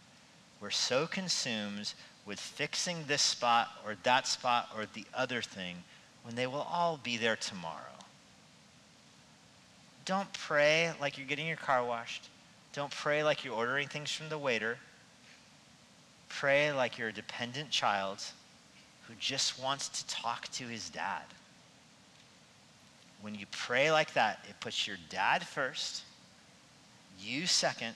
We're 0.60 0.70
so 0.70 1.06
consumed 1.06 1.94
with 2.26 2.38
fixing 2.38 3.04
this 3.06 3.22
spot 3.22 3.68
or 3.84 3.96
that 4.02 4.26
spot 4.26 4.68
or 4.76 4.84
the 4.92 5.06
other 5.14 5.40
thing 5.40 5.76
when 6.22 6.34
they 6.34 6.46
will 6.46 6.66
all 6.70 7.00
be 7.02 7.16
there 7.16 7.36
tomorrow. 7.36 7.76
Don't 10.04 10.32
pray 10.32 10.92
like 11.00 11.16
you're 11.16 11.26
getting 11.26 11.46
your 11.46 11.56
car 11.56 11.84
washed. 11.84 12.28
Don't 12.72 12.90
pray 12.90 13.24
like 13.24 13.44
you're 13.44 13.54
ordering 13.54 13.88
things 13.88 14.12
from 14.12 14.28
the 14.28 14.38
waiter. 14.38 14.76
Pray 16.28 16.72
like 16.72 16.98
you're 16.98 17.08
a 17.08 17.12
dependent 17.12 17.70
child 17.70 18.22
who 19.08 19.14
just 19.18 19.60
wants 19.60 19.88
to 19.88 20.06
talk 20.06 20.48
to 20.52 20.64
his 20.64 20.90
dad. 20.90 21.24
When 23.22 23.34
you 23.34 23.46
pray 23.50 23.90
like 23.90 24.14
that, 24.14 24.44
it 24.48 24.60
puts 24.60 24.86
your 24.86 24.96
dad 25.08 25.46
first, 25.46 26.02
you 27.20 27.46
second, 27.46 27.94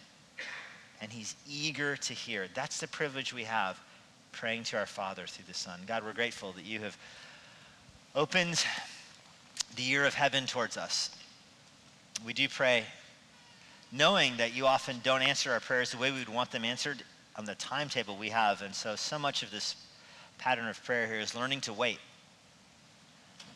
and 1.01 1.13
he's 1.13 1.37
eager 1.49 1.97
to 1.97 2.15
hear. 2.15 2.47
That's 2.55 2.79
the 2.81 2.89
privilege 2.89 3.33
we 3.33 3.45
have 3.45 3.79
praying 4.33 4.65
to 4.65 4.77
our 4.77 4.87
Father 4.87 5.27
through 5.27 5.45
the 5.47 5.55
Son. 5.55 5.81
God, 5.87 6.05
we're 6.05 6.13
grateful 6.13 6.53
that 6.53 6.65
you 6.65 6.81
have 6.81 6.97
opened 8.15 8.65
the 9.77 9.83
year 9.83 10.05
of 10.05 10.15
heaven 10.15 10.47
towards 10.47 10.77
us. 10.77 11.11
We 12.25 12.33
do 12.33 12.49
pray 12.49 12.85
knowing 13.93 14.37
that 14.39 14.55
you 14.55 14.67
often 14.67 14.97
don't 15.05 15.23
answer 15.23 15.53
our 15.53 15.61
prayers 15.61 15.93
the 15.93 15.99
way 15.99 16.11
we 16.11 16.19
would 16.19 16.29
want 16.29 16.51
them 16.51 16.65
answered 16.65 17.03
on 17.37 17.45
the 17.45 17.55
timetable 17.55 18.17
we 18.17 18.29
have. 18.31 18.63
And 18.63 18.75
so, 18.75 18.97
so 18.97 19.19
much 19.19 19.43
of 19.43 19.51
this 19.51 19.77
pattern 20.39 20.67
of 20.67 20.83
prayer 20.85 21.07
here 21.07 21.21
is 21.21 21.35
learning 21.35 21.61
to 21.63 21.73
wait. 21.73 21.99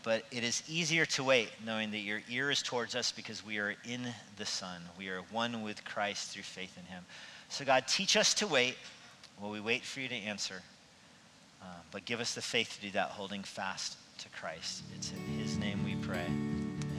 But 0.02 0.24
it 0.30 0.44
is 0.44 0.62
easier 0.68 1.04
to 1.06 1.24
wait 1.24 1.50
knowing 1.66 1.90
that 1.90 1.98
your 1.98 2.20
ear 2.30 2.50
is 2.50 2.62
towards 2.62 2.94
us 2.94 3.12
because 3.12 3.44
we 3.44 3.58
are 3.58 3.74
in 3.84 4.06
the 4.36 4.46
Son. 4.46 4.80
We 4.96 5.08
are 5.08 5.20
one 5.30 5.62
with 5.62 5.84
Christ 5.84 6.30
through 6.30 6.44
faith 6.44 6.76
in 6.78 6.84
Him. 6.86 7.04
So, 7.48 7.64
God, 7.64 7.86
teach 7.88 8.16
us 8.16 8.34
to 8.34 8.46
wait 8.46 8.76
while 9.38 9.50
we 9.50 9.60
wait 9.60 9.84
for 9.84 10.00
you 10.00 10.08
to 10.08 10.14
answer. 10.14 10.62
Uh, 11.60 11.66
but 11.90 12.04
give 12.04 12.20
us 12.20 12.34
the 12.34 12.42
faith 12.42 12.76
to 12.76 12.86
do 12.86 12.90
that, 12.92 13.10
holding 13.10 13.42
fast 13.42 13.96
to 14.18 14.28
Christ. 14.30 14.82
It's 14.96 15.12
in 15.12 15.38
His 15.38 15.58
name 15.58 15.84
we 15.84 15.96
pray. 15.96 16.26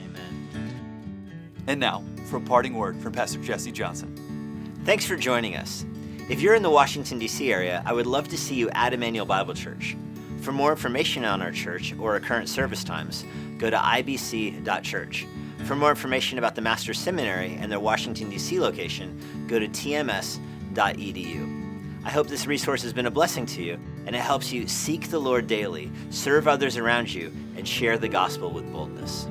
Amen. 0.04 0.50
And 1.66 1.80
now, 1.80 2.02
for 2.26 2.36
a 2.36 2.40
parting 2.40 2.74
word 2.74 3.00
from 3.00 3.12
Pastor 3.12 3.40
Jesse 3.40 3.72
Johnson. 3.72 4.80
Thanks 4.84 5.04
for 5.04 5.16
joining 5.16 5.56
us. 5.56 5.84
If 6.28 6.40
you're 6.40 6.54
in 6.54 6.62
the 6.62 6.70
Washington, 6.70 7.18
D.C. 7.18 7.52
area, 7.52 7.82
I 7.84 7.92
would 7.92 8.06
love 8.06 8.28
to 8.28 8.38
see 8.38 8.54
you 8.54 8.70
at 8.70 8.92
Immanuel 8.92 9.26
Bible 9.26 9.54
Church. 9.54 9.96
For 10.40 10.52
more 10.52 10.70
information 10.70 11.24
on 11.24 11.42
our 11.42 11.52
church 11.52 11.94
or 11.98 12.12
our 12.14 12.20
current 12.20 12.48
service 12.48 12.82
times, 12.82 13.24
go 13.58 13.68
to 13.68 13.76
ibc.church. 13.76 15.26
For 15.66 15.76
more 15.76 15.90
information 15.90 16.38
about 16.38 16.54
the 16.54 16.62
Master's 16.62 16.98
Seminary 16.98 17.56
and 17.60 17.70
their 17.70 17.80
Washington, 17.80 18.30
D.C. 18.30 18.58
location, 18.58 19.46
go 19.46 19.58
to 19.58 19.68
tms.edu. 19.68 21.60
I 22.02 22.10
hope 22.10 22.28
this 22.28 22.46
resource 22.46 22.82
has 22.82 22.94
been 22.94 23.06
a 23.06 23.10
blessing 23.10 23.44
to 23.46 23.62
you 23.62 23.78
and 24.06 24.16
it 24.16 24.20
helps 24.20 24.50
you 24.50 24.66
seek 24.66 25.10
the 25.10 25.18
Lord 25.18 25.46
daily, 25.46 25.92
serve 26.08 26.48
others 26.48 26.78
around 26.78 27.12
you, 27.12 27.30
and 27.56 27.68
share 27.68 27.98
the 27.98 28.08
gospel 28.08 28.50
with 28.50 28.72
boldness. 28.72 29.28